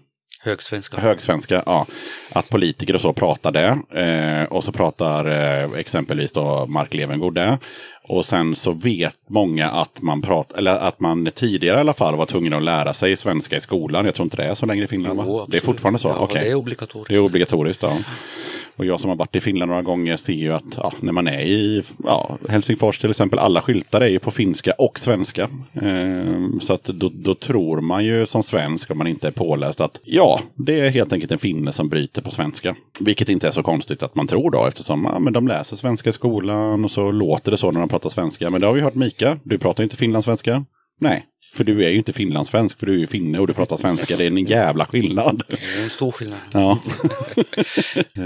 [0.44, 1.00] Högsvenska.
[1.00, 1.86] Högsvenska, ja.
[2.32, 4.00] Att politiker och så pratar det.
[4.00, 7.58] Eh, och så pratar eh, exempelvis då Mark Levengood det.
[8.02, 12.16] Och sen så vet många att man pratar, eller att man tidigare i alla fall
[12.16, 14.04] var tvungen att lära sig svenska i skolan.
[14.04, 15.24] Jag tror inte det är så längre i Finland va?
[15.26, 16.08] Jo, Det är fortfarande så?
[16.08, 16.42] Ja, Okej.
[16.44, 17.08] det är obligatoriskt.
[17.08, 17.92] Det är obligatoriskt, ja.
[18.76, 21.28] Och jag som har varit i Finland några gånger ser ju att ja, när man
[21.28, 25.42] är i ja, Helsingfors till exempel, alla skyltar är ju på finska och svenska.
[25.82, 29.80] Eh, så att då, då tror man ju som svensk, om man inte är påläst,
[29.80, 32.76] att ja, det är helt enkelt en finne som bryter på svenska.
[32.98, 36.10] Vilket inte är så konstigt att man tror då, eftersom ja, men de läser svenska
[36.10, 38.50] i skolan och så låter det så när de pratar svenska.
[38.50, 40.64] Men det har vi hört Mika, du pratar inte finlandssvenska.
[41.00, 43.76] Nej, för du är ju inte finlandssvensk, för du är ju finne och du pratar
[43.76, 44.16] svenska.
[44.16, 45.42] Det är en jävla skillnad.
[45.48, 46.38] Det är en stor skillnad.
[46.52, 46.78] Ja.
[48.16, 48.24] Eh,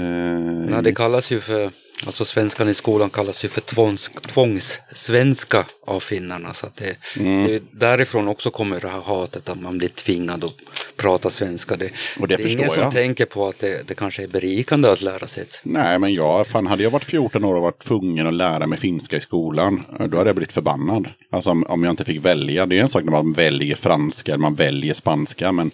[0.69, 1.71] Nej, det kallas ju för,
[2.05, 6.53] alltså svenskan i skolan kallas ju för tvångs, tvångssvenska av finnarna.
[6.53, 7.47] Så det, Mm.
[7.47, 10.53] det, därifrån också kommer det här hatet att man blir tvingad att
[10.97, 11.75] prata svenska.
[11.75, 12.93] Det, Och det är ingen förstår som jag.
[12.93, 16.47] tänker på att det, det kanske är berikande att lära sig ett Nej, men jag,
[16.47, 19.83] fan hade jag varit 14 år och varit tvungen att lära mig finska i skolan,
[20.09, 21.07] då hade jag blivit förbannad.
[21.31, 22.65] Alltså om, om jag inte fick välja.
[22.65, 25.71] Det är en sak när man väljer franska eller man väljer spanska, men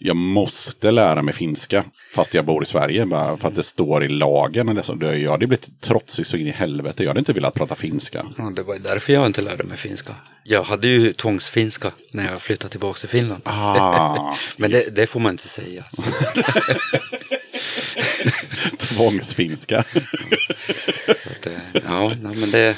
[0.00, 3.06] jag måste lära mig finska fast jag bor i Sverige.
[3.06, 4.68] Bara för att det står i lagen.
[4.68, 4.98] Eller så.
[5.00, 7.02] Jag hade blivit trotsig så in i helvete.
[7.02, 8.26] Jag hade inte velat prata finska.
[8.38, 10.14] Ja, det var därför jag inte lärde mig finska.
[10.44, 13.42] Jag hade ju tvångsfinska när jag flyttade tillbaka till Finland.
[13.44, 15.84] Ah, Men det, det får man inte säga.
[18.78, 19.84] tvångsfinska.
[21.42, 22.76] Det- ja, men det,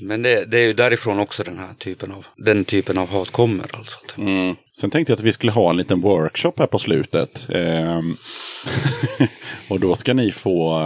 [0.00, 3.30] men det, det är ju därifrån också den här typen av, den typen av hat
[3.30, 3.98] kommer alltså.
[4.18, 4.56] Mm.
[4.76, 7.48] Sen tänkte jag att vi skulle ha en liten workshop här på slutet.
[7.50, 8.16] Ehm,
[9.70, 10.80] och då ska ni få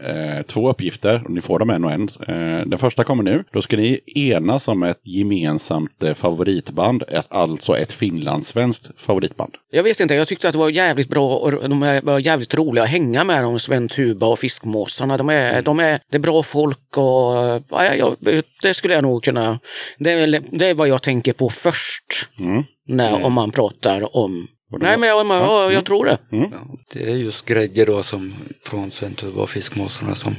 [0.00, 1.22] eh, två uppgifter.
[1.24, 2.08] Och ni får dem en och en.
[2.28, 3.44] Eh, den första kommer nu.
[3.52, 7.02] Då ska ni enas om ett gemensamt eh, favoritband.
[7.08, 9.54] Ett, alltså ett finlandssvenskt favoritband.
[9.70, 12.84] Jag vet inte, jag tyckte att det var jävligt bra och de var jävligt roliga
[12.84, 15.16] att hänga med de Sven Tuba och Fiskmåsarna.
[15.16, 18.16] De är, de är, det är bra folk och ja, jag,
[18.62, 19.58] det skulle jag nog kunna...
[19.98, 22.28] Det är, det är vad jag tänker på först.
[22.38, 22.64] Mm.
[22.90, 24.48] När, om man pratar om...
[24.80, 26.18] Nej men jag, ja, jag tror det.
[26.30, 28.34] Ja, det är just Gregge då som
[28.64, 30.36] från Sventuva och Fiskmåsarna som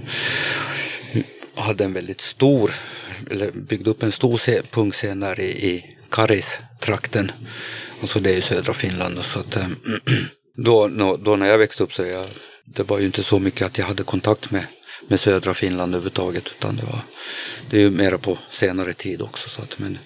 [1.56, 2.72] hade en väldigt stor,
[3.32, 7.32] eller byggde upp en stor punkscen där i, i Karis-trakten.
[8.02, 9.20] Och så det är ju södra Finland.
[9.24, 9.68] Så att, eh,
[10.56, 10.88] då,
[11.18, 12.26] då när jag växte upp så jag,
[12.66, 14.66] det var ju inte så mycket att jag hade kontakt med,
[15.08, 16.48] med södra Finland överhuvudtaget.
[16.60, 17.00] Utan det var,
[17.70, 19.50] det är ju mera på senare tid också.
[19.50, 19.98] Så att, men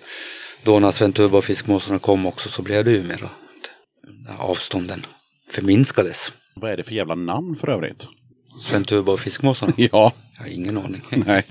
[0.65, 3.29] då när Sventuva och Fiskmåsarna kom också så blev det ju mera
[4.39, 5.05] avstånden
[5.51, 6.17] förminskades.
[6.53, 8.07] Vad är det för jävla namn för övrigt?
[8.59, 9.73] Sventuva och Fiskmåsarna?
[9.77, 11.01] Ja, Jag har ingen aning.
[11.25, 11.43] nej.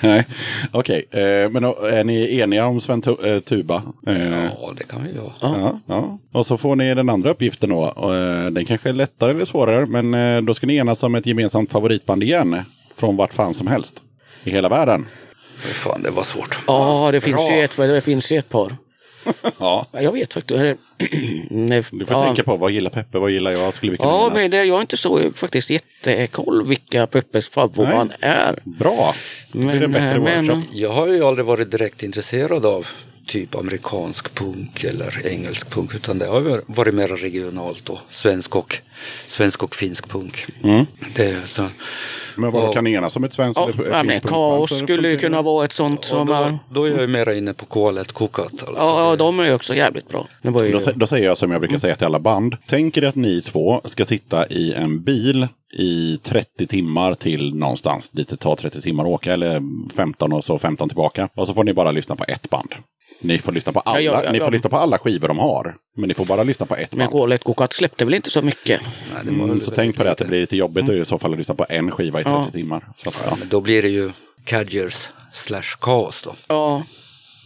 [0.00, 0.26] nej.
[0.72, 3.82] Okej, eh, men är ni eniga om Sven eh, Tuba?
[4.06, 5.32] Eh, Ja, det kan vi göra.
[5.40, 6.18] Ja, ja.
[6.32, 7.94] Och så får ni den andra uppgiften då.
[8.52, 12.22] Den kanske är lättare eller svårare, men då ska ni enas om ett gemensamt favoritband
[12.22, 12.62] igen.
[12.94, 14.02] Från vart fan som helst.
[14.44, 15.06] I hela världen.
[15.60, 16.58] Fan, det var svårt.
[16.66, 18.76] Ja, det finns, ju ett, det finns ju ett par.
[19.58, 19.86] Ja.
[19.92, 20.60] Ja, Jag vet faktiskt.
[21.50, 22.24] Nej, Du får ja.
[22.24, 23.74] tänka på vad gillar Peppe, vad gillar jag?
[23.74, 24.34] Skulle vi kunna Ja, enas?
[24.34, 28.58] men det, jag är inte så faktiskt jättekoll vilka Peppes favoritband är.
[28.64, 29.14] Bra.
[29.52, 30.70] Då blir det en bättre Men- men- workshop.
[30.72, 32.86] Jag har ju aldrig varit direkt intresserad av
[33.26, 35.94] typ amerikansk punk eller engelsk punk.
[35.94, 38.00] Utan det har varit mer regionalt då.
[38.10, 38.76] Svensk och,
[39.26, 40.46] svensk och finsk punk.
[41.14, 41.66] Det, är så,
[42.36, 45.14] Men vad kan ni enas om ett svenskt Ja, eller ja, men kaos skulle ju
[45.14, 45.20] det.
[45.20, 46.58] kunna vara ett sånt som då, är...
[46.70, 48.46] då är jag ju mera inne på K1 Kokat.
[48.46, 48.74] Alltså.
[48.76, 50.26] Ja, ja, de är ju också jävligt bra.
[50.42, 50.72] Det ju...
[50.72, 52.56] Då, då säger jag som jag brukar säga till alla band.
[52.66, 55.48] Tänk er att ni två ska sitta i en bil
[55.78, 59.32] i 30 timmar till någonstans dit det tar 30 timmar att åka.
[59.32, 59.62] Eller
[59.96, 61.28] 15 och så 15 tillbaka.
[61.34, 62.74] Och så får ni bara lyssna på ett band.
[63.22, 64.50] Ni får lyssna på alla, Ja, ja, ja, ni får ja.
[64.50, 65.74] lyssna på alla skivor de har.
[65.96, 67.10] Men ni får bara lyssna på ett Men band.
[67.10, 68.80] Kolet Kokat släppte väl inte så mycket?
[69.14, 71.18] Nej, det var Mm, så tänk på det att det blir lite jobbigt i så
[71.18, 72.50] fall att lyssna på en skiva i 30 Ja.
[72.52, 72.88] timmar.
[72.96, 74.10] Så att, ja, Men då blir det ju
[74.44, 76.34] Cadgers slash Kaos då.
[76.48, 76.82] Ja,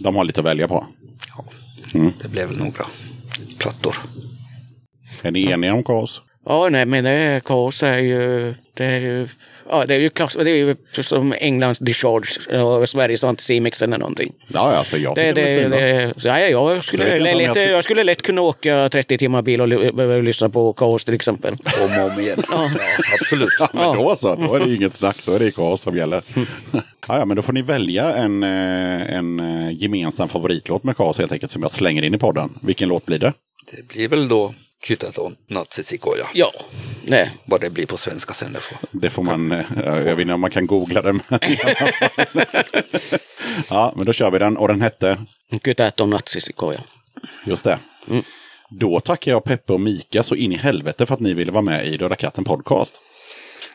[0.01, 0.87] de har lite att välja på.
[1.37, 1.45] Ja,
[1.95, 2.13] Mm.
[2.23, 2.85] Det blev väl några
[3.59, 3.97] plattor.
[5.23, 6.23] Är ni eniga om kaos?
[6.47, 8.55] Ja nej men det är, kaos är ju...
[8.77, 9.29] Det är ju...
[9.71, 13.99] Ja, det är ju, klass, det är ju som Englands Discharge och Sveriges Anticimex eller
[13.99, 14.33] någonting.
[14.49, 17.35] Ja, ja, för jag Det, det, det, är det, så, ja, jag, skulle, jag lätt,
[17.37, 21.05] jag jag, skulle- skulle lätt kunna åka 30 timmar bil och ly- lyssna på kaos
[21.05, 21.55] till exempel.
[21.81, 22.43] Om och om igen.
[22.51, 22.71] ja,
[23.21, 23.49] absolut.
[23.59, 24.35] Ja, men då så.
[24.35, 25.17] Då är det inget snack.
[25.27, 26.23] Då är det kaos som gäller.
[26.73, 26.81] ja,
[27.19, 31.33] ja, men då får ni välja en, eh, en eh, gemensam favoritlåt med kaos helt
[31.33, 32.51] enkelt som jag slänger in i podden.
[32.63, 33.33] Vilken låt blir det?
[33.73, 34.55] Det blir väl då
[34.85, 36.27] Kytäton Natsisikoja.
[36.35, 36.53] Ja,
[37.07, 37.31] det.
[37.45, 38.79] Vad det blir på svenska sen det får.
[38.93, 41.21] Det får man, eh, jag vet inte om man kan googla den.
[41.29, 41.41] men-
[43.71, 44.57] ja, men då kör vi den.
[44.57, 45.19] Och den hette,
[45.65, 46.81] Kytät on natsisikoja.
[47.47, 47.79] just det.
[48.69, 51.63] Då tackar jag Peppe och Mika så in i helvete för att ni ville vara
[51.63, 53.01] med i Döda katten podcast.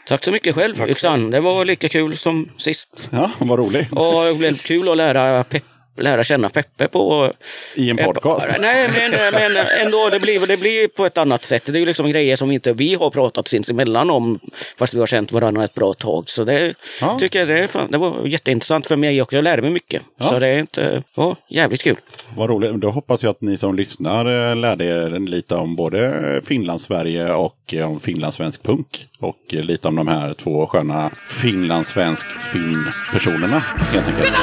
[0.07, 1.29] Tack så mycket själv Yxan.
[1.31, 3.09] Det var lika kul som sist.
[3.11, 3.91] Ja, vad roligt.
[3.91, 5.63] Och det blev kul att lära, Pep,
[5.99, 7.33] lära känna Peppe på...
[7.75, 8.45] I en podcast.
[8.59, 11.63] Nej, men, men ändå, det blir, det blir på ett annat sätt.
[11.65, 14.39] Det är ju liksom grejer som inte vi har pratat sinsemellan om,
[14.77, 16.29] fast vi har känt varandra ett bra tag.
[16.29, 17.17] Så det Ja.
[17.19, 19.35] tycker jag det, är fan, det var jätteintressant för mig också.
[19.35, 20.01] Jag lärde mig mycket.
[20.17, 20.25] Ja.
[20.25, 21.95] Så det är inte, ja, jävligt kul.
[22.35, 22.73] Vad roligt.
[22.73, 27.73] Då hoppas jag att ni som lyssnar eh, lärde er lite om både Finland-Sverige och
[27.73, 29.05] eh, om finlandssvensk punk.
[29.19, 31.09] Och eh, lite om de här två sköna
[31.41, 34.33] finlandssvensk-finn-personerna helt enkelt.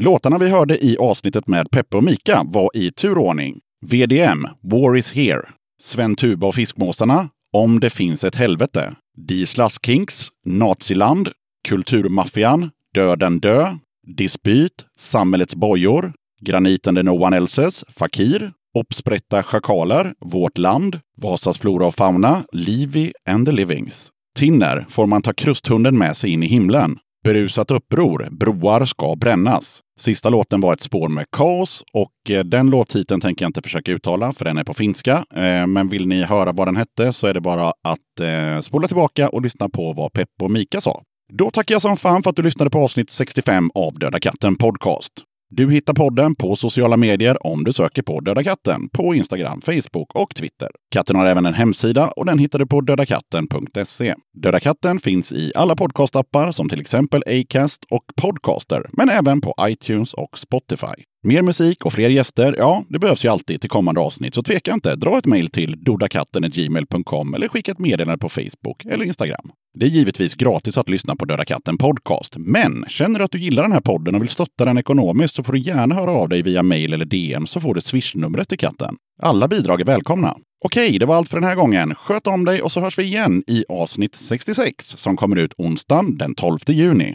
[0.00, 3.58] Låtarna vi hörde i avsnittet med Peppe och Mika var i turordning.
[3.86, 5.42] VDM, War is here.
[5.80, 8.94] Sven Tuba och Fiskmåsarna, Om det finns ett helvete.
[9.26, 11.28] Dislas Kinks, Naziland,
[11.68, 13.76] Kulturmaffian, Döden dö,
[14.16, 21.86] Dispyt, Samhällets bojor, Graniten the No One Elses, Fakir, Uppsprätta schakaler, Vårt land, Vasas flora
[21.86, 24.08] och fauna, Livy and the Livings.
[24.38, 26.98] Tinner, Får man ta krusthunden med sig in i himlen?
[27.24, 29.80] Berusat uppror, Broar ska brännas.
[30.00, 33.92] Sista låten var ett spår med kaos och eh, den låttiteln tänker jag inte försöka
[33.92, 35.24] uttala för den är på finska.
[35.34, 38.88] Eh, men vill ni höra vad den hette så är det bara att eh, spola
[38.88, 41.02] tillbaka och lyssna på vad Pepp och Mika sa.
[41.32, 44.56] Då tackar jag som fan för att du lyssnade på avsnitt 65 av Döda katten
[44.56, 45.12] Podcast.
[45.52, 50.14] Du hittar podden på sociala medier om du söker på Döda katten på Instagram, Facebook
[50.14, 50.68] och Twitter.
[50.90, 54.14] Katten har även en hemsida och den hittar du på dödakatten.se.
[54.42, 59.54] Döda katten finns i alla podcastappar som till exempel Acast och Podcaster, men även på
[59.60, 61.04] iTunes och Spotify.
[61.22, 64.72] Mer musik och fler gäster, ja, det behövs ju alltid till kommande avsnitt, så tveka
[64.72, 64.96] inte.
[64.96, 69.50] Dra ett mejl till dodakatten.gmail.com eller skicka ett meddelande på Facebook eller Instagram.
[69.78, 73.38] Det är givetvis gratis att lyssna på Döda katten Podcast, men känner du att du
[73.38, 76.28] gillar den här podden och vill stötta den ekonomiskt så får du gärna höra av
[76.28, 78.96] dig via mejl eller DM så får du swishnumret till katten.
[79.22, 80.36] Alla bidrag är välkomna.
[80.64, 81.94] Okej, det var allt för den här gången.
[81.94, 86.18] Sköt om dig och så hörs vi igen i avsnitt 66 som kommer ut onsdagen
[86.18, 87.14] den 12 juni.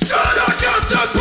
[0.00, 1.20] Döda katten